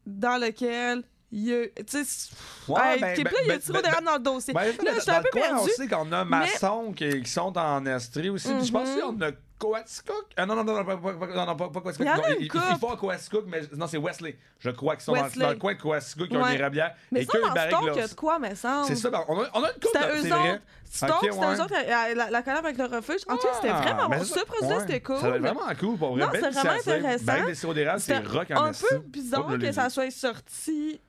[0.05, 1.03] dans laquelle
[1.33, 1.65] il y a.
[1.83, 2.29] Tu sais,
[2.67, 4.53] Ouais, hey, ben, ben, il y a ben, ben, dans le dossier.
[4.53, 5.55] Là, dans- je suis un peu coin, perdue.
[5.61, 8.47] On sait qu'on a maçons qui, qui sont en Estrie aussi.
[8.63, 8.93] Je pense Mhm.
[8.93, 9.31] qu'il y en a
[9.63, 10.25] Coaticook.
[10.37, 12.05] Ah non, non, non, pas, pas, pas, non, non, pas, pas Coaticook.
[12.05, 14.37] Il y en a Non, une ils, ils font à Coaticook, mais non, c'est Wesley.
[14.59, 15.45] Je crois qu'ils sont dans, Wesley.
[15.45, 16.53] dans le coin de Coaticook, qui ont Ouais.
[16.55, 16.95] une érablière.
[17.11, 18.55] Mais et ça, que dans les barriques, Stoke, là, il y a de quoi, mais
[18.55, 18.87] semble.
[18.87, 20.51] C'est ça, ben, on a, on a une coupe, C'était de- eux c'est vrai.
[20.53, 20.61] autres.
[20.91, 21.55] Stoke, Ok, c'était ouais.
[21.55, 23.21] eux autres, la, la, la collab avec le refuge.
[23.27, 24.23] En tout cas, c'était Ah, vraiment mais bon.
[24.25, 24.81] ça, Ce produit-là, ouais.
[24.81, 25.17] c'était cool.
[25.17, 26.21] Ça va être vraiment cool pour vrai.
[26.25, 26.93] Non, Belle c'est vraiment initiative.
[27.05, 27.25] intéressant.
[27.25, 28.85] Barrique des sirop d'érable, c'est C'était rock en un esti.
[28.89, 31.01] peu bizarre que ça soit sorti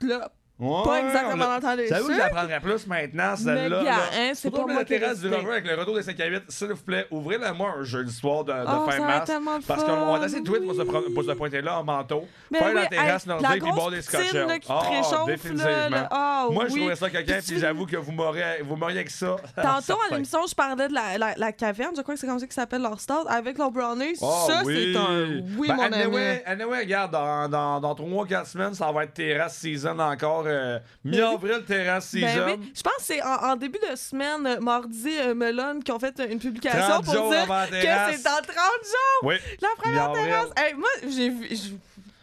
[0.00, 0.30] là.
[0.58, 2.30] Ouais, Pas exactement l'a- que je la sucres.
[2.30, 3.82] prendrais plus maintenant, celle-là.
[3.86, 5.28] hein, c'est Surtout pas la moi terrasse du.
[5.28, 8.42] River avec le retour des 5 à 8, s'il vous plaît, ouvrez-le-moi un jeudi soir
[8.42, 9.64] de, de Oh, fin ça mars.
[9.66, 11.12] Parce qu'on va essayer de tweet pour se, pro- oui.
[11.12, 12.24] pour se pointer là en manteau.
[12.50, 14.34] Mais faire oui, la terrasse la nordique puis boire des scotch
[14.70, 16.08] Ah, définitivement.
[16.10, 16.76] Ah, Moi, je oui.
[16.78, 19.36] trouverais ça quelqu'un, Puis j'avoue que vous m'auriez vous m'auriez avec ça.
[19.62, 22.38] Tantôt, à l'émission, je parlais de la, la, la caverne, je crois que c'est comme
[22.38, 24.14] ça qu'ils s'appellent leur stade, avec leur brownie.
[24.22, 26.16] Ah, ça, c'est un oui, Ben, mon ami.
[26.46, 30.45] anyway, regarde, dans, dans, dans 3-4 semaines, ça va être terrasse season encore.
[30.46, 32.26] Euh, Mi-avril, terrasse season.
[32.46, 35.80] Ben oui, je pense que c'est en, en début de semaine, euh, mardi, euh, Melon,
[35.80, 39.34] qui ont fait une publication 30 pour dire que c'est dans 30 jours, Oui.
[39.60, 40.48] la première terrasse.
[40.56, 41.48] Hey, moi, j'ai vu...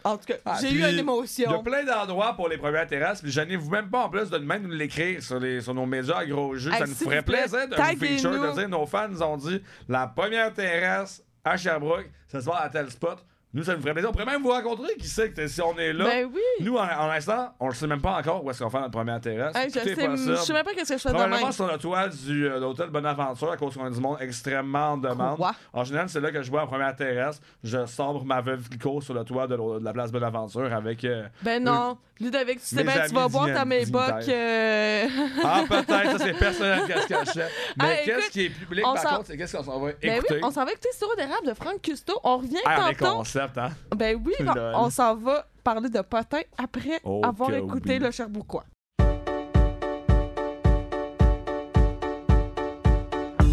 [0.06, 1.64] En tout cas, Ah, j'ai eu une Il y a émotion.
[1.64, 4.74] plein d'endroits pour les premières terrasses, puis gênez-vous même pas en plus de même nous
[4.76, 6.54] l'écrire sur, les, sur nos médias à gros.
[6.58, 9.62] Hey, ça nous ferait plaisir de vous feature, de dire nos fans nous ont dit
[9.88, 13.24] la première terrasse à Sherbrooke, ça se passe à tel spot.
[13.54, 14.10] Nous, ça nous ferait plaisir.
[14.10, 16.06] On pourrait même vous rencontrer, qui sait que si on est là?
[16.06, 16.42] Ben oui.
[16.62, 18.92] Nous, en, en l'instant, on le sait même pas encore où est-ce qu'on fait notre
[18.92, 19.56] première terrasse.
[19.56, 21.52] Hey, je, sais, je sais même pas qu'est-ce que je fais demain.
[21.52, 24.94] sur le toit du, euh, de l'hôtel Bonaventure à cause qu'on a du monde extrêmement
[24.94, 25.36] en demande.
[25.38, 25.54] Quoi?
[25.72, 27.40] En général, c'est là que je vois en première terrasse.
[27.64, 31.04] Je sombre ma veuve Clicquot sur le toit de, de la place Bonaventure avec.
[31.06, 31.98] euh, Ben non.
[32.20, 34.28] Ludovic, tu sais bien, tu vas boire ta Maybach.
[34.30, 35.06] euh,
[35.44, 37.46] Ah, peut-être, ça c'est personnel qu'est-ce que je.
[37.82, 40.36] Mais qu'est-ce qui est public par contre, c'est qu'est-ce qu'on s'en va Ben écouter?
[40.36, 42.14] oui, on s'en va écouter Sirop d'érable de Franck Custo.
[42.24, 43.24] On revient Ah, tantôt.
[43.48, 43.70] Concept, hein?
[43.96, 44.34] Ben oui,
[44.76, 48.00] on- s'en va parler de potin après Oh avoir écouté oui.
[48.00, 48.66] le Sherbrookeois.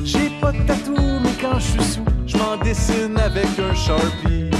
[0.04, 4.50] J'ai pas de tatou, mais quand je suis sous, je m'en dessine avec un Sharpie.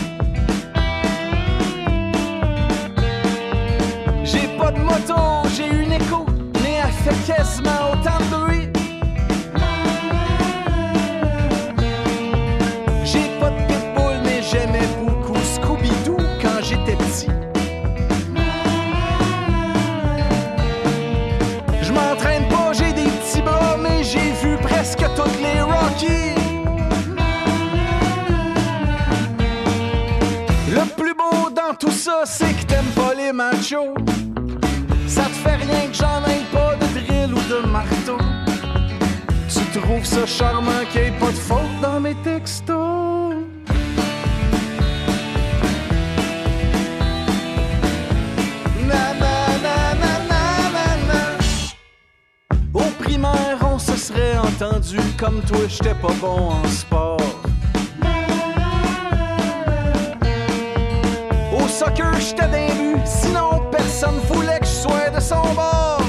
[4.23, 6.25] J'ai pas de moto, j'ai une écho,
[6.63, 8.60] mais elle fait quasiment autant de bruit.
[40.03, 43.35] Tu trouves ça charmant qu'il y ait pas de faute dans mes textos.
[48.87, 49.11] Na.
[52.73, 57.19] Au primaire, on se serait entendu comme toi, j'étais pas bon en sport.
[61.53, 66.00] Au soccer, j'étais d'un sinon personne voulait que je sois de son bord.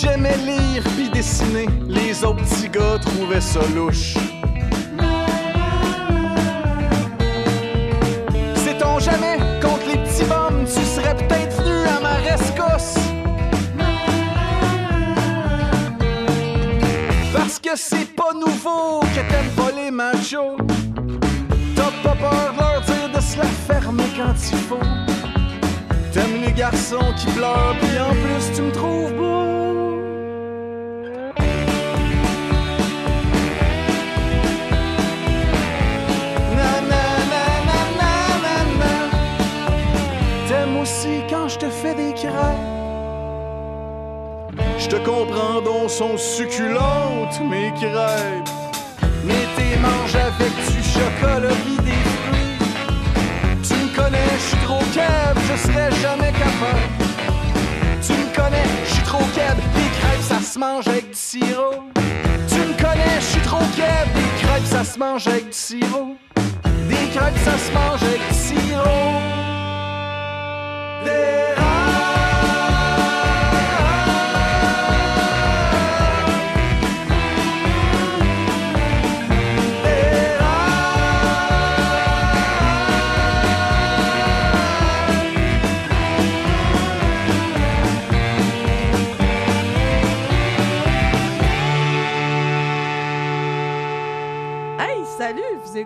[0.00, 4.14] J'aimais lire puis dessiner, les autres petits gars trouvaient ça louche.
[8.56, 12.96] Sait-on jamais contre les petits bums, tu serais peut-être venu à ma rescousse?
[17.32, 20.56] Parce que c'est pas nouveau que t'aimes pas les machos.
[21.74, 24.78] T'as pas peur de leur dire de se la fermer quand il faut.
[26.12, 29.55] T'aimes les garçons qui pleurent, puis en plus tu me trouves beau.
[45.04, 45.28] Donc
[45.88, 48.48] sont succulentes mes crêpes.
[49.24, 52.58] Mais t'es manges avec du chocolat pis des fruits.
[53.62, 56.80] Tu me connais, je suis trop cab, je serais jamais capable.
[58.04, 61.84] Tu me connais, je suis trop cab, des crêpes ça se mange avec du sirop.
[62.48, 66.16] Tu me connais, je suis trop cab, des crêpes ça se mange avec du sirop.
[66.88, 69.16] Des crêpes ça se mange avec du sirop.
[71.06, 71.75] Hey,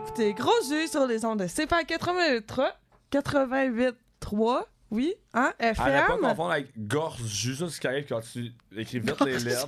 [0.02, 2.72] écoutez Gros Jus sur les ondes de CFA 83,
[3.12, 6.18] 88.3, oui, hein, À ne pas FM.
[6.20, 9.66] confondre avec gorge jus, ça, c'est ce qui arrive quand tu écris vite les lettres,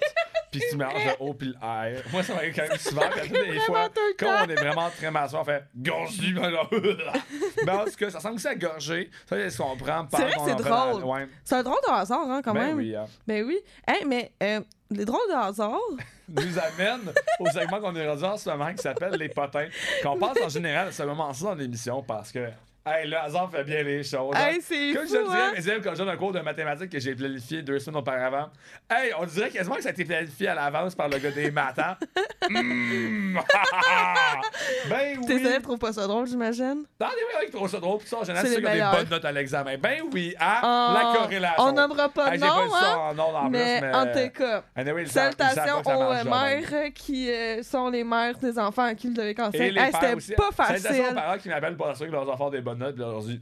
[0.50, 2.02] puis tu mélanges le O puis le R.
[2.12, 3.88] Moi, ça m'arrive quand même souvent, puis à les fois,
[4.18, 6.50] quand on est vraiment très masseur, on fait gorge jus, ben
[7.66, 9.10] ben en tout cas, ça semble aussi à gorger.
[9.28, 11.04] Ça, c'est ce qu'on prend par C'est vrai que c'est drôle.
[11.04, 11.28] Ouais.
[11.44, 12.76] C'est un drôle de hasard, hein, quand Ben même.
[12.78, 13.06] oui, hein.
[13.26, 13.58] Ben oui.
[13.86, 14.60] Hey, mais euh,
[14.96, 15.78] les drôles de hasard,
[16.28, 19.68] nous amène au segment qu'on est rendu en ce moment qui s'appelle les potins.
[20.02, 22.48] Qu'on passe en général à ce moment-ci dans l'émission parce que
[22.86, 24.34] hey, le hasard fait bien les choses.
[24.34, 24.46] hein.
[24.48, 25.48] Hey, c'est Comme fou, je le disais hein?
[25.50, 28.48] à mes élèves quand j'ai un cours de mathématiques que j'ai planifié deux semaines auparavant,
[28.90, 31.50] hey, on dirait quasiment que ça a été planifié à l'avance par le gars des
[31.50, 31.78] maths.
[31.78, 31.96] hein?
[32.50, 33.38] Mmh!
[34.90, 35.26] ben oui!
[35.26, 36.84] tes élèves trouvent pas ça drôle, j'imagine?
[36.98, 38.72] Dans les meilleurs qui trouvent ça drôle, puis ça, en général, C'est ceux qui ont
[38.72, 39.76] des bonnes notes à l'examen.
[39.78, 40.58] Ben oui, hein?
[40.62, 41.62] Ah, la corrélation.
[41.64, 42.96] On nommera pas de Hey, pas nom, ça hein?
[43.10, 43.94] en nom en mais, plus, mais...
[43.94, 47.88] en tout cas, Anyway, ils ils salutations pas ça aux euh, mères qui euh, sont
[47.90, 49.60] les mères des enfants à qui le devez cancer.
[49.60, 49.72] Hey.
[50.20, 51.14] C'était pas Salutations aux facile.
[51.14, 52.71] parents qui m'appellent pour assurer que leurs enfants ont des bonnes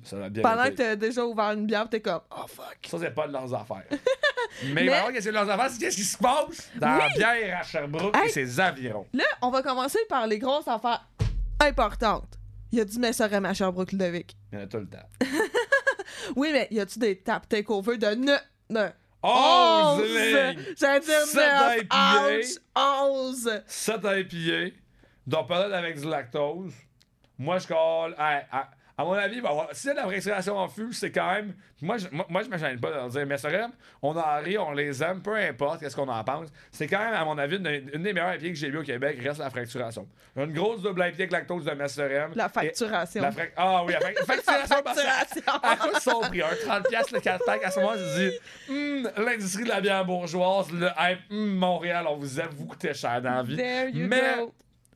[0.04, 0.42] ça bien.
[0.42, 0.76] Pendant que été.
[0.82, 2.78] t'as déjà ouvert une bière, t'es comme, oh fuck.
[2.86, 3.84] Ça, c'est pas de leurs affaires.
[4.64, 7.58] Mais, Mais- vraiment, qu'est-ce que leurs affaires, c'est qu'est-ce qui se passe dans la bière
[7.60, 9.06] à Sherbrooke et ses environs.
[9.12, 11.06] Là, on va commencer par les grosses affaires.
[11.60, 12.38] importante.
[12.72, 14.36] Il y a du Messerem à Sherbrooke-Ludovic.
[14.52, 15.08] Il y en a tout le temps.
[16.36, 18.36] Oui, mais y a-tu des tap takeover de ne...
[18.68, 18.88] de
[19.22, 20.02] Oh, 11?
[20.78, 21.76] J'allais dire Sept 9.
[21.82, 22.38] IPA.
[22.38, 22.46] Ouch!
[22.76, 23.62] 11!
[23.66, 24.76] 7 IPA,
[25.26, 26.72] donc peut-être avec du lactose.
[27.38, 28.14] Moi, je colle.
[29.00, 29.40] À mon avis,
[29.72, 31.54] si c'est la fracturation en fût, c'est quand même.
[31.80, 33.36] Moi, je, moi, moi, je pas de leur dire, mais
[34.02, 36.48] on en rit, on les aime, peu importe qu'est-ce qu'on en pense.
[36.70, 38.82] C'est quand même, à mon avis, une, une des meilleures IPA que j'ai vues au
[38.82, 40.06] Québec reste la fracturation.
[40.36, 42.32] Une grosse double IPA avec lactose de Messerem.
[42.34, 43.22] La facturation.
[43.22, 44.76] La Ah oui, la frac- facturation.
[44.84, 45.60] parce que- facturation.
[45.62, 46.42] À quoi son prix?
[46.42, 47.64] Un 30$ le 4 pack.
[47.64, 52.04] À ce moment, je dis, Hum, l'industrie de la bière bourgeoise, le hype, hum, Montréal,
[52.08, 53.56] on vous aime, vous coûtez cher dans la vie.
[53.56, 54.36] There you Mais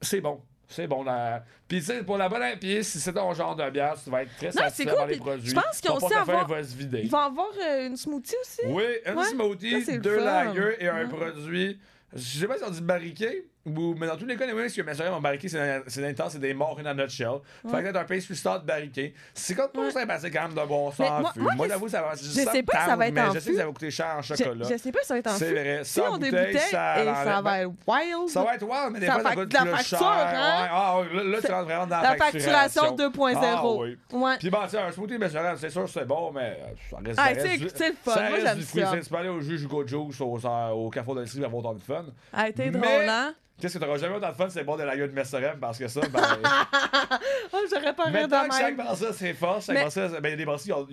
[0.03, 0.43] c'est bon.
[0.69, 1.03] C'est bon.
[1.05, 1.45] La...
[1.69, 4.23] Puis, tu sais, pour la bonne IPA, si c'est ton genre de bière, tu vas
[4.23, 5.51] être très satisfait cool, par les puis produits.
[5.51, 7.01] je pense qu'ils Ton ont aussi avoir- va se vider.
[7.05, 8.61] Il va avoir euh, une smoothie aussi?
[8.67, 11.79] Oui, un Ouais, smoothie, ça, deux lagers et un produit.
[12.15, 14.81] Je sais pas si on dit barriqué, ou, mais dans tous les cas, les ce
[14.83, 17.39] que soeurs ont barriqué, c'est dans- c'est intense, c'est des morts in a nutshell.
[17.71, 19.15] Fait que t'as un pastry start barriqué.
[19.33, 22.13] C'est comme pas sympathique quand même de bon sang moi- j'avoue, ça va.
[22.15, 24.15] je sais pas si ça va être en je sais que ça va coûter cher
[24.19, 24.67] en chocolat.
[24.71, 25.81] je sais pas si ça va être en C'est vrai.
[25.85, 27.45] Si on bouteilles, ça et ça l'enlève.
[27.45, 28.29] va être wild.
[28.29, 30.09] Ça va être wow, mais des fois, ça coûte plus facture, cher.
[30.09, 30.69] hein?
[30.71, 33.97] Ah, là, tu rentres vraiment dans la, La facturation 2.0.
[34.13, 34.37] Ah.
[34.39, 37.19] Puis bon, tu sais, un smoothie messerem, c'est sûr, c'est bon, mais euh, ça reste,
[37.23, 38.13] Ah, c'est- le fun.
[38.15, 38.83] Ça reste du fruit.
[39.03, 42.05] Tu peux aller au Jugo Juice, au, Carrefour de l'Industrie, avoir autant de fun.
[42.33, 43.35] Ah, t'es drôle, hein?
[43.61, 45.79] Qu'est-ce que t'auras jamais autant de fun, c'est bon de la gueule de messerem, parce
[45.79, 46.21] que ça, ben...
[47.53, 50.31] Oh, j'aurais pas rire de que chaque brasseur, c'est force, chaque Mais- brasseur, ben, il
[50.31, 50.89] y a des brasseurs,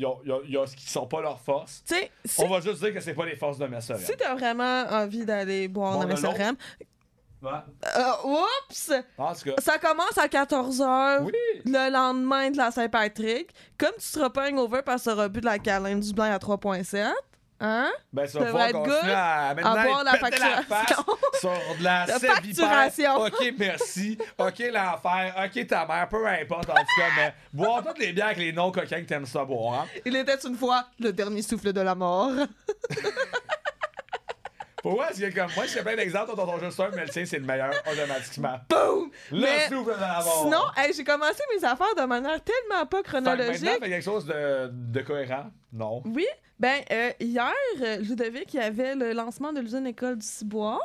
[0.76, 1.84] qui sont pas leurs forces.
[1.88, 4.00] Tu sais, si, On va juste dire que c'est pas les forces de messerem.
[4.00, 6.56] si t'as vraiment envie d'aller boire Bon, dans de le Messerem,
[7.42, 7.50] Ouais.
[7.98, 8.92] euh, oups!
[9.58, 11.32] Ça commence à 14h oui.
[11.66, 13.50] le lendemain de la Saint-Patrick.
[13.80, 16.32] Comme tu seras pas hangover parce que tu auras bu de la câlin du blanc
[16.32, 17.12] à 3.7,
[17.62, 17.92] hein?
[18.12, 18.92] Ben, ça va être good?
[19.06, 21.06] à maintenant avoir la péter la face facturation.
[21.40, 23.16] sur de la La facturation.
[23.22, 24.18] OK, merci.
[24.38, 25.36] OK, l'enfer.
[25.46, 26.10] OK, ta mère.
[26.10, 27.08] Peu importe, en tout cas.
[27.16, 29.82] Mais boire toutes les bières avec les noms coquins que t'aimes ça boire.
[29.82, 29.88] Hein?
[30.06, 32.32] Il était une fois le dernier souffle de la mort.
[34.82, 37.24] Pour moi, c'est comme moi, j'ai plein d'exemples dont on juste un, mais le tien,
[37.24, 38.60] c'est le meilleur automatiquement.
[38.68, 39.12] Boum!
[39.32, 40.42] Le Mais souffle de la mort.
[40.44, 43.70] Sinon, hey, j'ai commencé mes affaires de manière tellement pas Fait que maintenant, chronologique.
[43.70, 45.52] fait quelque chose de, de cohérent.
[45.74, 46.02] Non.
[46.06, 46.26] Oui,
[46.60, 50.80] ben euh, hier, euh, Ludovic, il y avait le lancement de l'usine école du Ciboire.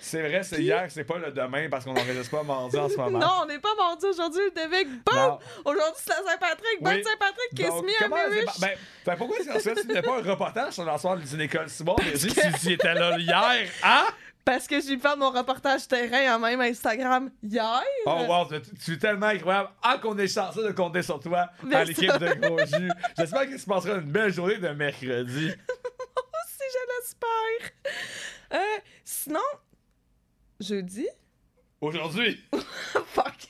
[0.00, 2.88] C'est vrai, c'est Puis- hier, c'est pas le demain parce qu'on n'enregistre pas mardi en
[2.88, 3.18] ce moment.
[3.20, 4.88] Non, on n'est pas mardi aujourd'hui, Ludovic.
[5.04, 5.14] Boum!
[5.14, 5.38] Non.
[5.64, 6.82] Aujourd'hui, c'est la Saint-Patrick.
[6.82, 7.02] Bonne.
[7.04, 8.44] Saint-Patrick, Donc, me, comment rich.
[8.46, 8.70] pas- ben,
[9.04, 11.96] fait pourquoi est-ce que tu n'as pas un reportage sur l'ensemble d'une école Simon?
[12.04, 14.04] Mais dis si tu étais là hier, hein?
[14.44, 17.82] Parce que j'ai fait mon reportage terrain en même Instagram hier.
[18.06, 19.70] Oh wow, tu, tu es tellement incroyable.
[19.82, 22.90] Ah, qu'on est chanceux de compter sur toi à l'équipe de Gros Jus.
[23.16, 25.50] J'espère qu'il se passera une belle journée de mercredi.
[26.46, 27.70] Si je l'espère.
[28.54, 29.40] Euh, sinon,
[30.60, 31.08] jeudi.
[31.80, 32.40] Aujourd'hui.
[33.06, 33.48] Fuck.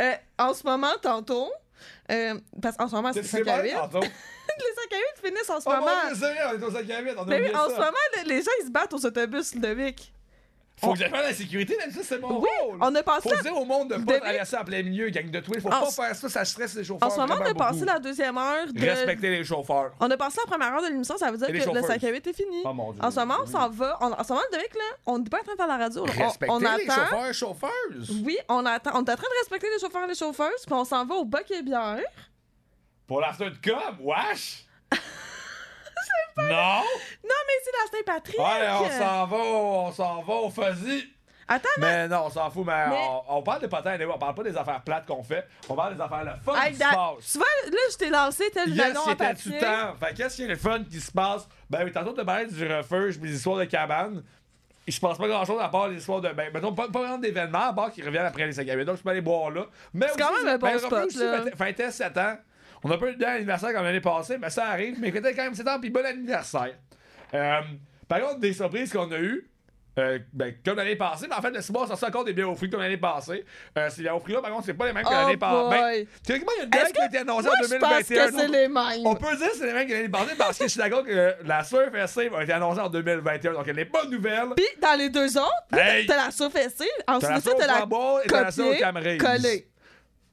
[0.00, 1.52] Euh, en ce moment, tantôt.
[2.10, 4.10] euh, parce qu'en ce moment, c'est C'est 5 à pas 8.
[4.58, 5.86] Les 5 à 8 finissent en ce Oh moment.
[6.08, 7.74] Dieu, c'est vrai, on est au 5 à 8, on a Mais oui, en ça.
[7.74, 7.90] ce moment,
[8.22, 10.12] le- les gens, ils se battent aux autobus, Ludovic.
[10.78, 12.76] Faut que j'aille faire la sécurité, même ça, c'est mon Oui, rôle.
[12.82, 15.30] on a passé Faut dire au monde de pas Ludovic- traverser en plein milieu, gang
[15.30, 15.58] de twins.
[15.58, 17.08] Faut En pas faire ça, ça stresse les chauffeurs.
[17.08, 18.78] En ce moment, on a passé la deuxième heure de.
[18.84, 19.92] Respecter les chauffeurs.
[20.00, 21.64] On a passé la première heure de l'émission, ça veut dire Et que les le
[21.64, 21.86] chauffeuses.
[21.86, 22.60] 5 à 8 est fini.
[22.62, 23.02] Oh mon Dieu.
[23.02, 23.96] En ce moment, on s'en va.
[24.02, 26.04] On- en ce moment, Ludovic, là, on n'est pas en train de faire la radio.
[26.04, 26.12] là.
[26.18, 26.92] On- Respecter on, les attend.
[27.06, 28.22] chauffeurs et chauffeuses.
[28.22, 28.90] Oui, on attend.
[28.92, 31.14] On est en train de respecter les chauffeurs et les chauffeuses, puis on s'en va
[31.14, 32.00] au bac et bière.
[33.06, 34.64] Pour l'after de com, wesh!
[36.38, 36.44] Non!
[36.44, 36.82] Non,
[37.46, 38.38] mais c'est la Saint-Patrick!
[38.38, 41.08] Ouais, on s'en va, on s'en va au fuzzy.
[41.48, 42.96] Attends, Mais non, on s'en fout, mais, Mais-
[43.28, 45.94] On, on parle des potins, on parle pas des affaires plates qu'on fait, on parle
[45.94, 47.32] des affaires le fun hey, qui da- se passe.
[47.32, 49.58] tu vois, là, je t'ai lancé tel Yes, wagon du papier.
[49.60, 49.94] temps.
[49.98, 51.48] Fait qu'est-ce qu'il y a le fun qui se passe?
[51.70, 54.22] Ben oui, tantôt de parler du refuge, des histoires de cabane.
[54.88, 56.28] Il se passe pas grand chose à part les histoires de.
[56.30, 58.84] Ben, mettons, pas, pas vraiment d'événements, à part qu'ils reviennent après les 5 à 8.
[58.84, 59.66] Donc, je peux aller boire là.
[59.94, 61.44] Mais C'est quand même un bon ben, le spot, aussi là.
[61.56, 62.36] fêtait 7 ans.
[62.84, 64.96] On a pas eu le temps d'anniversaire comme l'année passée, mais ça arrive.
[65.00, 66.74] Mais fêtait quand même 7 ans, puis bon anniversaire.
[67.34, 67.60] Euh,
[68.08, 69.48] par contre, des surprises qu'on a eues.
[69.98, 72.50] euh, ben, comme l'année passée, mais en fait, le Ciboire ça sort encore des bières
[72.50, 73.46] aux fruits comme l'année passée.
[73.78, 75.70] Euh, ces bières aux fruits-là, par contre, c'est pas les mêmes que Oh l'année passée.
[75.70, 77.68] Ben, théoriquement, il y a une bière qui a que- été annoncée en je pense
[77.70, 78.26] 2021.
[78.26, 79.06] que c'est les mêmes?
[79.06, 81.02] on peut dire que c'est les mêmes qui l'année passée parce que je suis d'accord
[81.02, 84.48] que la Surf SC a été annoncée en 2021, donc elle n'est pas nouvelle.
[84.54, 86.06] Puis, dans les deux autres, là, Hey!
[86.06, 86.30] t'as la
[87.06, 87.72] T'as la ensuite, Surf t'as la
[88.42, 88.66] la Surf
[89.18, 89.68] collée.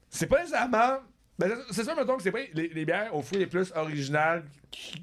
[0.09, 0.97] C'est pas nécessairement.
[1.39, 4.43] Ben, c'est- sûr, mettons que c'est pas les, les bières aux fruits les plus originales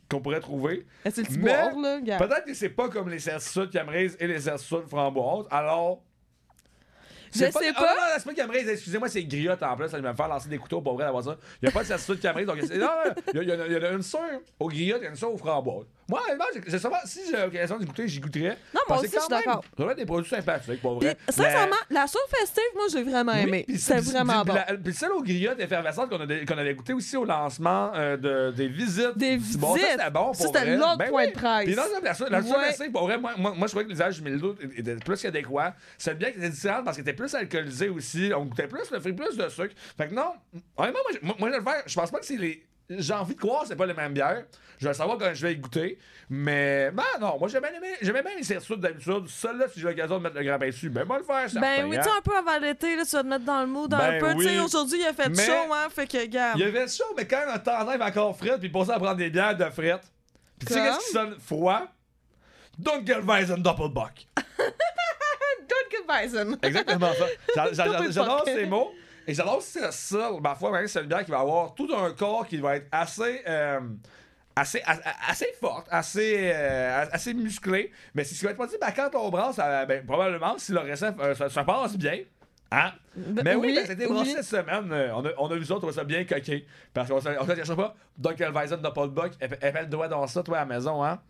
[0.08, 0.86] qu'on pourrait trouver.
[1.10, 2.18] C'est le boire, là, gars?
[2.18, 5.46] Peut-être que c'est pas comme les certitudes Camerise et les certitudes framboises.
[5.50, 6.02] Alors,
[7.32, 7.60] Je sais Ah, pas.
[7.62, 9.88] non, non, c'est pas Camerise, excusez-moi, c'est Griotte en plus.
[9.88, 11.36] Ça va me faire lancer des couteaux pour vrai d'avoir ça.
[11.62, 12.46] Il n'y a pas de certitude de Camerise.
[12.46, 12.62] Donc, non,
[13.34, 14.20] il y, a- en a- en a une sœur
[14.58, 15.86] au Griotte, il y a une sœur aux framboises.
[16.10, 18.58] Moi, honnêtement, j'ai- j'ai sûrement- si j'ai l'occasion d'y goûter, j'y goûterais.
[18.74, 19.64] Non, moi aussi, je suis d'accord.
[19.78, 21.16] Ça va des produits sympathiques, pour vrai.
[21.28, 23.64] sincèrement, la sauce festive, moi, j'ai vraiment aimé.
[23.78, 24.54] C'est vraiment bon.
[24.84, 28.68] Puis celle aux griottes effervescentes qu'on qu'on avait goûté aussi au lancement euh, de, des
[28.68, 29.16] visites.
[29.16, 29.90] Des C'est Bon, ça, visites.
[29.92, 30.76] c'était bon Ça, pour c'était vrai.
[30.76, 31.28] l'autre Ben point oui.
[31.28, 31.64] de presse.
[31.64, 32.64] Puis non, non, la la sauce Ouais.
[32.66, 34.42] festive, pour vrai, moi, moi, moi, je trouvais que l'usage du mille
[34.76, 35.74] était plus qu'adéquat.
[35.98, 38.32] C'est bien qu'elle était différente parce qu'elle était plus alcoolisée aussi.
[38.36, 39.74] On goûtait plus, le fruit plus de sucre.
[39.96, 40.32] Fait que non,
[40.76, 41.82] honnêtement, moi, je- moi, je le faire.
[41.86, 42.64] Je pense pas que c'est les.
[42.90, 44.44] J'ai envie de croire que c'est pas les mêmes bières.
[44.78, 45.98] Je vais savoir quand je vais y goûter.
[46.28, 49.28] Mais, ben non, moi j'ai bien aimé, j'aimais bien les certitudes d'habitude.
[49.28, 51.60] Celle-là, si j'ai l'occasion de mettre le grand pain dessus, ben, moi le faire, certain,
[51.60, 53.66] Ben oui, tu sais, un peu avant l'été, là, tu vas te mettre dans le
[53.66, 54.34] mood un Ben peu.
[54.36, 56.52] Tu sais, aujourd'hui, il a fait Mais- chaud, hein, fait que, gars.
[56.54, 58.98] Il y avait chaud, mais quand un temps d'être encore frais, puis pour ça, à
[58.98, 60.02] prendre des bières de frette.
[60.58, 61.82] Puis tu sais qu'est-ce qui sonne froid?
[62.78, 64.26] Dunkelweizen Doppelbock.
[65.68, 66.58] Dunkelweizen.
[66.62, 67.10] Exactement
[67.54, 67.72] ça.
[67.72, 68.92] J'adore ces mots.
[69.26, 70.40] Et j'adore aussi le style.
[70.42, 73.42] Ma foi, c'est une bière qui va avoir tout un corps qui va être assez.
[73.46, 73.80] euh,
[74.56, 74.98] Assez, a-
[75.30, 77.92] assez forte, assez, euh, assez musclé.
[78.14, 80.58] Mais si ce qui va être pas dit, ben, quand on brasse, euh, ben, probablement,
[80.58, 82.18] si le récent euh, ça, ça passe bien,
[82.72, 82.90] hein?
[83.16, 84.92] Mais oui, oui, ben, c'était brassé cette semaine.
[84.92, 86.58] euh, on, a, on a vu ça, on trouvait ça bien coquin.
[86.92, 87.94] Parce qu'on ne se cachera pas.
[88.18, 91.20] Dunkelweizen Doppelbock, elle, elle fait le doigt dans ça, toi, à la maison, hein?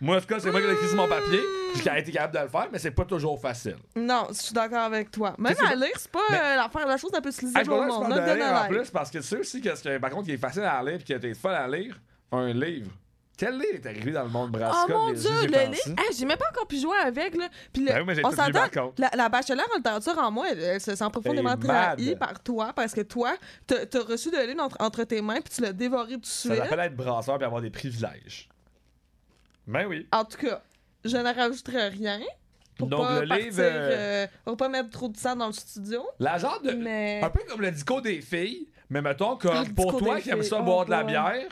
[0.00, 1.40] Moi, en tout cas, c'est moi qui ai écrit sur mon papier.
[1.84, 3.76] J'ai été capable de le faire, mais c'est pas toujours facile.
[3.94, 5.34] Non, je suis d'accord avec toi.
[5.38, 7.80] Même à lire, c'est pas euh, l'affaire, la chose la plus Hey, lisible je au
[7.82, 8.08] que monde.
[8.08, 10.24] Not de lire en plus, parce que tu sais aussi que ce qui, par contre,
[10.26, 12.00] qui est facile à lire et qui été fun à lire,
[12.32, 12.90] un livre.
[13.36, 14.92] Quel livre est arrivé dans le monde Oh brassica?
[14.92, 15.98] mon dieu, le livre!
[15.98, 17.48] Hey, j'ai même pas encore pu jouer avec, là.
[17.72, 20.80] Puis le- Ben oui, on s'entend, la, la bachelière en littérature en moi, elle, elle
[20.80, 23.32] se sent profondément est trahie par toi, parce que toi,
[23.66, 26.50] t'as reçu le livre entre, entre tes mains, puis tu l'as dévoré tout de Ça
[26.50, 26.56] suite.
[26.64, 28.49] s'appelle être brasseur et avoir des privilèges.
[29.70, 30.06] Ben oui.
[30.12, 30.62] En tout cas,
[31.04, 32.20] je ne rajouterai rien.
[32.76, 35.46] Pour Donc, pas le partir, livre, euh, euh, pour pas mettre trop de sang dans
[35.48, 36.02] le studio.
[36.18, 36.72] La genre de.
[36.72, 37.20] Mais.
[37.22, 40.22] Un peu comme le dico des filles, mais mettons comme Ah, le pour toi des
[40.22, 40.48] qui aime filles.
[40.48, 41.12] ça Oh boire de la boy.
[41.12, 41.48] bière,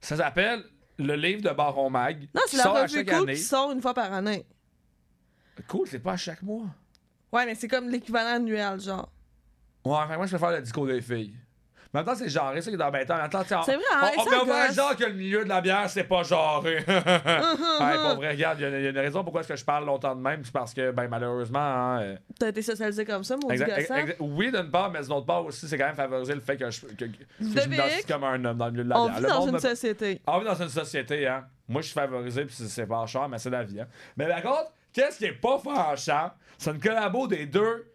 [0.00, 0.62] ça s'appelle
[0.98, 2.28] le livre de Baron Mag.
[2.34, 3.34] Non, qui c'est la sort à revue chaque cool année.
[3.34, 4.46] qui sort une fois par année.
[5.68, 6.66] Cool, c'est pas à chaque mois.
[7.32, 9.10] Ouais, mais c'est comme l'équivalent annuel, genre.
[9.84, 11.34] Ouais, enfin, moi, je préfère le disco des filles.
[11.94, 14.24] Mais en même temps, c'est genré, ça qui est on- C'est vrai, hein, on, on
[14.24, 14.76] ça peut voir gosse.
[14.76, 16.76] genre que le milieu de la bière, c'est pas genré.
[16.88, 19.56] ouais, pour vrai, regarde, il y, a- il y a une raison pourquoi est-ce que
[19.56, 20.40] je parle longtemps de même.
[20.44, 24.50] C'est parce que, ben, malheureusement, hein, euh, T'as été socialisé comme ça, mon exact- oui,
[24.50, 26.80] d'une part, mais d'une autre part aussi, c'est quand même favoriser le fait que je,
[26.80, 27.10] que, que
[27.40, 29.16] je comme un homme dans le milieu de la On bière.
[29.16, 30.20] vit Le dans une me- société.
[30.26, 31.44] Ah oui, dans une société, hein.
[31.68, 33.86] Moi, je suis favorisé, puis c'est- c'est pas cher, mais c'est la vie, hein.
[34.16, 36.30] Mais par contre, qu'est-ce qui est pas fâchant?
[36.58, 37.86] C'est une collabo des deux.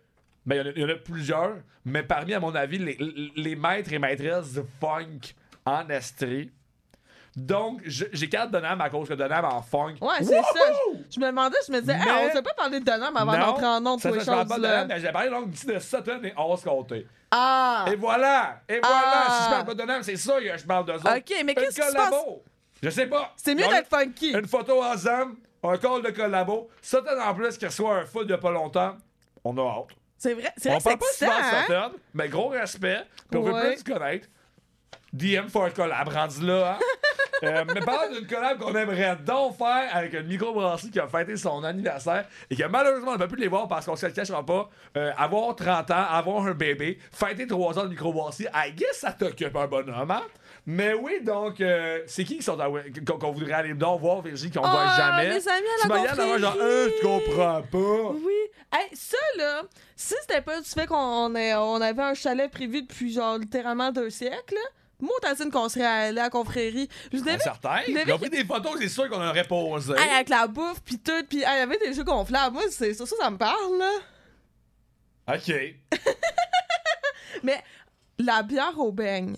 [0.47, 1.55] Ben, il y en a- il y, en a plusieurs,
[1.85, 2.97] mais parmi, à mon avis, les,
[3.35, 5.19] les maîtres et maîtresses du funk
[5.65, 6.49] en Estrie.
[7.35, 9.95] Donc, je- j'écarte Donham à cause que Donham en funk.
[10.01, 10.43] Ouais, c'est ça.
[10.55, 13.15] Je, je me demandais, je me disais, Mais- hey, on s'est pas parlé de Donham
[13.15, 15.11] avant d'entrer en nom de ça, ces ça, je parle pas de Donham, mais j'ai
[15.11, 17.05] parlé donc de Sutton et 11 côtés.
[17.29, 17.85] Ah!
[17.91, 18.61] Et voilà!
[18.67, 19.01] Et voilà!
[19.27, 19.37] Ah.
[19.37, 21.15] Si je parle pas de Donham, c'est ça que je parle d'eux autres.
[21.17, 22.43] Ok, mais qu'est-ce qui se collabo.
[22.81, 23.33] Je sais pas.
[23.35, 24.31] C'est mieux d'être funky.
[24.31, 26.69] une photo ensemble, un call de collabo.
[26.81, 28.95] Sutton en plus qui reçoit un foot il y a pas longtemps.
[29.43, 29.89] On a hâte.
[30.17, 31.61] C'est vrai, c'est vrai On parle pas souvent de hein?
[31.67, 33.03] Sutton, mais gros respect.
[33.29, 33.69] Puis on veut Ouais.
[33.73, 34.27] plus se connaître.
[35.13, 36.79] DM for a collab, rendu là, hein?
[37.43, 41.37] Euh, mais parle d'une collab qu'on aimerait donc faire avec une microbrasserie qui a fêté
[41.37, 44.11] son anniversaire et que malheureusement on ne peut plus les voir parce qu'on se le
[44.11, 44.67] cachera pas.
[44.97, 49.11] Euh, avoir 30 ans, avoir un bébé, fêter 3 ans de microbrasserie, I guess ça
[49.11, 50.23] t'occupe un bonhomme, hein?
[50.69, 52.67] Mais oui, donc, euh, c'est qui qui sont à-
[53.07, 55.29] qu'on qu'on voudrait aller donc voir, Virginie, qu'on voit Ah, jamais?
[55.29, 57.25] mes amis à Tu la m'as dit d'avoir genre, euh, je confrérie.
[57.29, 58.11] comprends pas.
[58.25, 58.33] Oui.
[58.73, 59.61] Hey, ça, là,
[59.95, 63.93] si c'était pas du fait qu'on est- on avait un chalet prévu depuis, genre, littéralement
[63.93, 64.59] deux siècles, là,
[64.99, 66.89] moi, t'as dit qu'on serait allé à la confrérie.
[67.13, 67.37] Je vous avais
[67.87, 69.93] Ils ont pris des photos, c'est sûr qu'on aurait posé.
[69.93, 72.53] Hey, avec la bouffe pis tout, pis hey, il y avait des jeux gonflables.
[72.55, 75.33] Moi, c'est ça, ça, ça me parle, là.
[75.33, 75.53] OK.
[77.43, 77.63] Mais
[78.19, 79.37] la bière au beigne,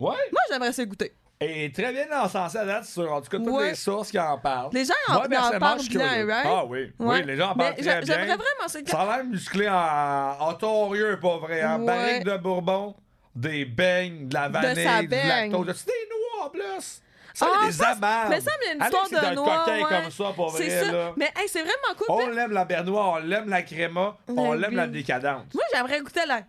[0.00, 0.16] Ouais.
[0.32, 1.12] moi, j'aimerais ça goûter.
[1.42, 3.68] Et très bien encensé à date sur, en tout cas, toutes Ouais.
[3.70, 4.68] les sources qui en parlent.
[4.74, 6.44] Les gens en, Moi, en parlent bien, right?
[6.46, 7.20] Ah oui, Ouais.
[7.20, 8.36] oui, les gens en parlent Mais très j'a- J'aimerais bien.
[8.36, 8.78] vraiment ça.
[8.86, 11.64] Ça a l'air musclé en, en torieux, pas vrai.
[11.64, 11.86] En Ouais.
[11.86, 12.94] barrique de bourbon,
[13.34, 15.28] des beignes, de la vanille, du beigne.
[15.52, 15.68] lactose.
[15.70, 17.02] As-tu des noix en plus?
[17.32, 18.00] Ça, Ah, des amandes.
[18.28, 19.58] Mais ça, il y a une Alex, histoire de un noix.
[19.64, 19.82] coquin ouais.
[20.02, 20.92] comme ça, pas vrai, C'est ça.
[20.92, 21.12] là.
[21.16, 22.06] Mais hey, c'est vraiment cool.
[22.10, 24.92] On l'aime la bernois, on l'aime la créma, on La l'aime la vie.
[24.92, 25.44] décadence.
[25.54, 26.40] Moi, j'aimerais goûter la.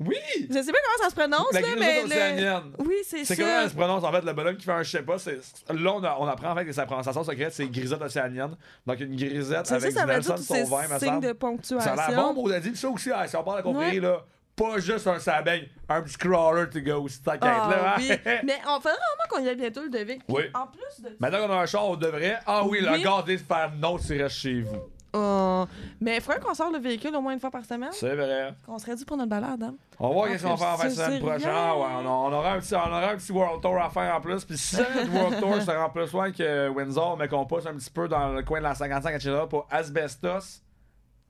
[0.00, 0.16] Oui!
[0.50, 2.00] Je sais pas comment ça se prononce, La là, grisette mais.
[2.00, 2.72] le- océanienne.
[2.78, 3.42] Oui, c'est C'est ça.
[3.42, 4.02] comment elle se prononce?
[4.04, 5.38] En fait le bonhomme qui fait un je sais pas c'est
[5.72, 8.56] là on, a- on apprend en fait que sa prononciation secrète c'est grisette océanienne
[8.86, 11.80] donc une grisette Ça, avec ça du veut dire Nelson Sauvin signes semble de ponctuation.
[11.96, 13.72] ça a l'air bon on a dit ça aussi ah, si on parle de la
[13.72, 14.06] confrérie Ouais.
[14.06, 14.24] là
[14.56, 18.00] pas juste un sabaigne un petit crawler to go aussi t'inquiète Ah, là hein?
[18.00, 18.08] oui.
[18.44, 20.18] Mais on faudrait vraiment qu'on y aille bientôt le devis.
[20.28, 20.42] Oui.
[20.54, 23.42] En plus de maintenant qu'on a un char on devrait ah oui, le garder de
[23.42, 24.80] faire non tu restes chez vous
[25.16, 25.64] Oh.
[26.00, 27.90] Mais il faudrait qu'on sorte le véhicule au moins une fois par semaine.
[27.92, 28.52] C'est vrai.
[28.66, 29.74] On serait dû pour notre balade, hein?
[30.00, 31.50] On va voir Ah, qu'est-ce qu'on va faire c'est semaine prochaine.
[31.54, 34.14] Ah ouais, on, on aura un petit, on aura un petit World Tour à faire
[34.16, 34.44] en plus.
[34.44, 37.74] Puis si le World Tour, ça rend plus loin que Windsor, mais qu'on passe un
[37.74, 39.34] petit peu dans le coin de la 55, etc.
[39.48, 40.62] pour Asbestos,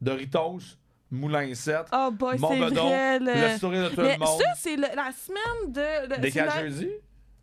[0.00, 0.58] Doritos,
[1.10, 3.18] Moulin 7, Oh boy, c'est vrai.
[3.20, 3.58] le Le...
[3.58, 4.40] sourire de tout Mais le monde.
[4.40, 6.14] ça, c'est le- la semaine de.
[6.16, 6.88] de Des c'est 4 la- jeudi?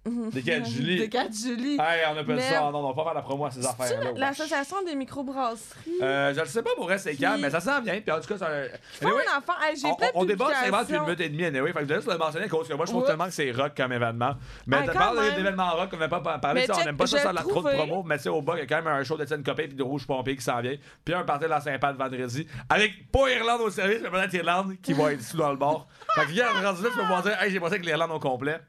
[0.04, 0.98] Des 4 Julie.
[0.98, 1.74] Des 4 Julie.
[1.80, 2.62] Hey, on appelle Mais- ça.
[2.72, 4.12] Non, on va pas faire la promo à ces affaires-là.
[4.16, 5.92] L'association des microbrasseries?
[6.02, 8.02] Euh, je le sais pas pour c'est Puis- quand, mais ça s'en vient.
[8.02, 8.48] Puis en tout cas, ça.
[8.48, 9.54] Anyway, un enfant.
[9.64, 9.76] Hey,
[10.16, 11.72] on, on débat c'est vraiment depuis une minute et demie, anyway.
[11.72, 13.10] Fait que je laisse le mentionner à cause que moi, je trouve Oups.
[13.10, 14.34] tellement que c'est rock comme événement.
[14.66, 17.30] Mais Ah, tu parles d'événements rock, on n'a pas tu sais, On n'aime pas ça
[17.30, 18.04] de la trop de promo.
[18.04, 19.76] Mais tu sais, au bas, il y a quand même un show d'Étienne Copé puis
[19.76, 20.76] de Rouge Pompé qui s'en vient.
[21.06, 22.48] Puis un party de la Saint-Paul vendredi.
[22.70, 25.88] Avec pas Irlande au service, mais peut-être Irlande qui va être sous dans le bord.
[26.16, 28.20] Fait que, regarde, rendu là, tu peux me dire, hey, j'ai pensé que l'Irlande au
[28.20, 28.60] complet.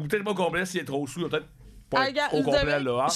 [0.00, 1.46] Ou peut-être pas au complet s'il est trop sous, peut-être
[1.90, 3.06] pas Ah, être au vous complet avez- là.
[3.08, 3.12] hein.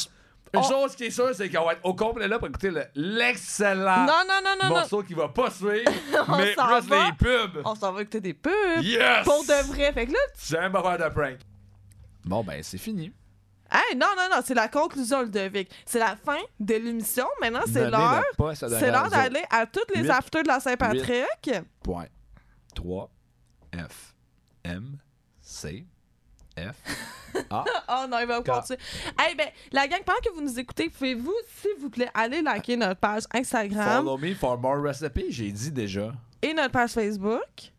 [0.53, 2.71] Une on- chose qui est sûre, c'est qu'on va être au complet là pour écouter
[2.71, 4.75] le- l'excellent Non, non, non, non, non.
[4.77, 5.91] morceau qui va pas suivre,
[6.29, 7.07] On mais s'en plus va.
[7.07, 7.63] les pubs.
[7.65, 8.53] On s'en va écouter des pubs.
[8.83, 9.25] Yes!
[9.25, 9.93] Pour de vrai.
[9.93, 11.39] Fait que là, tu- J'aime pas faire de prank.
[12.25, 13.13] Bon, ben, c'est fini.
[13.71, 15.69] Hey, non, non, non, c'est la conclusion, Ludovic.
[15.85, 17.27] C'est la fin de l'émission.
[17.41, 18.23] Maintenant, c'est l'heure.
[18.69, 20.11] C'est l'heure d'aller à toutes les Huit.
[20.11, 21.51] afters de la Saint-Patrick.
[21.83, 22.07] Point.
[22.77, 23.11] 3.
[23.75, 24.15] F.
[24.63, 24.99] M.
[25.41, 25.85] C.
[26.59, 26.75] F.
[27.51, 27.65] A.
[27.89, 28.79] Oh non, il va continuer.
[29.19, 32.77] Hey, ben, la gang, pendant que vous nous écoutez, pouvez-vous, s'il vous plaît, aller liker
[32.77, 34.05] notre page Instagram?
[34.05, 36.13] Follow me for more recipes, j'ai dit déjà.
[36.43, 37.73] et notre page Facebook.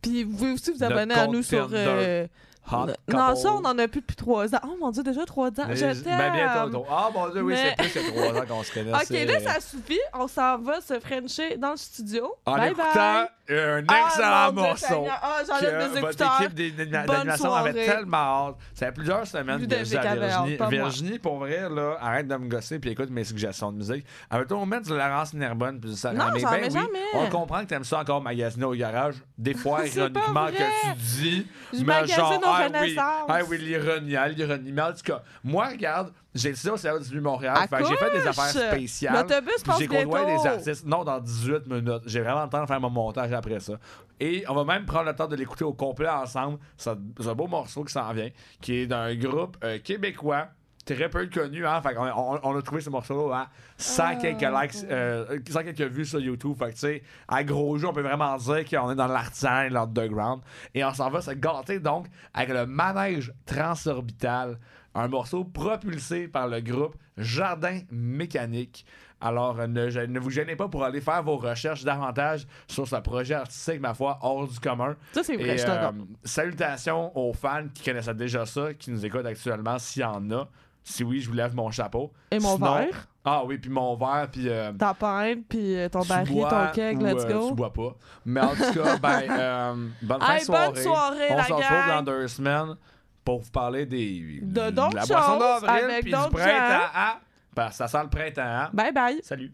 [0.00, 1.68] Puis vous pouvez aussi vous abonner à nous sur.
[1.72, 2.26] Euh,
[2.70, 4.58] Hot non, ça, on en a plus depuis trois ans.
[4.64, 5.64] Oh mon dieu, déjà trois ans.
[5.68, 6.86] Mais- Je ben, bientôt.
[6.90, 8.92] Ah, mon dieu, oui, Mais- c'est plus que 3 ans qu'on se connaît.
[8.94, 9.98] Ok, là, ça suffit.
[10.14, 12.34] On s'en va se frencher dans le studio.
[12.46, 13.28] En bye écoutant bye.
[13.50, 15.06] un Ah, excellent Dieu morceau.
[15.10, 16.42] Ah, j'enlève que mes votre écouteurs.
[16.42, 18.16] équipe Bonne d'animation avait tellement
[18.48, 18.54] hâte.
[18.74, 20.68] Ça fait plusieurs semaines que à avait hâte, Virginie.
[20.70, 24.04] Virginie, pour vrai, là, arrête de me gosser puis écoute mes suggestions de musique.
[24.30, 26.86] Avec-toi, on met de Laurence Nerbonne puis du Sarah Non, j'en Ben mets jamais.
[27.14, 29.14] On comprend que t'aimes ça encore magasiner au garage.
[29.36, 31.46] Des fois, ironiquement, que tu dis.
[31.72, 34.72] Je mais magasine ah oui, ah oui, l'ironie, ah, l'ironie.
[34.72, 37.56] Mais en tout cas, moi, regarde, j'ai ça au service du Montréal.
[37.56, 39.14] À Fait que j'ai fait des affaires spéciales.
[39.14, 40.86] L'autobus passe J'ai côtoyé des artistes.
[40.86, 42.02] Non, dans 18 minutes.
[42.06, 43.74] J'ai vraiment le temps de faire mon montage après ça.
[44.20, 46.58] Et on va même prendre le temps de l'écouter au complet ensemble.
[46.76, 48.30] C'est un c'est un beau morceau qui s'en vient,
[48.60, 50.48] qui est d'un groupe euh, québécois.
[50.94, 51.82] Très peu connu, hein.
[51.82, 55.92] Fait on, on a trouvé ce morceau-là à 100 Ah, quelques likes, euh, 100 quelques
[55.92, 56.54] vues sur YouTube.
[56.58, 59.62] Fait que, tu sais, à gros jeu, on peut vraiment dire qu'on est dans l'artisan
[59.62, 60.40] et l'underground.
[60.74, 64.58] Et on s'en va se gâter, donc, avec le manège transorbital.
[64.94, 68.86] Un morceau propulsé par le groupe Jardin Mécanique.
[69.20, 73.34] Alors, euh, ne, vous gênez pas pour aller faire vos recherches davantage sur ce projet
[73.34, 74.96] artistique, ma foi, hors du commun.
[75.12, 75.90] Ça, c'est vrai, Et, je euh,
[76.24, 80.48] salutations aux fans qui connaissaient déjà ça, qui nous écoutent actuellement, s'il y en a.
[80.88, 82.12] Si oui, je vous lève mon chapeau.
[82.30, 83.08] Et mon Sinon- verre?
[83.24, 84.48] Ah oui, puis mon verre, puis...
[84.48, 87.48] euh, Ta pinte, puis euh, ton baril, bois ton keg, let's euh, go.
[87.50, 87.94] Tu bois pas.
[88.24, 90.72] Mais en tout cas, ben, euh, bonne fin Hey, de soirée.
[90.72, 92.76] bonne soirée, On la se retrouve dans deux semaines
[93.24, 96.90] pour vous parler des, De d'autres la boisson choses, d'avril puis du printemps.
[96.94, 97.18] à-
[97.54, 98.40] que ça sent le printemps.
[98.42, 98.70] hein.
[98.72, 99.20] Bye bye.
[99.22, 99.52] Salut.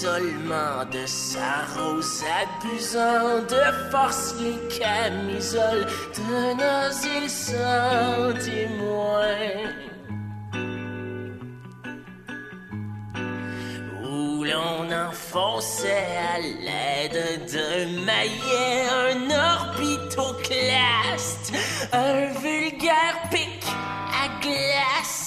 [0.00, 9.74] De sa rose abusant de force les camisoles de nos îles sans témoins.
[14.04, 17.20] Où l'on enfonçait à l'aide
[17.50, 19.18] d'un maillet un
[19.56, 21.46] orbitoclaste,
[21.92, 25.17] un vulgaire pic à glace.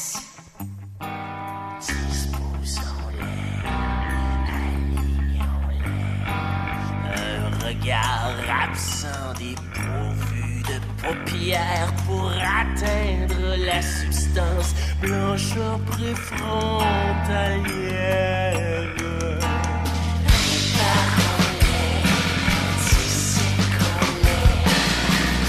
[7.82, 18.88] Regard absent dépourvu de paupières pour atteindre la substance blancheur préfrontalière.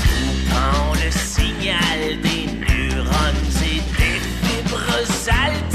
[0.02, 4.94] Coupant le signal des neurones et des fibres
[5.28, 5.71] altérant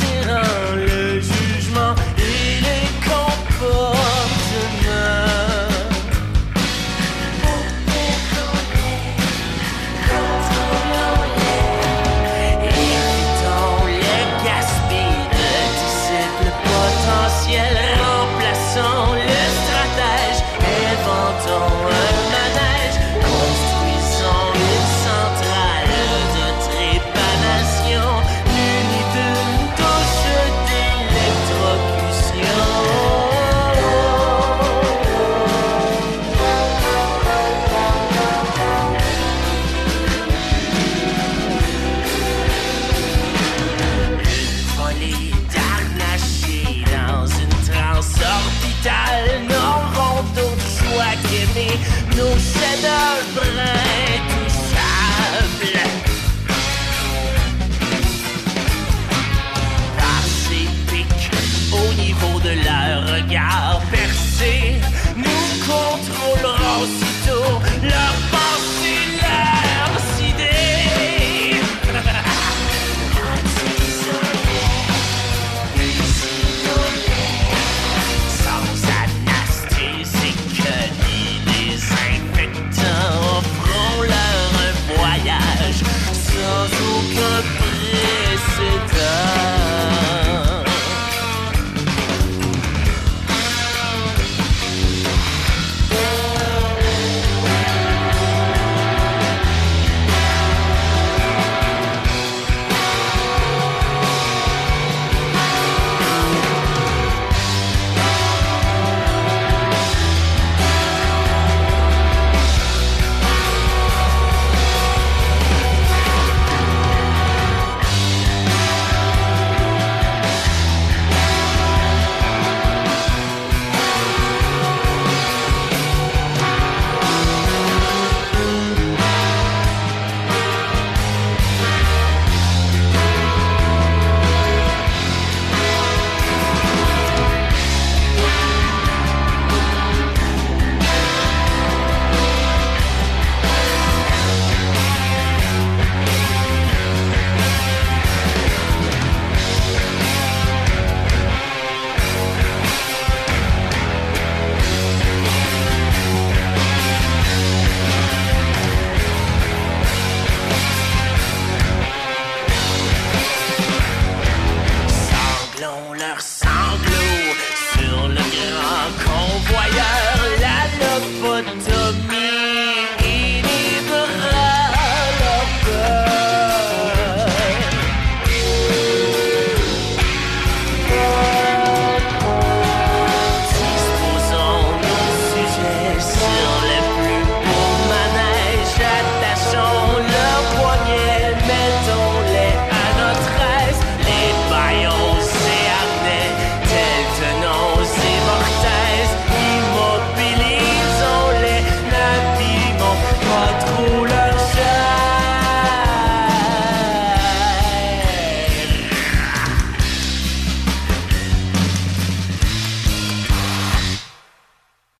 [51.37, 51.69] give shadows,
[52.15, 55.96] nous cède le brin sable.